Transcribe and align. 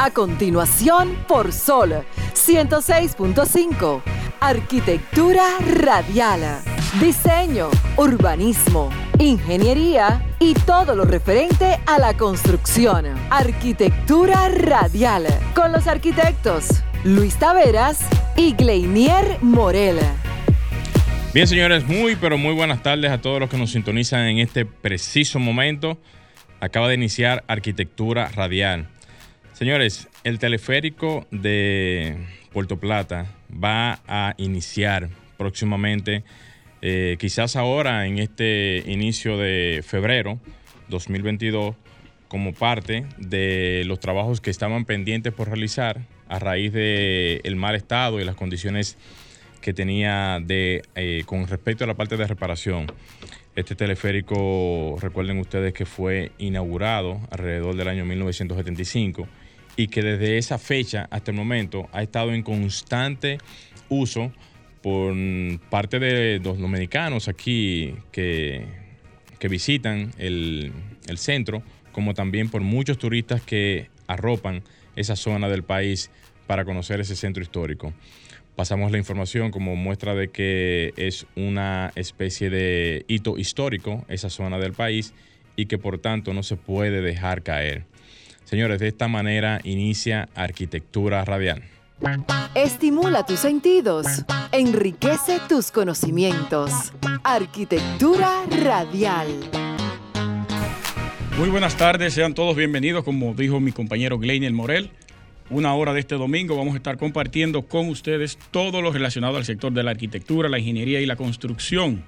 A 0.00 0.10
continuación, 0.10 1.14
por 1.28 1.52
Sol 1.52 2.06
106.5. 2.32 4.00
Arquitectura 4.40 5.44
radial. 5.60 6.69
Diseño, 6.98 7.70
urbanismo, 7.96 8.90
ingeniería 9.20 10.26
y 10.40 10.54
todo 10.54 10.96
lo 10.96 11.04
referente 11.04 11.78
a 11.86 12.00
la 12.00 12.16
construcción. 12.16 13.06
Arquitectura 13.30 14.48
radial. 14.48 15.26
Con 15.54 15.70
los 15.70 15.86
arquitectos 15.86 16.82
Luis 17.04 17.36
Taveras 17.36 18.04
y 18.36 18.54
Gleinier 18.54 19.38
Morel. 19.40 19.98
Bien, 21.32 21.46
señores, 21.46 21.86
muy 21.86 22.16
pero 22.16 22.36
muy 22.36 22.54
buenas 22.54 22.82
tardes 22.82 23.12
a 23.12 23.20
todos 23.20 23.38
los 23.38 23.48
que 23.48 23.56
nos 23.56 23.70
sintonizan 23.70 24.26
en 24.26 24.38
este 24.40 24.66
preciso 24.66 25.38
momento. 25.38 25.96
Acaba 26.58 26.88
de 26.88 26.96
iniciar 26.96 27.44
Arquitectura 27.46 28.28
Radial. 28.34 28.88
Señores, 29.52 30.08
el 30.24 30.40
teleférico 30.40 31.24
de 31.30 32.16
Puerto 32.52 32.80
Plata 32.80 33.26
va 33.48 34.00
a 34.08 34.34
iniciar 34.38 35.08
próximamente, 35.38 36.24
eh, 36.82 37.16
quizás 37.18 37.56
ahora 37.56 38.06
en 38.06 38.18
este 38.18 38.82
inicio 38.86 39.36
de 39.36 39.82
febrero 39.86 40.38
2022, 40.88 41.76
como 42.28 42.54
parte 42.54 43.06
de 43.18 43.82
los 43.86 44.00
trabajos 44.00 44.40
que 44.40 44.50
estaban 44.50 44.84
pendientes 44.84 45.32
por 45.32 45.48
realizar 45.48 46.00
a 46.28 46.38
raíz 46.38 46.72
del 46.72 47.56
mal 47.56 47.74
estado 47.74 48.20
y 48.20 48.24
las 48.24 48.36
condiciones 48.36 48.96
que 49.60 49.74
tenía 49.74 50.38
de, 50.40 50.82
eh, 50.94 51.24
con 51.26 51.46
respecto 51.46 51.84
a 51.84 51.86
la 51.86 51.94
parte 51.94 52.16
de 52.16 52.26
reparación. 52.26 52.86
Este 53.56 53.74
teleférico, 53.74 54.96
recuerden 55.00 55.38
ustedes 55.38 55.74
que 55.74 55.84
fue 55.84 56.32
inaugurado 56.38 57.20
alrededor 57.30 57.76
del 57.76 57.88
año 57.88 58.04
1975 58.04 59.28
y 59.76 59.88
que 59.88 60.02
desde 60.02 60.38
esa 60.38 60.58
fecha 60.58 61.08
hasta 61.10 61.30
el 61.30 61.36
momento 61.36 61.88
ha 61.92 62.02
estado 62.02 62.32
en 62.32 62.42
constante 62.42 63.38
uso 63.88 64.32
por 64.82 65.14
parte 65.68 65.98
de 65.98 66.40
los 66.42 66.58
dominicanos 66.58 67.28
aquí 67.28 67.94
que, 68.12 68.64
que 69.38 69.48
visitan 69.48 70.12
el, 70.18 70.72
el 71.08 71.18
centro, 71.18 71.62
como 71.92 72.14
también 72.14 72.48
por 72.48 72.62
muchos 72.62 72.98
turistas 72.98 73.42
que 73.42 73.88
arropan 74.06 74.62
esa 74.96 75.16
zona 75.16 75.48
del 75.48 75.62
país 75.62 76.10
para 76.46 76.64
conocer 76.64 77.00
ese 77.00 77.16
centro 77.16 77.42
histórico. 77.42 77.92
Pasamos 78.56 78.90
la 78.92 78.98
información 78.98 79.50
como 79.50 79.76
muestra 79.76 80.14
de 80.14 80.28
que 80.28 80.92
es 80.96 81.26
una 81.36 81.92
especie 81.94 82.50
de 82.50 83.04
hito 83.08 83.38
histórico 83.38 84.04
esa 84.08 84.28
zona 84.28 84.58
del 84.58 84.72
país 84.72 85.14
y 85.56 85.66
que 85.66 85.78
por 85.78 85.98
tanto 85.98 86.34
no 86.34 86.42
se 86.42 86.56
puede 86.56 87.00
dejar 87.00 87.42
caer. 87.42 87.84
Señores, 88.44 88.80
de 88.80 88.88
esta 88.88 89.08
manera 89.08 89.60
inicia 89.62 90.28
Arquitectura 90.34 91.24
Radial. 91.24 91.62
Estimula 92.54 93.26
tus 93.26 93.40
sentidos, 93.40 94.06
enriquece 94.52 95.38
tus 95.48 95.70
conocimientos. 95.70 96.92
Arquitectura 97.22 98.42
Radial. 98.62 99.28
Muy 101.38 101.50
buenas 101.50 101.76
tardes, 101.76 102.14
sean 102.14 102.32
todos 102.32 102.56
bienvenidos, 102.56 103.04
como 103.04 103.34
dijo 103.34 103.60
mi 103.60 103.72
compañero 103.72 104.18
Gleinier 104.18 104.52
Morel. 104.52 104.90
Una 105.50 105.74
hora 105.74 105.92
de 105.92 106.00
este 106.00 106.14
domingo 106.14 106.56
vamos 106.56 106.74
a 106.74 106.76
estar 106.78 106.96
compartiendo 106.96 107.66
con 107.66 107.88
ustedes 107.88 108.38
todo 108.50 108.80
lo 108.80 108.92
relacionado 108.92 109.36
al 109.36 109.44
sector 109.44 109.72
de 109.72 109.82
la 109.82 109.90
arquitectura, 109.90 110.48
la 110.48 110.58
ingeniería 110.58 111.00
y 111.00 111.06
la 111.06 111.16
construcción. 111.16 112.02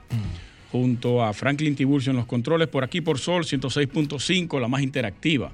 Junto 0.70 1.22
a 1.22 1.34
Franklin 1.34 1.76
Tiburcio 1.76 2.10
en 2.10 2.16
los 2.16 2.26
controles, 2.26 2.68
por 2.68 2.82
aquí 2.82 3.02
por 3.02 3.18
Sol 3.18 3.44
106.5, 3.44 4.58
la 4.58 4.68
más 4.68 4.80
interactiva 4.80 5.52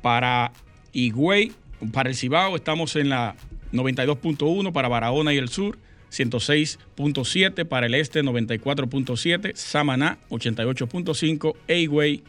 para 0.00 0.52
Higüey, 0.92 1.52
para 1.92 2.08
el 2.08 2.16
Cibao 2.16 2.56
estamos 2.56 2.96
en 2.96 3.08
la 3.08 3.34
92.1, 3.72 4.72
para 4.72 4.88
Barahona 4.88 5.32
y 5.34 5.38
el 5.38 5.48
Sur 5.48 5.78
106.7, 6.12 7.66
para 7.66 7.86
el 7.86 7.94
Este 7.94 8.22
94.7, 8.22 9.54
Samaná 9.54 10.18
88.5 10.28 11.56
e 11.66 11.80
Higüey 11.80 12.22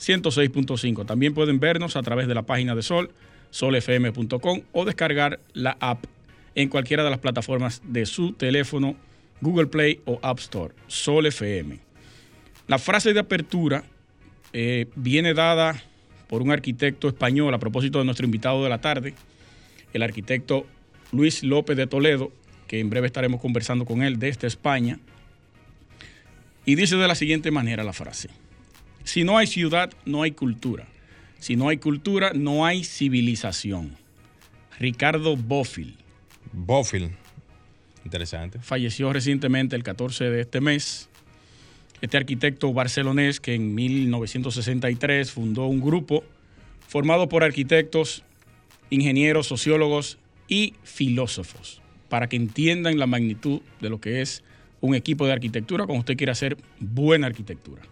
106.5. 0.00 1.06
También 1.06 1.34
pueden 1.34 1.60
vernos 1.60 1.96
a 1.96 2.02
través 2.02 2.26
de 2.26 2.34
la 2.34 2.42
página 2.42 2.74
de 2.74 2.82
Sol, 2.82 3.10
solfm.com 3.50 4.62
o 4.72 4.84
descargar 4.84 5.40
la 5.52 5.76
app 5.80 6.04
en 6.54 6.68
cualquiera 6.68 7.04
de 7.04 7.10
las 7.10 7.20
plataformas 7.20 7.82
de 7.84 8.06
su 8.06 8.32
teléfono, 8.32 8.96
Google 9.40 9.66
Play 9.66 10.00
o 10.06 10.18
App 10.22 10.40
Store, 10.40 10.74
Sol 10.88 11.26
FM. 11.26 11.78
La 12.66 12.78
frase 12.78 13.12
de 13.12 13.20
apertura 13.20 13.84
eh, 14.52 14.86
viene 14.96 15.34
dada 15.34 15.82
por 16.28 16.42
un 16.42 16.50
arquitecto 16.50 17.08
español 17.08 17.54
a 17.54 17.58
propósito 17.58 17.98
de 17.98 18.04
nuestro 18.04 18.26
invitado 18.26 18.62
de 18.62 18.70
la 18.70 18.80
tarde, 18.80 19.14
el 19.92 20.02
arquitecto 20.02 20.66
Luis 21.12 21.42
López 21.42 21.76
de 21.76 21.86
Toledo, 21.86 22.32
que 22.66 22.80
en 22.80 22.90
breve 22.90 23.06
estaremos 23.06 23.40
conversando 23.40 23.84
con 23.84 24.02
él 24.02 24.18
desde 24.18 24.46
España. 24.46 24.98
Y 26.64 26.74
dice 26.74 26.96
de 26.96 27.08
la 27.08 27.14
siguiente 27.14 27.50
manera 27.50 27.84
la 27.84 27.92
frase, 27.92 28.28
si 29.04 29.24
no 29.24 29.38
hay 29.38 29.46
ciudad, 29.46 29.90
no 30.04 30.22
hay 30.22 30.32
cultura. 30.32 30.86
Si 31.38 31.56
no 31.56 31.68
hay 31.68 31.78
cultura, 31.78 32.32
no 32.34 32.66
hay 32.66 32.84
civilización. 32.84 33.96
Ricardo 34.78 35.36
Bofill. 35.36 35.96
Bofill. 36.52 37.10
Interesante. 38.04 38.58
Falleció 38.60 39.12
recientemente 39.12 39.74
el 39.74 39.82
14 39.82 40.24
de 40.24 40.40
este 40.42 40.60
mes 40.60 41.10
este 42.00 42.16
arquitecto 42.16 42.72
barcelonés 42.72 43.40
que 43.40 43.54
en 43.54 43.74
1963 43.74 45.30
fundó 45.30 45.66
un 45.66 45.80
grupo 45.80 46.24
formado 46.88 47.28
por 47.28 47.44
arquitectos, 47.44 48.24
ingenieros, 48.88 49.46
sociólogos 49.46 50.18
y 50.50 50.74
filósofos, 50.82 51.80
para 52.10 52.28
que 52.28 52.36
entiendan 52.36 52.98
la 52.98 53.06
magnitud 53.06 53.62
de 53.80 53.88
lo 53.88 54.00
que 54.00 54.20
es 54.20 54.42
un 54.82 54.94
equipo 54.94 55.26
de 55.26 55.32
arquitectura 55.32 55.86
cuando 55.86 56.00
usted 56.00 56.16
quiere 56.16 56.32
hacer 56.32 56.58
buena 56.78 57.28
arquitectura. 57.28 57.82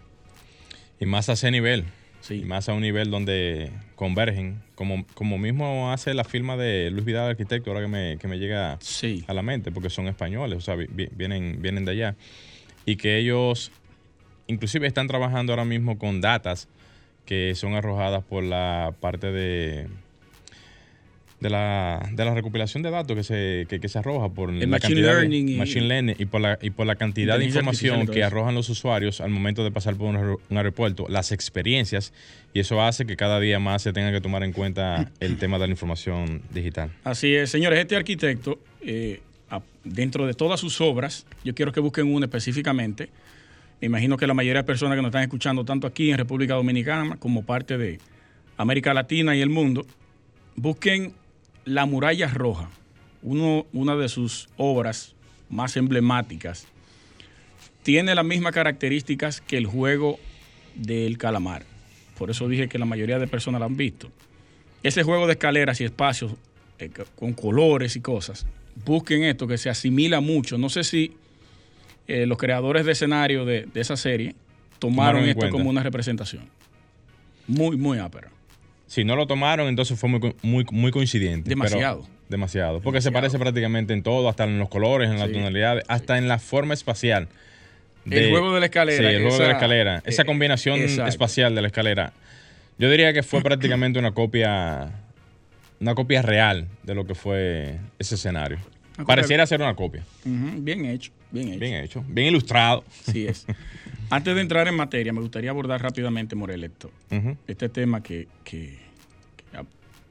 Y 1.00 1.06
más 1.06 1.28
a 1.28 1.34
ese 1.34 1.50
nivel, 1.50 1.84
sí. 2.20 2.44
más 2.44 2.68
a 2.68 2.74
un 2.74 2.80
nivel 2.80 3.10
donde 3.10 3.70
convergen, 3.94 4.60
como, 4.74 5.06
como 5.14 5.38
mismo 5.38 5.92
hace 5.92 6.12
la 6.14 6.24
firma 6.24 6.56
de 6.56 6.90
Luis 6.90 7.04
Vidal, 7.04 7.30
arquitecto, 7.30 7.70
ahora 7.70 7.82
que 7.82 7.88
me, 7.88 8.18
que 8.18 8.26
me 8.26 8.38
llega 8.38 8.78
a 9.26 9.34
la 9.34 9.42
mente, 9.42 9.70
porque 9.70 9.88
son 9.88 10.08
españoles, 10.08 10.58
o 10.58 10.60
sea, 10.60 10.74
vienen, 10.74 11.62
vienen 11.62 11.84
de 11.84 11.92
allá, 11.92 12.16
y 12.84 12.96
que 12.96 13.18
ellos 13.18 13.70
inclusive 14.48 14.88
están 14.88 15.06
trabajando 15.06 15.52
ahora 15.52 15.64
mismo 15.64 15.98
con 15.98 16.20
datas 16.20 16.68
que 17.24 17.54
son 17.54 17.74
arrojadas 17.74 18.24
por 18.24 18.42
la 18.42 18.94
parte 19.00 19.30
de 19.30 19.86
de 21.40 21.50
la, 21.50 22.08
de 22.12 22.24
la 22.24 22.34
recopilación 22.34 22.82
de 22.82 22.90
datos 22.90 23.16
que 23.16 23.22
se, 23.22 23.66
que, 23.68 23.88
se 23.88 23.98
arroja 23.98 24.28
por 24.28 24.52
la 24.52 24.66
machine 24.66 25.02
learning 25.02 25.48
y, 25.48 25.54
machine 25.56 25.86
learning 25.86 26.16
y 26.18 26.26
por 26.26 26.40
la, 26.40 26.58
y 26.60 26.70
por 26.70 26.86
la 26.86 26.96
cantidad 26.96 27.38
de 27.38 27.44
información 27.44 28.06
que 28.06 28.24
arrojan 28.24 28.54
los 28.54 28.68
usuarios 28.68 29.20
al 29.20 29.30
momento 29.30 29.62
de 29.62 29.70
pasar 29.70 29.94
por 29.94 30.14
un, 30.14 30.56
aeropuerto, 30.56 31.06
las 31.08 31.30
experiencias, 31.30 32.12
y 32.52 32.60
eso 32.60 32.82
hace 32.82 33.06
que 33.06 33.16
cada 33.16 33.38
día 33.38 33.60
más 33.60 33.82
se 33.82 33.92
tenga 33.92 34.10
que 34.10 34.20
tomar 34.20 34.42
en 34.42 34.52
cuenta 34.52 35.12
el 35.20 35.38
tema 35.38 35.58
de 35.58 35.66
la 35.66 35.70
información 35.70 36.42
digital. 36.52 36.90
Así 37.04 37.34
es, 37.34 37.50
señores, 37.50 37.78
este 37.78 37.94
arquitecto, 37.94 38.58
eh, 38.82 39.20
dentro 39.84 40.26
de 40.26 40.34
todas 40.34 40.58
sus 40.58 40.80
obras, 40.80 41.24
yo 41.44 41.54
quiero 41.54 41.72
que 41.72 41.80
busquen 41.80 42.12
una 42.12 42.26
específicamente, 42.26 43.10
me 43.80 43.86
imagino 43.86 44.16
que 44.16 44.26
la 44.26 44.34
mayoría 44.34 44.62
de 44.62 44.66
personas 44.66 44.96
que 44.96 45.02
nos 45.02 45.10
están 45.10 45.22
escuchando, 45.22 45.64
tanto 45.64 45.86
aquí 45.86 46.10
en 46.10 46.18
República 46.18 46.54
Dominicana 46.54 47.16
como 47.16 47.44
parte 47.44 47.78
de 47.78 48.00
América 48.56 48.92
Latina 48.92 49.36
y 49.36 49.40
el 49.40 49.50
mundo, 49.50 49.86
busquen 50.56 51.14
La 51.68 51.84
Muralla 51.84 52.28
Roja, 52.28 52.70
uno, 53.22 53.66
una 53.74 53.94
de 53.94 54.08
sus 54.08 54.48
obras 54.56 55.14
más 55.50 55.76
emblemáticas. 55.76 56.66
Tiene 57.82 58.14
las 58.14 58.24
mismas 58.24 58.54
características 58.54 59.42
que 59.42 59.58
el 59.58 59.66
juego 59.66 60.18
del 60.74 61.18
calamar. 61.18 61.64
Por 62.16 62.30
eso 62.30 62.48
dije 62.48 62.70
que 62.70 62.78
la 62.78 62.86
mayoría 62.86 63.18
de 63.18 63.26
personas 63.26 63.58
lo 63.58 63.66
han 63.66 63.76
visto. 63.76 64.10
Ese 64.82 65.02
juego 65.02 65.26
de 65.26 65.34
escaleras 65.34 65.78
y 65.82 65.84
espacios 65.84 66.32
eh, 66.78 66.90
con 67.16 67.34
colores 67.34 67.96
y 67.96 68.00
cosas. 68.00 68.46
Busquen 68.86 69.24
esto 69.24 69.46
que 69.46 69.58
se 69.58 69.68
asimila 69.68 70.20
mucho. 70.20 70.56
No 70.56 70.70
sé 70.70 70.84
si 70.84 71.16
eh, 72.06 72.24
los 72.24 72.38
creadores 72.38 72.86
de 72.86 72.92
escenario 72.92 73.44
de, 73.44 73.68
esa 73.74 73.98
serie 73.98 74.34
tomaron 74.78 75.24
esto 75.24 75.50
como 75.50 75.68
una 75.68 75.82
representación. 75.82 76.48
Muy, 77.46 77.76
muy 77.76 77.98
ápera. 77.98 78.30
Si 78.88 79.04
no 79.04 79.14
lo 79.14 79.26
tomaron, 79.26 79.68
entonces 79.68 79.98
fue 79.98 80.08
muy, 80.08 80.34
muy, 80.42 80.66
muy 80.72 80.90
coincidente. 80.90 81.48
Demasiado. 81.48 82.06
demasiado. 82.28 82.80
Porque 82.80 83.00
se 83.00 83.12
parece 83.12 83.38
prácticamente 83.38 83.92
en 83.92 84.02
todo, 84.02 84.28
hasta 84.28 84.44
en 84.44 84.58
los 84.58 84.68
colores, 84.68 85.08
en 85.10 85.20
las 85.20 85.30
tonalidades, 85.30 85.84
hasta 85.86 86.18
en 86.18 86.26
la 86.26 86.40
forma 86.40 86.74
espacial 86.74 87.28
el 88.10 88.30
juego 88.30 88.54
de 88.54 88.60
la 88.60 88.66
escalera. 88.66 89.08
Sí, 89.08 89.14
el 89.14 89.22
juego 89.22 89.38
de 89.38 89.46
la 89.46 89.52
escalera. 89.52 90.02
Esa 90.04 90.22
eh, 90.22 90.24
combinación 90.24 90.80
espacial 90.80 91.54
de 91.54 91.62
la 91.62 91.68
escalera. 91.68 92.12
Yo 92.78 92.90
diría 92.90 93.12
que 93.12 93.22
fue 93.22 93.42
prácticamente 93.42 93.98
una 93.98 94.12
copia, 94.12 94.90
una 95.80 95.94
copia 95.94 96.22
real 96.22 96.68
de 96.82 96.94
lo 96.94 97.06
que 97.06 97.14
fue 97.14 97.78
ese 97.98 98.14
escenario. 98.14 98.58
Pareciera 99.06 99.46
ser 99.46 99.60
una 99.60 99.74
copia. 99.74 100.02
Bien 100.24 100.84
hecho, 100.84 101.12
bien 101.30 101.48
hecho. 101.48 101.60
Bien 101.60 101.74
hecho, 101.74 102.04
bien 102.08 102.28
ilustrado. 102.28 102.84
Sí 103.02 103.26
es. 103.26 103.46
Antes 104.10 104.34
de 104.34 104.40
entrar 104.40 104.66
en 104.68 104.74
materia, 104.74 105.12
me 105.12 105.20
gustaría 105.20 105.50
abordar 105.50 105.82
rápidamente, 105.82 106.34
Morel, 106.34 106.70
este 107.46 107.68
tema 107.68 108.02
que, 108.02 108.26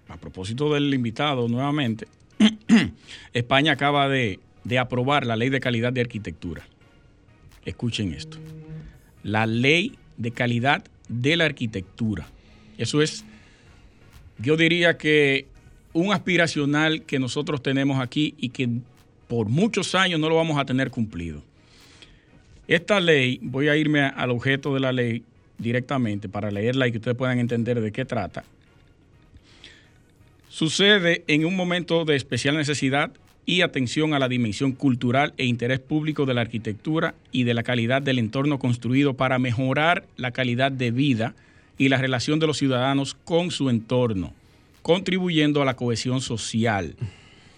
a, 0.08 0.18
propósito 0.18 0.72
del 0.74 0.94
invitado 0.94 1.48
nuevamente, 1.48 2.08
España 3.34 3.72
acaba 3.72 4.08
de, 4.08 4.40
de 4.64 4.78
aprobar 4.78 5.25
la 5.25 5.36
ley 5.36 5.50
de 5.50 5.60
calidad 5.60 5.92
de 5.92 6.02
arquitectura. 6.02 6.68
Escuchen 7.66 8.14
esto. 8.14 8.38
La 9.24 9.48
ley 9.48 9.98
de 10.18 10.31
calidad 10.31 10.84
de 11.10 11.36
la 11.36 11.46
arquitectura. 11.46 12.28
Eso 12.78 13.02
es, 13.02 13.25
yo 14.38 14.58
diría 14.58 14.98
que 14.98 15.48
un 15.94 16.14
aspiracional 16.14 17.02
que 17.04 17.18
nosotros 17.18 17.64
tenemos 17.64 18.00
aquí 18.00 18.36
y 18.38 18.50
que 18.50 18.69
por 19.28 19.50
muchos 19.50 19.96
años 19.96 20.20
no 20.20 20.30
lo 20.30 20.36
vamos 20.36 20.58
a 20.58 20.66
tener 20.66 20.90
cumplido. 20.90 21.44
Esta 22.68 23.00
ley, 23.00 23.40
voy 23.42 23.70
a 23.70 23.78
irme 23.78 24.02
al 24.02 24.32
objeto 24.32 24.74
de 24.74 24.80
la 24.80 24.92
ley 24.92 25.24
directamente 25.58 26.30
para 26.30 26.52
leerla 26.52 26.88
y 26.88 26.92
que 26.92 26.98
ustedes 26.98 27.18
puedan 27.18 27.40
entender 27.40 27.80
de 27.80 27.92
qué 27.92 28.06
trata. 28.06 28.44
Sucede 30.50 31.24
en 31.28 31.46
un 31.46 31.56
momento 31.56 32.04
de 32.04 32.16
especial 32.16 32.58
necesidad 32.58 33.12
y 33.46 33.62
atención 33.62 34.14
a 34.14 34.20
la 34.20 34.28
dimensión 34.28 34.74
cultural 34.74 35.34
e 35.38 35.46
interés 35.46 35.80
público 35.80 36.26
de 36.26 36.34
la 36.34 36.42
arquitectura 36.42 37.16
y 37.32 37.44
de 37.44 37.54
la 37.54 37.64
calidad 37.64 38.02
del 38.02 38.20
entorno 38.20 38.60
construido 38.60 39.14
para 39.14 39.40
mejorar 39.40 40.06
la 40.18 40.32
calidad 40.32 40.72
de 40.72 40.92
vida 40.92 41.36
y 41.78 41.90
la 41.90 41.98
relación 41.98 42.40
de 42.40 42.48
los 42.48 42.58
ciudadanos 42.58 43.14
con 43.14 43.52
su 43.52 43.70
entorno, 43.70 44.34
contribuyendo 44.82 45.62
a 45.62 45.66
la 45.66 45.76
cohesión 45.76 46.20
social. 46.20 46.96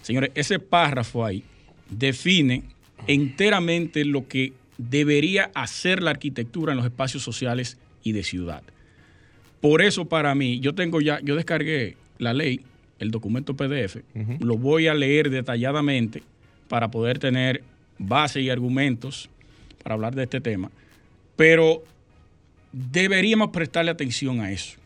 Señores, 0.03 0.31
ese 0.35 0.59
párrafo 0.59 1.25
ahí 1.25 1.43
define 1.89 2.63
enteramente 3.07 4.05
lo 4.05 4.27
que 4.27 4.53
debería 4.77 5.51
hacer 5.53 6.01
la 6.01 6.11
arquitectura 6.11 6.71
en 6.73 6.77
los 6.77 6.85
espacios 6.85 7.23
sociales 7.23 7.77
y 8.03 8.11
de 8.13 8.23
ciudad. 8.23 8.63
Por 9.61 9.81
eso 9.81 10.05
para 10.05 10.33
mí, 10.35 10.59
yo 10.59 10.73
tengo 10.73 11.01
ya, 11.01 11.19
yo 11.21 11.35
descargué 11.35 11.97
la 12.17 12.33
ley, 12.33 12.61
el 12.99 13.11
documento 13.11 13.55
PDF, 13.55 13.97
lo 14.39 14.57
voy 14.57 14.87
a 14.87 14.93
leer 14.93 15.29
detalladamente 15.29 16.23
para 16.67 16.91
poder 16.91 17.19
tener 17.19 17.63
base 17.97 18.41
y 18.41 18.49
argumentos 18.49 19.29
para 19.83 19.95
hablar 19.95 20.15
de 20.15 20.23
este 20.23 20.41
tema, 20.41 20.71
pero 21.35 21.83
deberíamos 22.71 23.49
prestarle 23.49 23.91
atención 23.91 24.41
a 24.41 24.51
eso. 24.51 24.77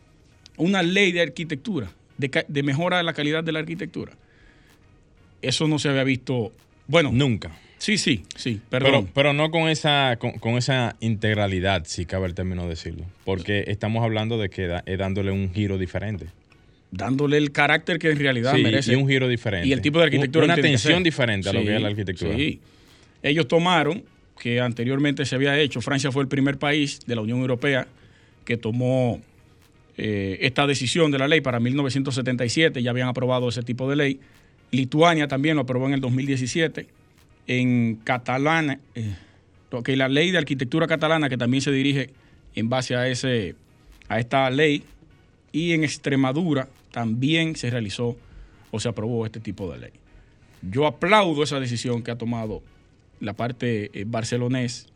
Una 0.56 0.82
ley 0.82 1.12
de 1.12 1.22
arquitectura, 1.22 1.90
de, 2.16 2.62
mejora 2.62 2.98
de 2.98 3.02
la 3.02 3.12
calidad 3.12 3.42
de 3.42 3.52
la 3.52 3.58
arquitectura. 3.60 4.12
Eso 5.42 5.66
no 5.68 5.78
se 5.78 5.88
había 5.88 6.04
visto, 6.04 6.52
bueno. 6.86 7.10
Nunca. 7.12 7.56
Sí, 7.78 7.98
sí, 7.98 8.22
sí, 8.34 8.60
perdón. 8.70 9.10
Pero, 9.12 9.34
no 9.34 9.50
con 9.50 9.68
esa, 9.68 10.16
con, 10.18 10.56
esa 10.56 10.96
integralidad, 11.00 11.84
si 11.84 12.06
cabe 12.06 12.26
el 12.26 12.34
término 12.34 12.66
decirlo. 12.66 13.04
Porque 13.24 13.64
estamos 13.66 14.02
hablando 14.02 14.38
de 14.38 14.48
que 14.48 14.80
es 14.86 14.98
dándole 14.98 15.32
un 15.32 15.52
giro 15.52 15.76
diferente. 15.76 16.28
Dándole 16.90 17.36
el 17.36 17.52
carácter 17.52 17.98
que 17.98 18.10
en 18.10 18.18
realidad 18.18 18.54
merece. 18.54 18.92
Y 18.92 18.94
un 18.94 19.06
giro 19.06 19.28
diferente. 19.28 19.68
Y 19.68 19.72
el 19.72 19.82
tipo 19.82 19.98
de 19.98 20.06
arquitectura. 20.06 20.46
Una 20.46 20.54
atención 20.54 21.02
diferente 21.02 21.50
a 21.50 21.52
lo 21.52 21.62
que 21.62 21.76
es 21.76 21.82
la 21.82 21.88
arquitectura. 21.88 22.34
Sí. 22.36 22.60
Ellos 23.22 23.48
tomaron 23.48 24.02
que 24.38 24.60
anteriormente 24.60 25.26
se 25.26 25.34
había 25.34 25.58
hecho. 25.58 25.80
Francia 25.80 26.10
fue 26.10 26.22
el 26.22 26.28
primer 26.28 26.58
país 26.58 27.00
de 27.06 27.14
la 27.14 27.20
Unión 27.20 27.40
Europea 27.40 27.86
que 28.44 28.56
tomó 28.56 29.20
eh, 29.96 30.38
esta 30.40 30.66
decisión 30.66 31.10
de 31.10 31.18
la 31.18 31.28
ley 31.28 31.40
para 31.40 31.60
1977, 31.60 32.82
ya 32.82 32.90
habían 32.90 33.08
aprobado 33.08 33.48
ese 33.48 33.62
tipo 33.62 33.88
de 33.88 33.96
ley. 33.96 34.20
Lituania 34.70 35.28
también 35.28 35.56
lo 35.56 35.62
aprobó 35.62 35.86
en 35.86 35.94
el 35.94 36.00
2017. 36.00 36.86
En 37.46 37.96
catalana, 37.96 38.80
eh, 38.94 39.14
la 39.88 40.08
ley 40.08 40.30
de 40.30 40.38
arquitectura 40.38 40.86
catalana 40.86 41.28
que 41.28 41.36
también 41.36 41.60
se 41.60 41.70
dirige 41.70 42.10
en 42.54 42.68
base 42.68 42.96
a, 42.96 43.08
ese, 43.08 43.54
a 44.08 44.18
esta 44.18 44.48
ley. 44.50 44.84
Y 45.52 45.72
en 45.72 45.84
Extremadura 45.84 46.68
también 46.90 47.56
se 47.56 47.70
realizó 47.70 48.16
o 48.70 48.80
se 48.80 48.88
aprobó 48.88 49.24
este 49.26 49.40
tipo 49.40 49.70
de 49.72 49.78
ley. 49.78 49.90
Yo 50.62 50.86
aplaudo 50.86 51.42
esa 51.42 51.60
decisión 51.60 52.02
que 52.02 52.10
ha 52.10 52.16
tomado 52.16 52.62
la 53.20 53.34
parte 53.34 53.90
eh, 53.92 54.04
barcelonés 54.06 54.88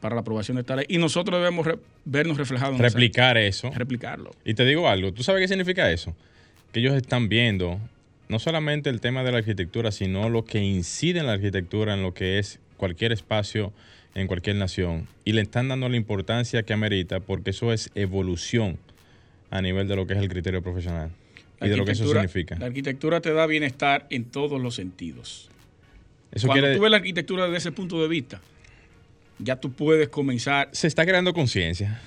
para 0.00 0.14
la 0.14 0.22
aprobación 0.22 0.56
de 0.56 0.62
esta 0.62 0.76
ley 0.76 0.86
y 0.88 0.98
nosotros 0.98 1.38
debemos 1.38 1.66
vernos 2.04 2.38
reflejados 2.38 2.76
en 2.76 2.82
Replicar 2.82 3.36
eso. 3.36 3.70
Replicarlo. 3.70 4.30
Y 4.44 4.54
te 4.54 4.64
digo 4.64 4.88
algo, 4.88 5.12
¿tú 5.12 5.22
sabes 5.22 5.42
qué 5.42 5.48
significa 5.48 5.90
eso? 5.90 6.14
Que 6.72 6.80
ellos 6.80 6.94
están 6.94 7.28
viendo 7.28 7.78
no 8.30 8.38
solamente 8.38 8.90
el 8.90 9.00
tema 9.00 9.24
de 9.24 9.32
la 9.32 9.38
arquitectura, 9.38 9.90
sino 9.90 10.28
lo 10.30 10.44
que 10.44 10.60
incide 10.60 11.18
en 11.18 11.26
la 11.26 11.32
arquitectura, 11.32 11.94
en 11.94 12.02
lo 12.02 12.14
que 12.14 12.38
es 12.38 12.60
cualquier 12.76 13.10
espacio 13.12 13.72
en 14.14 14.28
cualquier 14.28 14.56
nación. 14.56 15.08
Y 15.24 15.32
le 15.32 15.42
están 15.42 15.68
dando 15.68 15.88
la 15.88 15.96
importancia 15.96 16.62
que 16.62 16.72
amerita 16.72 17.20
porque 17.20 17.50
eso 17.50 17.72
es 17.72 17.90
evolución 17.94 18.78
a 19.50 19.60
nivel 19.60 19.88
de 19.88 19.96
lo 19.96 20.06
que 20.06 20.14
es 20.14 20.20
el 20.20 20.28
criterio 20.28 20.62
profesional 20.62 21.10
y 21.60 21.68
de 21.68 21.76
lo 21.76 21.84
que 21.84 21.92
eso 21.92 22.06
significa. 22.08 22.56
La 22.58 22.66
arquitectura 22.66 23.20
te 23.20 23.32
da 23.32 23.46
bienestar 23.46 24.06
en 24.10 24.24
todos 24.24 24.60
los 24.60 24.76
sentidos. 24.76 25.50
Cuando 26.46 26.72
tú 26.74 26.82
ves 26.82 26.90
la 26.90 26.98
arquitectura 26.98 27.44
desde 27.46 27.58
ese 27.58 27.72
punto 27.72 28.00
de 28.00 28.06
vista, 28.06 28.40
ya 29.40 29.56
tú 29.56 29.72
puedes 29.72 30.08
comenzar. 30.08 30.68
Se 30.70 30.86
está 30.86 31.04
creando 31.04 31.34
conciencia. 31.34 32.00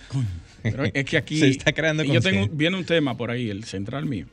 Pero 0.62 0.86
es 0.86 1.04
que 1.04 1.18
aquí. 1.18 1.38
Se 1.40 1.50
está 1.50 1.74
creando 1.74 2.04
conciencia. 2.04 2.32
Yo 2.32 2.42
tengo, 2.44 2.56
viene 2.56 2.78
un 2.78 2.86
tema 2.86 3.18
por 3.18 3.30
ahí, 3.30 3.50
el 3.50 3.66
central 3.66 4.06
mío, 4.06 4.28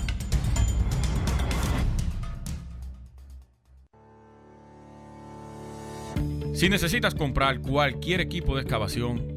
Si 6.54 6.68
necesitas 6.68 7.14
comprar 7.14 7.60
cualquier 7.60 8.20
equipo 8.20 8.54
de 8.54 8.62
excavación, 8.62 9.31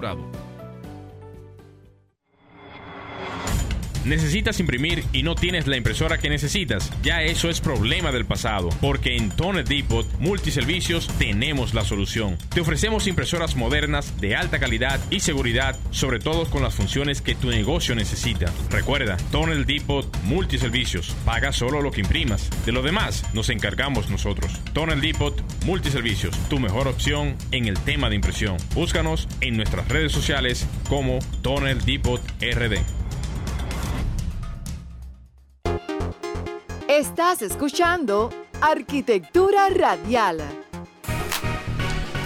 asegurado. 0.00 0.29
¿Necesitas 4.04 4.60
imprimir 4.60 5.04
y 5.12 5.22
no 5.22 5.34
tienes 5.34 5.66
la 5.66 5.76
impresora 5.76 6.18
que 6.18 6.30
necesitas? 6.30 6.90
Ya 7.02 7.22
eso 7.22 7.50
es 7.50 7.60
problema 7.60 8.12
del 8.12 8.24
pasado, 8.24 8.70
porque 8.80 9.16
en 9.16 9.30
Toner 9.30 9.66
Depot 9.66 10.06
Multiservicios 10.18 11.08
tenemos 11.18 11.74
la 11.74 11.84
solución. 11.84 12.38
Te 12.54 12.62
ofrecemos 12.62 13.06
impresoras 13.06 13.56
modernas 13.56 14.18
de 14.20 14.36
alta 14.36 14.58
calidad 14.58 15.00
y 15.10 15.20
seguridad, 15.20 15.76
sobre 15.90 16.18
todo 16.18 16.48
con 16.48 16.62
las 16.62 16.74
funciones 16.74 17.20
que 17.20 17.34
tu 17.34 17.50
negocio 17.50 17.94
necesita. 17.94 18.50
Recuerda, 18.70 19.18
Toner 19.30 19.66
Depot 19.66 20.06
Multiservicios. 20.24 21.14
Paga 21.26 21.52
solo 21.52 21.82
lo 21.82 21.90
que 21.90 22.00
imprimas. 22.00 22.48
De 22.64 22.72
lo 22.72 22.82
demás, 22.82 23.24
nos 23.34 23.50
encargamos 23.50 24.08
nosotros. 24.08 24.52
Toner 24.72 25.00
Depot 25.00 25.40
Multiservicios, 25.66 26.36
tu 26.48 26.58
mejor 26.58 26.88
opción 26.88 27.36
en 27.52 27.66
el 27.66 27.78
tema 27.78 28.08
de 28.08 28.16
impresión. 28.16 28.56
Búscanos 28.74 29.28
en 29.42 29.56
nuestras 29.56 29.86
redes 29.88 30.12
sociales 30.12 30.66
como 30.88 31.18
Toner 31.42 31.82
Depot 31.82 32.20
RD. 32.40 32.99
Estás 36.90 37.40
escuchando 37.42 38.30
Arquitectura 38.60 39.68
Radial. 39.68 40.38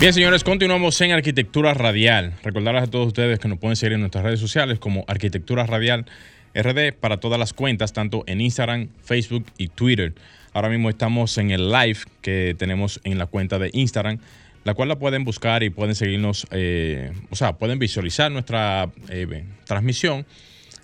Bien, 0.01 0.15
señores, 0.15 0.43
continuamos 0.43 0.99
en 1.03 1.13
Arquitectura 1.13 1.75
Radial. 1.75 2.33
Recordarles 2.43 2.85
a 2.85 2.87
todos 2.87 3.09
ustedes 3.09 3.39
que 3.39 3.47
nos 3.47 3.59
pueden 3.59 3.77
seguir 3.77 3.93
en 3.93 4.01
nuestras 4.01 4.25
redes 4.25 4.41
sociales 4.41 4.79
como 4.79 5.05
Arquitectura 5.07 5.67
Radial 5.67 6.07
RD 6.55 6.95
para 6.99 7.21
todas 7.21 7.39
las 7.39 7.53
cuentas, 7.53 7.93
tanto 7.93 8.25
en 8.27 8.41
Instagram, 8.41 8.89
Facebook 9.03 9.45
y 9.59 9.69
Twitter. 9.69 10.15
Ahora 10.55 10.71
mismo 10.71 10.89
estamos 10.89 11.37
en 11.37 11.51
el 11.51 11.71
live 11.71 11.99
que 12.23 12.57
tenemos 12.59 13.03
en 13.05 13.19
la 13.19 13.27
cuenta 13.27 13.59
de 13.59 13.69
Instagram, 13.75 14.19
la 14.65 14.73
cual 14.73 14.89
la 14.89 14.99
pueden 14.99 15.25
buscar 15.25 15.63
y 15.63 15.69
pueden 15.69 15.95
seguirnos, 15.95 16.47
eh, 16.53 17.13
o 17.29 17.37
sea, 17.37 17.59
pueden 17.59 17.79
visualizar 17.79 18.33
nuestra 18.33 18.91
eh, 19.11 19.45
transmisión 19.67 20.25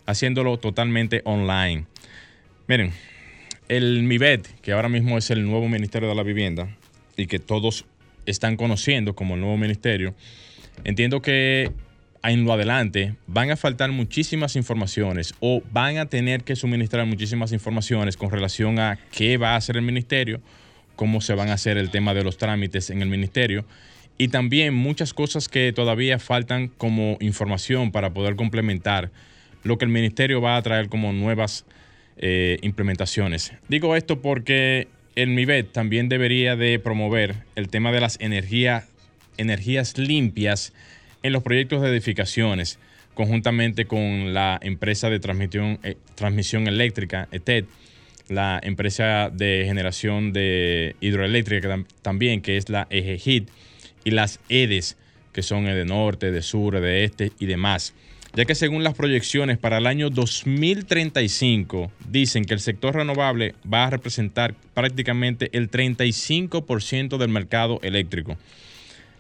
haciéndolo 0.05 0.59
totalmente 0.59 1.23
online. 1.25 1.87
Miren, 2.67 2.93
el 3.71 4.03
MIBET, 4.03 4.49
que 4.63 4.73
ahora 4.73 4.89
mismo 4.89 5.17
es 5.17 5.31
el 5.31 5.47
nuevo 5.47 5.69
Ministerio 5.69 6.09
de 6.09 6.17
la 6.17 6.25
Vivienda 6.25 6.77
y 7.17 7.29
que 7.29 7.39
todos 7.39 7.85
están 8.27 8.57
conociendo 8.57 9.15
como 9.15 9.35
el 9.35 9.41
nuevo 9.41 9.57
ministerio, 9.57 10.13
entiendo 10.83 11.23
que 11.23 11.71
en 12.25 12.45
lo 12.45 12.53
adelante 12.53 13.15
van 13.29 13.53
a 13.53 13.57
faltar 13.57 13.93
muchísimas 13.93 14.57
informaciones 14.57 15.35
o 15.39 15.63
van 15.71 15.99
a 15.99 16.07
tener 16.07 16.43
que 16.43 16.57
suministrar 16.57 17.07
muchísimas 17.07 17.53
informaciones 17.53 18.17
con 18.17 18.33
relación 18.33 18.81
a 18.81 18.99
qué 19.13 19.37
va 19.37 19.53
a 19.53 19.57
hacer 19.57 19.77
el 19.77 19.83
ministerio, 19.83 20.41
cómo 20.97 21.21
se 21.21 21.35
van 21.35 21.51
a 21.51 21.53
hacer 21.53 21.79
el 21.79 21.91
tema 21.91 22.13
de 22.13 22.25
los 22.25 22.39
trámites 22.39 22.91
en 22.91 23.03
el 23.03 23.09
ministerio 23.09 23.65
y 24.19 24.29
también 24.29 24.75
muchas 24.75 25.15
cosas 25.15 25.49
que 25.49 25.73
todavía 25.73 26.19
faltan 26.19 26.67
como 26.67 27.19
información 27.21 27.93
para 27.93 28.13
poder 28.13 28.35
complementar 28.35 29.13
lo 29.63 29.79
que 29.79 29.85
el 29.85 29.93
ministerio 29.93 30.41
va 30.41 30.57
a 30.57 30.63
traer 30.63 30.89
como 30.89 31.13
nuevas 31.13 31.65
eh, 32.23 32.59
implementaciones. 32.61 33.53
Digo 33.69 33.97
esto 33.97 34.21
porque 34.21 34.89
el 35.17 35.31
MIBET 35.31 35.73
también 35.73 36.11
debería 36.11 36.55
de 36.55 36.79
promover 36.79 37.37
el 37.57 37.71
tema 37.71 37.93
de 37.93 38.01
las 38.01 38.19
energías, 38.21 38.85
limpias 39.97 40.75
en 41.23 41.33
los 41.33 41.43
proyectos 41.43 41.81
de 41.81 41.89
edificaciones, 41.89 42.79
conjuntamente 43.15 43.87
con 43.87 44.35
la 44.35 44.59
empresa 44.63 45.09
de 45.09 45.19
transmisión, 45.19 45.79
eh, 45.83 45.97
transmisión 46.15 46.67
eléctrica, 46.67 47.27
ETED, 47.33 47.65
la 48.29 48.61
empresa 48.63 49.31
de 49.33 49.63
generación 49.65 50.35
de 50.35 50.97
hidroeléctrica 51.01 51.85
también, 52.03 52.43
que 52.43 52.59
es 52.59 52.69
la 52.69 52.87
EGHIT, 52.91 53.49
y 54.05 54.11
las 54.11 54.41
EDES, 54.51 54.99
que 55.33 55.43
son 55.43 55.65
de 55.65 55.85
norte, 55.87 56.31
de 56.31 56.43
sur, 56.43 56.79
de 56.79 57.05
este 57.05 57.33
y 57.39 57.47
demás 57.47 57.95
ya 58.35 58.45
que 58.45 58.55
según 58.55 58.85
las 58.85 58.95
proyecciones 58.95 59.59
para 59.59 59.79
el 59.79 59.87
año 59.87 60.11
2035 60.11 61.91
dicen 62.09 62.45
que 62.45 62.55
el 62.55 62.61
sector 62.61 62.95
renovable 62.95 63.55
va 63.73 63.85
a 63.85 63.91
representar 63.91 64.55
prácticamente 64.75 65.51
el 65.53 65.71
35% 65.71 67.19
del 67.19 67.29
mercado 67.29 67.81
eléctrico. 67.83 68.37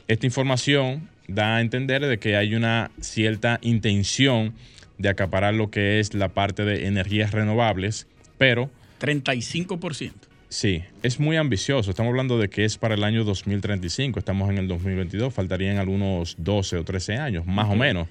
Esta 0.07 0.27
información 0.27 1.09
da 1.29 1.57
a 1.57 1.61
entender 1.61 2.05
de 2.07 2.19
que 2.19 2.37
hay 2.37 2.55
una 2.55 2.91
cierta 3.01 3.59
intención 3.63 4.55
de 4.99 5.09
acaparar 5.09 5.55
lo 5.55 5.71
que 5.71 6.01
es 6.01 6.15
la 6.15 6.29
parte 6.29 6.65
de 6.65 6.87
energías 6.87 7.33
renovables, 7.33 8.07
pero... 8.39 8.71
35%. 9.01 10.13
Sí, 10.51 10.83
es 11.05 11.21
muy 11.21 11.37
ambicioso. 11.37 11.91
Estamos 11.91 12.11
hablando 12.11 12.37
de 12.37 12.51
que 12.51 12.65
es 12.65 12.77
para 12.77 12.97
el 12.97 13.05
año 13.05 13.23
2035. 13.23 14.19
Estamos 14.19 14.51
en 14.51 14.59
el 14.59 14.67
2022. 14.67 15.33
Faltarían 15.33 15.79
algunos 15.79 16.35
12 16.39 16.79
o 16.79 16.85
13 16.85 17.17
años, 17.19 17.47
más 17.47 17.71
o 17.71 17.77
menos. 17.77 18.09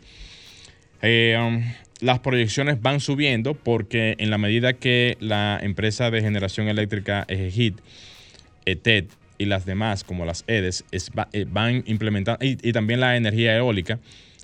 Eh, 1.01 1.38
um, 1.39 1.63
las 2.01 2.20
proyecciones 2.20 2.82
van 2.82 3.00
subiendo 3.00 3.53
porque 3.53 4.15
en 4.20 4.29
la 4.29 4.38
medida 4.38 4.74
que 4.74 5.18
la 5.20 5.60
empresa 5.62 6.12
de 6.12 6.22
generación 6.22 6.68
eléctrica 6.68 7.25
EGIT, 7.27 7.77
ETED 8.65 9.06
y 9.38 9.46
las 9.46 9.65
demás, 9.65 10.03
como 10.03 10.25
las 10.25 10.44
EDES, 10.48 10.86
eh, 10.91 11.46
van 11.50 11.84
implementando, 11.88 12.46
y, 12.46 12.56
también 12.72 13.00
la 13.00 13.18
energía 13.18 13.56
eólica, 13.56 14.00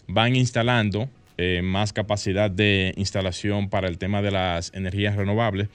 van 0.07 0.35
instalando 0.35 1.09
eh, 1.37 1.61
más 1.63 1.93
capacidad 1.93 2.49
de 2.49 2.93
instalación 2.97 3.69
para 3.69 3.87
el 3.87 3.97
tema 3.97 4.21
de 4.21 4.31
las 4.31 4.73
energías 4.73 5.15
renovables. 5.15 5.67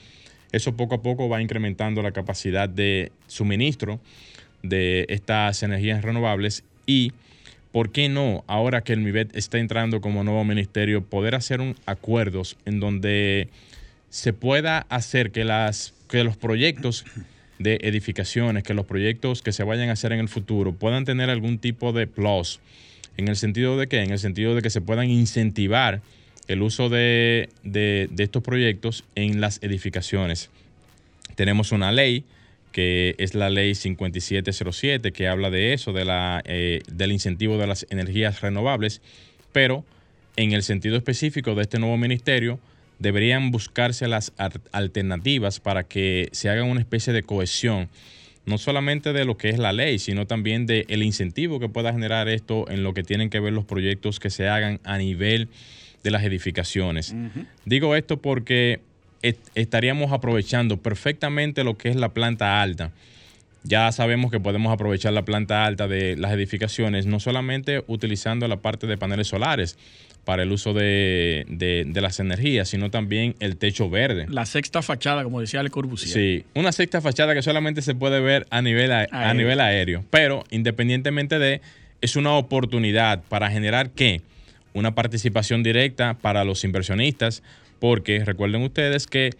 Eso 0.51 0.75
poco 0.75 0.95
a 0.95 1.01
poco 1.01 1.29
va 1.29 1.41
incrementando 1.41 2.01
la 2.01 2.11
capacidad 2.11 2.67
de 2.67 3.11
suministro 3.27 3.99
de 4.63 5.05
estas 5.09 5.63
energías 5.63 6.03
renovables 6.03 6.63
y 6.85 7.13
¿por 7.71 7.91
qué 7.91 8.09
no, 8.09 8.43
ahora 8.47 8.81
que 8.81 8.93
el 8.93 8.99
MIBET 8.99 9.35
está 9.35 9.57
entrando 9.57 10.01
como 10.01 10.23
nuevo 10.23 10.43
ministerio, 10.43 11.03
poder 11.03 11.35
hacer 11.35 11.61
un 11.61 11.75
acuerdos 11.85 12.57
en 12.65 12.79
donde 12.79 13.49
se 14.09 14.33
pueda 14.33 14.85
hacer 14.89 15.31
que, 15.31 15.45
las, 15.45 15.93
que 16.09 16.23
los 16.23 16.35
proyectos 16.37 17.05
de 17.59 17.79
edificaciones, 17.81 18.63
que 18.63 18.73
los 18.73 18.85
proyectos 18.85 19.41
que 19.41 19.51
se 19.51 19.63
vayan 19.63 19.89
a 19.89 19.93
hacer 19.93 20.11
en 20.11 20.19
el 20.19 20.29
futuro 20.29 20.73
puedan 20.73 21.05
tener 21.05 21.29
algún 21.29 21.59
tipo 21.59 21.93
de 21.93 22.07
plus? 22.07 22.59
¿En 23.17 23.27
el 23.27 23.35
sentido 23.35 23.77
de 23.77 23.87
qué? 23.87 24.01
En 24.01 24.11
el 24.11 24.19
sentido 24.19 24.55
de 24.55 24.61
que 24.61 24.69
se 24.69 24.81
puedan 24.81 25.09
incentivar 25.09 26.01
el 26.47 26.61
uso 26.61 26.89
de, 26.89 27.49
de, 27.63 28.09
de 28.11 28.23
estos 28.23 28.43
proyectos 28.43 29.05
en 29.15 29.39
las 29.39 29.61
edificaciones. 29.63 30.49
Tenemos 31.35 31.71
una 31.71 31.91
ley 31.91 32.25
que 32.71 33.15
es 33.17 33.35
la 33.35 33.49
ley 33.49 33.75
5707, 33.75 35.11
que 35.11 35.27
habla 35.27 35.49
de 35.49 35.73
eso, 35.73 35.93
de 35.93 36.05
la, 36.05 36.41
eh, 36.45 36.81
del 36.91 37.11
incentivo 37.11 37.57
de 37.57 37.67
las 37.67 37.85
energías 37.89 38.41
renovables, 38.41 39.01
pero 39.51 39.85
en 40.35 40.53
el 40.53 40.63
sentido 40.63 40.95
específico 40.95 41.55
de 41.55 41.63
este 41.63 41.79
nuevo 41.79 41.97
ministerio, 41.97 42.59
deberían 42.99 43.51
buscarse 43.51 44.07
las 44.07 44.31
alternativas 44.71 45.59
para 45.59 45.83
que 45.83 46.29
se 46.31 46.49
haga 46.49 46.63
una 46.63 46.79
especie 46.79 47.13
de 47.13 47.23
cohesión, 47.23 47.89
no 48.45 48.57
solamente 48.57 49.11
de 49.11 49.25
lo 49.25 49.37
que 49.37 49.49
es 49.49 49.57
la 49.57 49.73
ley, 49.73 49.97
sino 49.99 50.27
también 50.27 50.65
del 50.65 50.85
el 50.87 51.03
incentivo 51.03 51.59
que 51.59 51.67
pueda 51.67 51.91
generar 51.91 52.29
esto 52.29 52.69
en 52.69 52.83
lo 52.83 52.93
que 52.93 53.03
tienen 53.03 53.29
que 53.29 53.39
ver 53.39 53.53
los 53.53 53.65
proyectos 53.65 54.19
que 54.19 54.29
se 54.29 54.47
hagan 54.47 54.79
a 54.83 54.97
nivel 54.97 55.49
de 56.03 56.11
las 56.11 56.23
edificaciones. 56.23 57.15
Digo 57.65 57.95
esto 57.95 58.21
porque 58.21 58.79
estaríamos 59.21 60.11
aprovechando 60.11 60.77
perfectamente 60.77 61.63
lo 61.63 61.77
que 61.77 61.89
es 61.89 61.95
la 61.95 62.09
planta 62.09 62.61
alta. 62.61 62.91
Ya 63.63 63.91
sabemos 63.91 64.31
que 64.31 64.39
podemos 64.39 64.73
aprovechar 64.73 65.13
la 65.13 65.23
planta 65.23 65.65
alta 65.65 65.87
de 65.87 66.15
las 66.17 66.31
edificaciones, 66.33 67.05
no 67.05 67.19
solamente 67.19 67.83
utilizando 67.87 68.47
la 68.47 68.57
parte 68.57 68.87
de 68.87 68.97
paneles 68.97 69.27
solares 69.27 69.77
para 70.25 70.43
el 70.43 70.51
uso 70.51 70.73
de, 70.73 71.45
las 71.93 72.19
energías, 72.19 72.69
sino 72.69 72.89
también 72.89 73.35
el 73.39 73.57
techo 73.57 73.89
verde. 73.89 74.25
La 74.29 74.45
sexta 74.45 74.81
fachada, 74.81 75.23
como 75.23 75.41
decía 75.41 75.61
Le 75.61 75.69
Corbusier. 75.69 76.13
Sí, 76.13 76.45
una 76.53 76.71
sexta 76.71 77.01
fachada 77.01 77.33
que 77.33 77.41
solamente 77.41 77.81
se 77.81 77.95
puede 77.95 78.19
ver 78.19 78.47
a 78.49 78.61
nivel, 78.61 78.91
a 78.91 79.33
nivel 79.33 79.59
aéreo. 79.59 80.03
Pero 80.09 80.43
independientemente 80.49 81.37
de, 81.37 81.61
es 82.01 82.15
una 82.15 82.33
oportunidad 82.33 83.23
para 83.29 83.49
generar 83.51 83.91
qué? 83.91 84.21
Una 84.73 84.95
participación 84.95 85.63
directa 85.63 86.15
para 86.15 86.45
los 86.45 86.63
inversionistas, 86.63 87.43
porque 87.81 88.23
recuerden 88.23 88.61
ustedes 88.61 89.07
que 89.07 89.31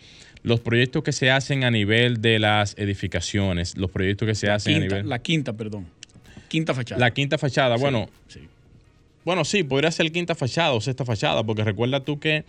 los 0.41 0.59
proyectos 0.59 1.03
que 1.03 1.11
se 1.11 1.29
hacen 1.29 1.63
a 1.63 1.69
nivel 1.69 2.21
de 2.21 2.39
las 2.39 2.75
edificaciones, 2.77 3.77
los 3.77 3.91
proyectos 3.91 4.27
que 4.27 4.33
se 4.33 4.49
hacen 4.49 4.75
a 4.75 4.79
nivel... 4.79 5.07
La 5.07 5.19
quinta, 5.19 5.53
perdón. 5.53 5.85
Quinta 6.47 6.73
fachada. 6.73 6.99
La 6.99 7.11
quinta 7.11 7.37
fachada, 7.37 7.77
bueno. 7.77 8.09
Bueno, 9.23 9.45
sí, 9.45 9.63
podría 9.63 9.91
ser 9.91 10.11
quinta 10.11 10.33
fachada 10.33 10.73
o 10.73 10.81
sexta 10.81 11.05
fachada, 11.05 11.43
porque 11.43 11.63
recuerda 11.63 12.03
tú 12.03 12.19
que 12.19 12.43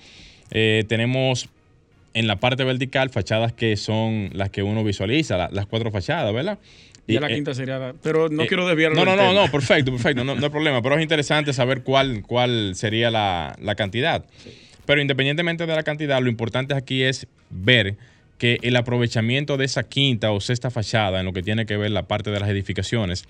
eh, 0.50 0.84
tenemos 0.88 1.50
en 2.14 2.26
la 2.26 2.37
parte 2.37 2.64
vertical 2.64 3.11
fachadas 3.11 3.52
que 3.52 3.76
son 3.76 4.30
las 4.32 4.49
que 4.49 4.62
uno 4.62 4.82
visualiza, 4.82 5.50
las 5.52 5.66
cuatro 5.66 5.90
fachadas, 5.90 6.32
¿verdad? 6.32 6.58
Y, 7.06 7.18
la 7.18 7.30
eh, 7.30 7.34
quinta 7.34 7.52
sería. 7.52 7.94
pero 8.02 8.30
no 8.30 8.44
eh, 8.44 8.46
quiero 8.46 8.66
desviar. 8.66 8.94
No, 8.94 9.04
no, 9.04 9.14
no, 9.14 9.34
no, 9.34 9.50
perfecto, 9.50 9.90
perfecto, 9.90 10.25
no, 10.25 10.32
hay 10.32 10.49
problema. 10.49 10.80
Pero 10.80 10.96
es 10.96 11.02
interesante 11.02 11.52
saber 11.52 11.82
cuál, 11.82 12.22
cuál 12.22 12.75
sería 12.76 13.11
la, 13.11 13.54
la 13.61 13.75
cantidad. 13.75 14.25
Pero 14.86 15.00
independientemente 15.00 15.66
de 15.66 15.74
la 15.74 15.82
cantidad, 15.82 16.20
lo 16.20 16.28
importante 16.28 16.74
aquí 16.74 17.02
es 17.02 17.26
ver 17.50 17.96
que 18.38 18.58
el 18.62 18.74
aprovechamiento 18.76 19.56
de 19.56 19.64
esa 19.64 19.84
quinta 19.84 20.32
o 20.32 20.40
sexta 20.40 20.70
fachada 20.70 21.20
en 21.20 21.26
lo 21.26 21.32
que 21.32 21.42
tiene 21.42 21.66
que 21.66 21.76
ver 21.76 21.92
la 21.92 22.08
parte 22.08 22.30
de 22.30 22.40
las 22.40 22.48
edificaciones 22.48 23.24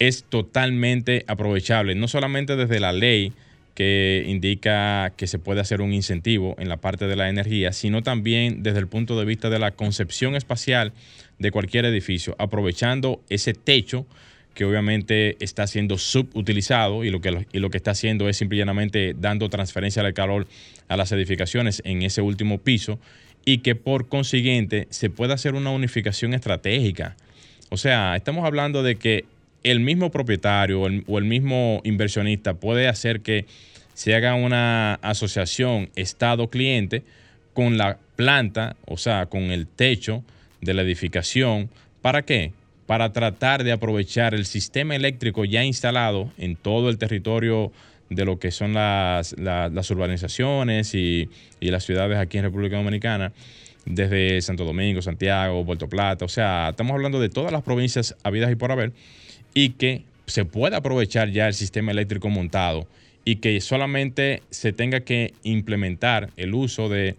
es 0.00 0.24
totalmente 0.24 1.24
aprovechable, 1.28 1.94
no 1.94 2.08
solamente 2.08 2.56
desde 2.56 2.80
la 2.80 2.92
ley 2.92 3.32
que 3.74 4.24
indica 4.26 5.12
que 5.16 5.26
se 5.26 5.38
puede 5.38 5.60
hacer 5.60 5.80
un 5.80 5.92
incentivo 5.92 6.56
en 6.58 6.68
la 6.68 6.78
parte 6.78 7.06
de 7.06 7.16
la 7.16 7.28
energía, 7.28 7.72
sino 7.72 8.02
también 8.02 8.62
desde 8.62 8.80
el 8.80 8.88
punto 8.88 9.18
de 9.18 9.24
vista 9.24 9.50
de 9.50 9.58
la 9.58 9.70
concepción 9.70 10.34
espacial 10.34 10.92
de 11.38 11.50
cualquier 11.50 11.84
edificio, 11.84 12.34
aprovechando 12.38 13.22
ese 13.28 13.54
techo 13.54 14.06
que 14.54 14.64
obviamente 14.64 15.36
está 15.42 15.66
siendo 15.66 15.98
subutilizado 15.98 17.04
y 17.04 17.10
lo 17.10 17.20
que, 17.20 17.46
y 17.52 17.58
lo 17.58 17.70
que 17.70 17.76
está 17.76 17.92
haciendo 17.92 18.28
es 18.28 18.36
simplemente 18.36 19.14
dando 19.18 19.48
transferencia 19.48 20.02
del 20.02 20.14
calor 20.14 20.46
a 20.88 20.96
las 20.96 21.12
edificaciones 21.12 21.82
en 21.84 22.02
ese 22.02 22.20
último 22.20 22.58
piso 22.58 22.98
y 23.44 23.58
que 23.58 23.74
por 23.74 24.08
consiguiente 24.08 24.86
se 24.90 25.10
pueda 25.10 25.34
hacer 25.34 25.54
una 25.54 25.70
unificación 25.70 26.34
estratégica. 26.34 27.16
O 27.70 27.76
sea, 27.76 28.16
estamos 28.16 28.44
hablando 28.44 28.82
de 28.82 28.96
que 28.96 29.24
el 29.62 29.80
mismo 29.80 30.10
propietario 30.10 30.82
o 30.82 31.18
el, 31.18 31.24
mismo 31.24 31.80
inversionista 31.84 32.54
puede 32.54 32.88
hacer 32.88 33.20
que 33.20 33.46
se 33.94 34.14
haga 34.14 34.34
una 34.34 34.94
asociación 34.94 35.90
Estado-cliente 35.94 37.02
con 37.52 37.76
la 37.76 37.98
planta, 38.16 38.76
o 38.86 38.96
sea, 38.96 39.26
con 39.26 39.42
el 39.42 39.66
techo 39.66 40.24
de 40.60 40.74
la 40.74 40.82
edificación. 40.82 41.68
¿Para 42.00 42.22
qué? 42.22 42.52
Para 42.90 43.12
tratar 43.12 43.62
de 43.62 43.70
aprovechar 43.70 44.34
el 44.34 44.44
sistema 44.44 44.96
eléctrico 44.96 45.44
ya 45.44 45.62
instalado 45.62 46.32
en 46.38 46.56
todo 46.56 46.90
el 46.90 46.98
territorio 46.98 47.70
de 48.08 48.24
lo 48.24 48.40
que 48.40 48.50
son 48.50 48.74
las, 48.74 49.32
urbanizaciones 49.90 50.96
y, 50.96 51.28
las 51.60 51.84
ciudades 51.84 52.18
aquí 52.18 52.38
en 52.38 52.42
República 52.42 52.78
Dominicana, 52.78 53.32
desde 53.86 54.42
Santo 54.42 54.64
Domingo, 54.64 55.02
Santiago, 55.02 55.64
Puerto 55.64 55.88
Plata, 55.88 56.24
o 56.24 56.28
sea, 56.28 56.70
estamos 56.70 56.92
hablando 56.92 57.20
de 57.20 57.28
todas 57.28 57.52
las 57.52 57.62
provincias 57.62 58.16
habidas 58.24 58.50
y 58.50 58.56
por 58.56 58.72
haber, 58.72 58.90
y 59.54 59.70
que 59.74 60.02
se 60.26 60.44
pueda 60.44 60.78
aprovechar 60.78 61.30
ya 61.30 61.46
el 61.46 61.54
sistema 61.54 61.92
eléctrico 61.92 62.28
montado 62.28 62.88
y 63.24 63.36
que 63.36 63.60
solamente 63.60 64.42
se 64.50 64.72
tenga 64.72 64.98
que 64.98 65.32
implementar 65.44 66.30
el 66.36 66.54
uso 66.54 66.88
de 66.88 67.14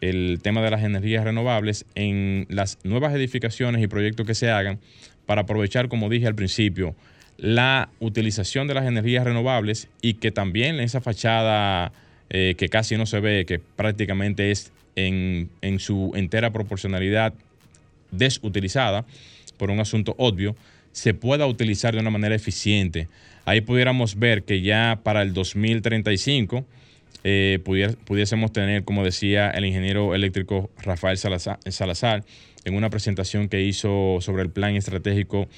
el 0.00 0.40
tema 0.42 0.62
de 0.62 0.70
las 0.70 0.82
energías 0.82 1.24
renovables 1.24 1.84
en 1.94 2.46
las 2.48 2.78
nuevas 2.84 3.14
edificaciones 3.14 3.82
y 3.82 3.86
proyectos 3.86 4.26
que 4.26 4.34
se 4.34 4.50
hagan 4.50 4.78
para 5.30 5.42
aprovechar, 5.42 5.86
como 5.86 6.08
dije 6.08 6.26
al 6.26 6.34
principio, 6.34 6.96
la 7.36 7.88
utilización 8.00 8.66
de 8.66 8.74
las 8.74 8.84
energías 8.84 9.22
renovables 9.22 9.86
y 10.02 10.14
que 10.14 10.32
también 10.32 10.80
esa 10.80 11.00
fachada 11.00 11.92
eh, 12.30 12.56
que 12.58 12.68
casi 12.68 12.96
no 12.96 13.06
se 13.06 13.20
ve, 13.20 13.44
que 13.46 13.60
prácticamente 13.60 14.50
es 14.50 14.72
en, 14.96 15.48
su 15.78 16.10
entera 16.16 16.50
proporcionalidad 16.50 17.32
desutilizada 18.10 19.04
por 19.56 19.70
un 19.70 19.78
asunto 19.78 20.16
obvio, 20.18 20.56
se 20.90 21.14
pueda 21.14 21.46
utilizar 21.46 21.94
de 21.94 22.00
una 22.00 22.10
manera 22.10 22.34
eficiente. 22.34 23.06
Ahí 23.44 23.60
pudiéramos 23.60 24.18
ver 24.18 24.42
que 24.42 24.62
ya 24.62 24.98
para 25.04 25.22
el 25.22 25.32
2035 25.32 26.64
eh, 27.22 27.60
pudiésemos 28.04 28.52
tener, 28.52 28.82
como 28.82 29.04
decía 29.04 29.48
el 29.50 29.64
ingeniero 29.64 30.12
eléctrico 30.12 30.70
Rafael 30.82 31.18
Salazar 31.18 32.24
en 32.64 32.74
una 32.74 32.90
presentación 32.90 33.48
que 33.48 33.62
hizo 33.62 34.18
sobre 34.20 34.42
el 34.42 34.50
plan 34.50 34.76
estratégico 34.76 35.48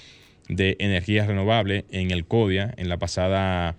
de 0.48 0.76
energías 0.80 1.26
renovables 1.26 1.84
en 1.90 2.10
el 2.10 2.24
CODIA, 2.24 2.74
en 2.76 2.88
la 2.88 2.98
pasada, 2.98 3.76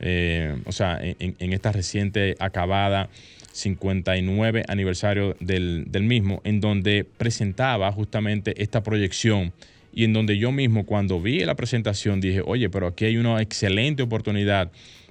eh, 0.00 0.56
o 0.64 0.72
sea, 0.72 0.98
en, 1.02 1.52
esta 1.52 1.72
reciente 1.72 2.36
acabada 2.38 3.08
59 3.52 4.64
aniversario 4.68 5.36
del, 5.40 5.84
del 5.88 6.04
mismo, 6.04 6.40
en 6.44 6.60
donde 6.60 7.04
presentaba 7.04 7.90
justamente 7.92 8.62
esta 8.62 8.82
proyección 8.82 9.52
y 9.92 10.04
en 10.04 10.12
donde 10.12 10.38
yo 10.38 10.52
mismo 10.52 10.86
cuando 10.86 11.20
vi 11.20 11.44
la 11.44 11.54
presentación 11.54 12.20
dije, 12.20 12.42
oye, 12.44 12.70
pero 12.70 12.86
aquí 12.86 13.04
hay 13.04 13.18
una 13.18 13.40
excelente 13.42 14.02
oportunidad 14.02 14.70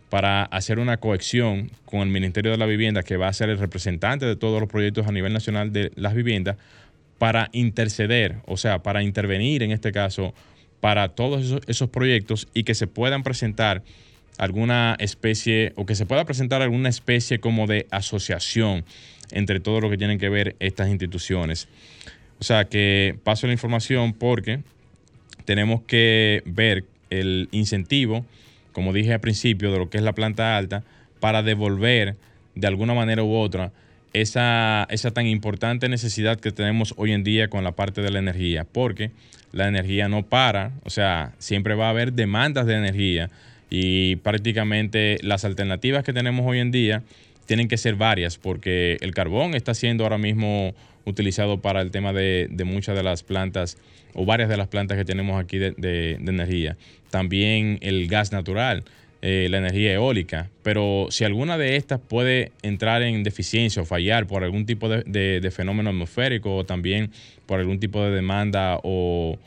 para 0.09 0.43
hacer 0.43 0.79
una 0.79 0.97
cohesión 0.97 1.71
con 1.85 2.01
el 2.01 2.09
Ministerio 2.09 2.51
de 2.51 2.57
la 2.57 2.65
Vivienda, 2.65 3.01
que 3.01 3.15
va 3.15 3.29
a 3.29 3.33
ser 3.33 3.49
el 3.49 3.57
representante 3.57 4.25
de 4.25 4.35
todos 4.35 4.59
los 4.59 4.69
proyectos 4.69 5.07
a 5.07 5.11
nivel 5.11 5.31
nacional 5.31 5.71
de 5.71 5.91
las 5.95 6.13
viviendas, 6.13 6.57
para 7.21 7.49
interceder, 7.51 8.37
o 8.47 8.57
sea, 8.57 8.81
para 8.81 9.03
intervenir 9.03 9.61
en 9.61 9.71
este 9.71 9.91
caso 9.91 10.33
para 10.79 11.09
todos 11.09 11.61
esos, 11.67 11.87
proyectos 11.91 12.47
y 12.55 12.63
que 12.63 12.73
se 12.73 12.87
puedan 12.87 13.21
presentar 13.21 13.83
alguna 14.39 14.95
especie 14.97 15.71
o 15.75 15.85
que 15.85 15.93
se 15.93 16.07
pueda 16.07 16.25
presentar 16.25 16.63
alguna 16.63 16.89
especie 16.89 17.39
como 17.39 17.67
de 17.67 17.85
asociación 17.91 18.85
entre 19.29 19.59
todo 19.59 19.81
lo 19.81 19.91
que 19.91 19.99
tienen 19.99 20.17
que 20.17 20.29
ver 20.29 20.55
estas 20.59 20.89
instituciones. 20.89 21.67
O 22.39 22.43
sea 22.43 22.65
que 22.65 23.19
paso 23.23 23.45
la 23.45 23.53
información 23.53 24.13
porque 24.13 24.61
tenemos 25.45 25.83
que 25.83 26.41
ver 26.47 26.85
el 27.11 27.49
incentivo, 27.51 28.25
como 28.71 28.93
dije 28.93 29.13
al 29.13 29.19
principio, 29.19 29.71
de 29.71 29.77
lo 29.77 29.91
que 29.91 29.99
es 29.99 30.03
la 30.03 30.13
planta 30.13 30.57
alta, 30.57 30.83
para 31.19 31.43
devolver 31.43 32.15
de 32.55 32.65
alguna 32.65 32.95
manera 32.95 33.23
u 33.23 33.35
otra 33.35 33.71
esa, 34.13 34.87
esa 34.89 35.11
tan 35.11 35.27
importante 35.27 35.89
necesidad 35.89 36.39
que 36.39 36.51
tenemos 36.51 36.93
hoy 36.97 37.11
en 37.11 37.23
día 37.23 37.49
con 37.49 37.63
la 37.63 37.71
parte 37.73 38.01
de 38.01 38.11
la 38.11 38.19
energía, 38.19 38.65
porque 38.65 39.11
la 39.51 39.67
energía 39.67 40.07
no 40.07 40.23
para, 40.23 40.71
o 40.83 40.89
sea, 40.89 41.33
siempre 41.39 41.75
va 41.75 41.87
a 41.87 41.89
haber 41.89 42.13
demandas 42.13 42.65
de 42.65 42.75
energía 42.75 43.29
y 43.69 44.17
prácticamente 44.17 45.17
las 45.21 45.45
alternativas 45.45 46.03
que 46.03 46.13
tenemos 46.13 46.45
hoy 46.45 46.59
en 46.59 46.71
día 46.71 47.03
tienen 47.45 47.67
que 47.67 47.77
ser 47.77 47.95
varias, 47.95 48.37
porque 48.37 48.97
el 49.01 49.13
carbón 49.13 49.55
está 49.55 49.73
siendo 49.73 50.03
ahora 50.03 50.17
mismo 50.17 50.73
utilizado 51.05 51.61
para 51.61 51.81
el 51.81 51.91
tema 51.91 52.13
de, 52.13 52.49
muchas 52.65 52.95
de 52.95 53.03
las 53.03 53.23
plantas 53.23 53.77
o 54.13 54.25
varias 54.25 54.49
de 54.49 54.57
las 54.57 54.67
plantas 54.67 54.97
que 54.97 55.05
tenemos 55.05 55.41
aquí 55.41 55.57
de 55.57 56.17
energía. 56.25 56.77
También 57.11 57.77
el 57.81 58.07
gas 58.07 58.31
natural. 58.31 58.83
Eh, 59.23 59.49
la 59.51 59.59
energía 59.59 59.93
eólica, 59.93 60.49
pero 60.63 61.05
si 61.11 61.23
alguna 61.23 61.55
de 61.55 61.75
estas 61.75 61.99
puede 61.99 62.51
entrar 62.63 63.03
en 63.03 63.21
deficiencia 63.21 63.83
o 63.83 63.85
fallar 63.85 64.25
por 64.25 64.43
algún 64.43 64.65
tipo 64.65 64.89
de, 64.89 65.51
fenómeno 65.55 65.91
atmosférico 65.91 66.55
o 66.55 66.63
también 66.63 67.11
por 67.45 67.59
algún 67.59 67.79
tipo 67.79 68.03
de 68.03 68.09
demanda 68.09 68.79
o, 68.81 69.37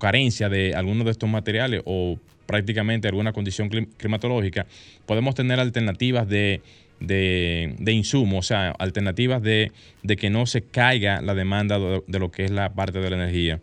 carencia 0.00 0.48
de 0.48 0.74
alguno 0.74 1.04
de 1.04 1.10
estos 1.10 1.28
materiales 1.28 1.82
o 1.84 2.18
prácticamente 2.46 3.08
alguna 3.08 3.34
condición 3.34 3.68
climatológica, 3.68 4.64
podemos 5.04 5.34
tener 5.34 5.60
alternativas 5.60 6.26
de 6.26 6.62
de, 7.00 7.74
de 7.78 7.92
insumos, 7.92 8.38
o 8.38 8.48
sea, 8.48 8.70
alternativas 8.70 9.42
de, 9.42 9.72
de, 10.02 10.16
que 10.16 10.30
no 10.30 10.46
se 10.46 10.62
caiga 10.62 11.20
la 11.20 11.34
demanda 11.34 11.78
de, 11.78 12.02
de, 12.06 12.18
lo 12.18 12.30
que 12.30 12.44
es 12.44 12.50
la 12.50 12.72
parte 12.72 13.00
de 13.00 13.10
la 13.10 13.16
energía. 13.16 13.60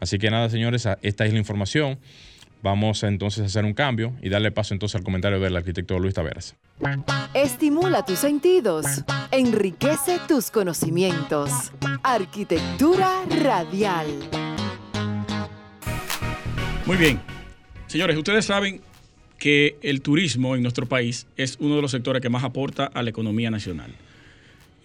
Así 0.00 0.18
que 0.18 0.30
nada, 0.30 0.50
señores, 0.50 0.86
esta 1.00 1.24
es 1.24 1.32
la 1.32 1.38
información. 1.38 1.98
Vamos 2.64 3.02
entonces 3.02 3.42
a 3.42 3.44
hacer 3.44 3.66
un 3.66 3.74
cambio 3.74 4.14
y 4.22 4.30
darle 4.30 4.50
paso 4.50 4.72
entonces 4.72 4.96
al 4.96 5.04
comentario 5.04 5.38
del 5.38 5.54
arquitecto 5.54 5.98
Luis 5.98 6.14
Taveras. 6.14 6.56
Estimula 7.34 8.06
tus 8.06 8.20
sentidos, 8.20 8.86
enriquece 9.30 10.18
tus 10.26 10.50
conocimientos. 10.50 11.50
Arquitectura 12.02 13.22
radial. 13.42 14.06
Muy 16.86 16.96
bien. 16.96 17.20
Señores, 17.86 18.16
ustedes 18.16 18.46
saben 18.46 18.80
que 19.36 19.76
el 19.82 20.00
turismo 20.00 20.56
en 20.56 20.62
nuestro 20.62 20.86
país 20.86 21.26
es 21.36 21.58
uno 21.60 21.76
de 21.76 21.82
los 21.82 21.90
sectores 21.90 22.22
que 22.22 22.30
más 22.30 22.44
aporta 22.44 22.86
a 22.86 23.02
la 23.02 23.10
economía 23.10 23.50
nacional. 23.50 23.92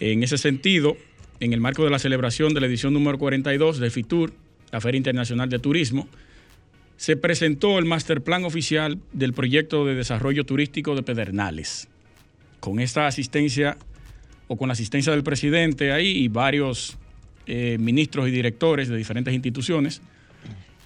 En 0.02 0.22
ese 0.22 0.38
sentido, 0.38 0.98
en 1.39 1.54
el 1.54 1.62
marco 1.62 1.86
de 1.86 1.92
la 1.92 2.00
celebración 2.00 2.54
de 2.54 2.60
la 2.60 2.68
edición 2.68 2.92
número 2.92 3.18
42 3.18 3.80
de 3.80 3.89
FITUR, 3.89 4.34
la 4.70 4.82
Feria 4.82 4.98
Internacional 4.98 5.48
de 5.48 5.60
Turismo, 5.60 6.10
se 7.00 7.16
presentó 7.16 7.80
el 7.80 7.86
master 7.86 8.22
plan 8.22 8.44
oficial 8.44 9.00
del 9.14 9.32
proyecto 9.32 9.86
de 9.86 9.96
desarrollo 9.96 10.46
turístico 10.46 10.96
de 10.96 11.02
Pedernales. 11.02 11.88
Con 12.60 12.82
esta 12.82 13.08
asistencia 13.08 13.78
o 14.50 14.58
con 14.58 14.68
la 14.68 14.74
asistencia 14.74 15.14
del 15.14 15.24
presidente 15.24 15.94
ahí 15.94 16.10
y 16.10 16.28
varios 16.28 16.98
eh, 17.48 17.78
ministros 17.80 18.28
y 18.28 18.32
directores 18.32 18.90
de 18.90 18.98
diferentes 18.98 19.34
instituciones, 19.34 20.02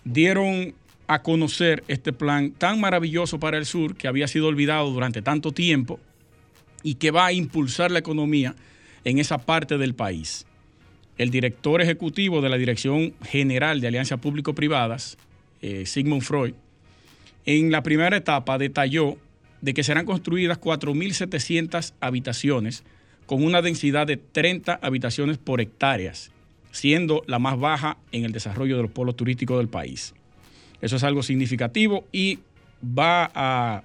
dieron 0.04 0.76
a 1.08 1.24
conocer 1.24 1.84
este 1.88 2.14
plan 2.14 2.52
tan 2.52 2.80
maravilloso 2.80 3.40
para 3.40 3.58
el 3.58 3.66
sur 3.66 3.96
que 3.96 4.08
había 4.08 4.28
sido 4.28 4.50
olvidado 4.50 4.92
durante 4.92 5.24
tanto 5.24 5.52
tiempo 5.52 6.00
y 6.84 6.94
que 6.94 7.10
va 7.10 7.26
a 7.26 7.34
impulsar 7.34 7.90
la 7.90 7.98
economía 7.98 8.54
en 9.04 9.18
esa 9.18 9.40
parte 9.40 9.80
del 9.80 9.96
país. 9.96 10.46
El 11.18 11.32
director 11.32 11.82
ejecutivo 11.82 12.40
de 12.42 12.50
la 12.50 12.60
Dirección 12.60 13.16
General 13.24 13.82
de 13.82 13.88
Alianzas 13.88 14.20
Público-Privadas, 14.20 15.18
eh, 15.64 15.86
Sigmund 15.86 16.22
Freud, 16.22 16.54
en 17.46 17.72
la 17.72 17.84
primera 17.84 18.18
etapa 18.18 18.58
detalló 18.58 19.18
de 19.62 19.74
que 19.74 19.84
serán 19.84 20.06
construidas 20.06 20.60
4.700 20.60 21.94
habitaciones 22.02 22.84
con 23.26 23.46
una 23.46 23.62
densidad 23.62 24.06
de 24.06 24.18
30 24.18 24.78
habitaciones 24.82 25.38
por 25.38 25.62
hectáreas, 25.62 26.32
siendo 26.72 27.24
la 27.28 27.40
más 27.40 27.58
baja 27.58 27.98
en 28.12 28.26
el 28.26 28.34
desarrollo 28.34 28.76
de 28.76 28.84
los 28.84 28.92
polos 28.92 29.16
turísticos 29.16 29.58
del 29.58 29.70
país. 29.70 30.14
Eso 30.82 30.98
es 30.98 31.04
algo 31.06 31.24
significativo 31.24 32.06
y 32.12 32.40
va 32.84 33.32
a, 33.34 33.84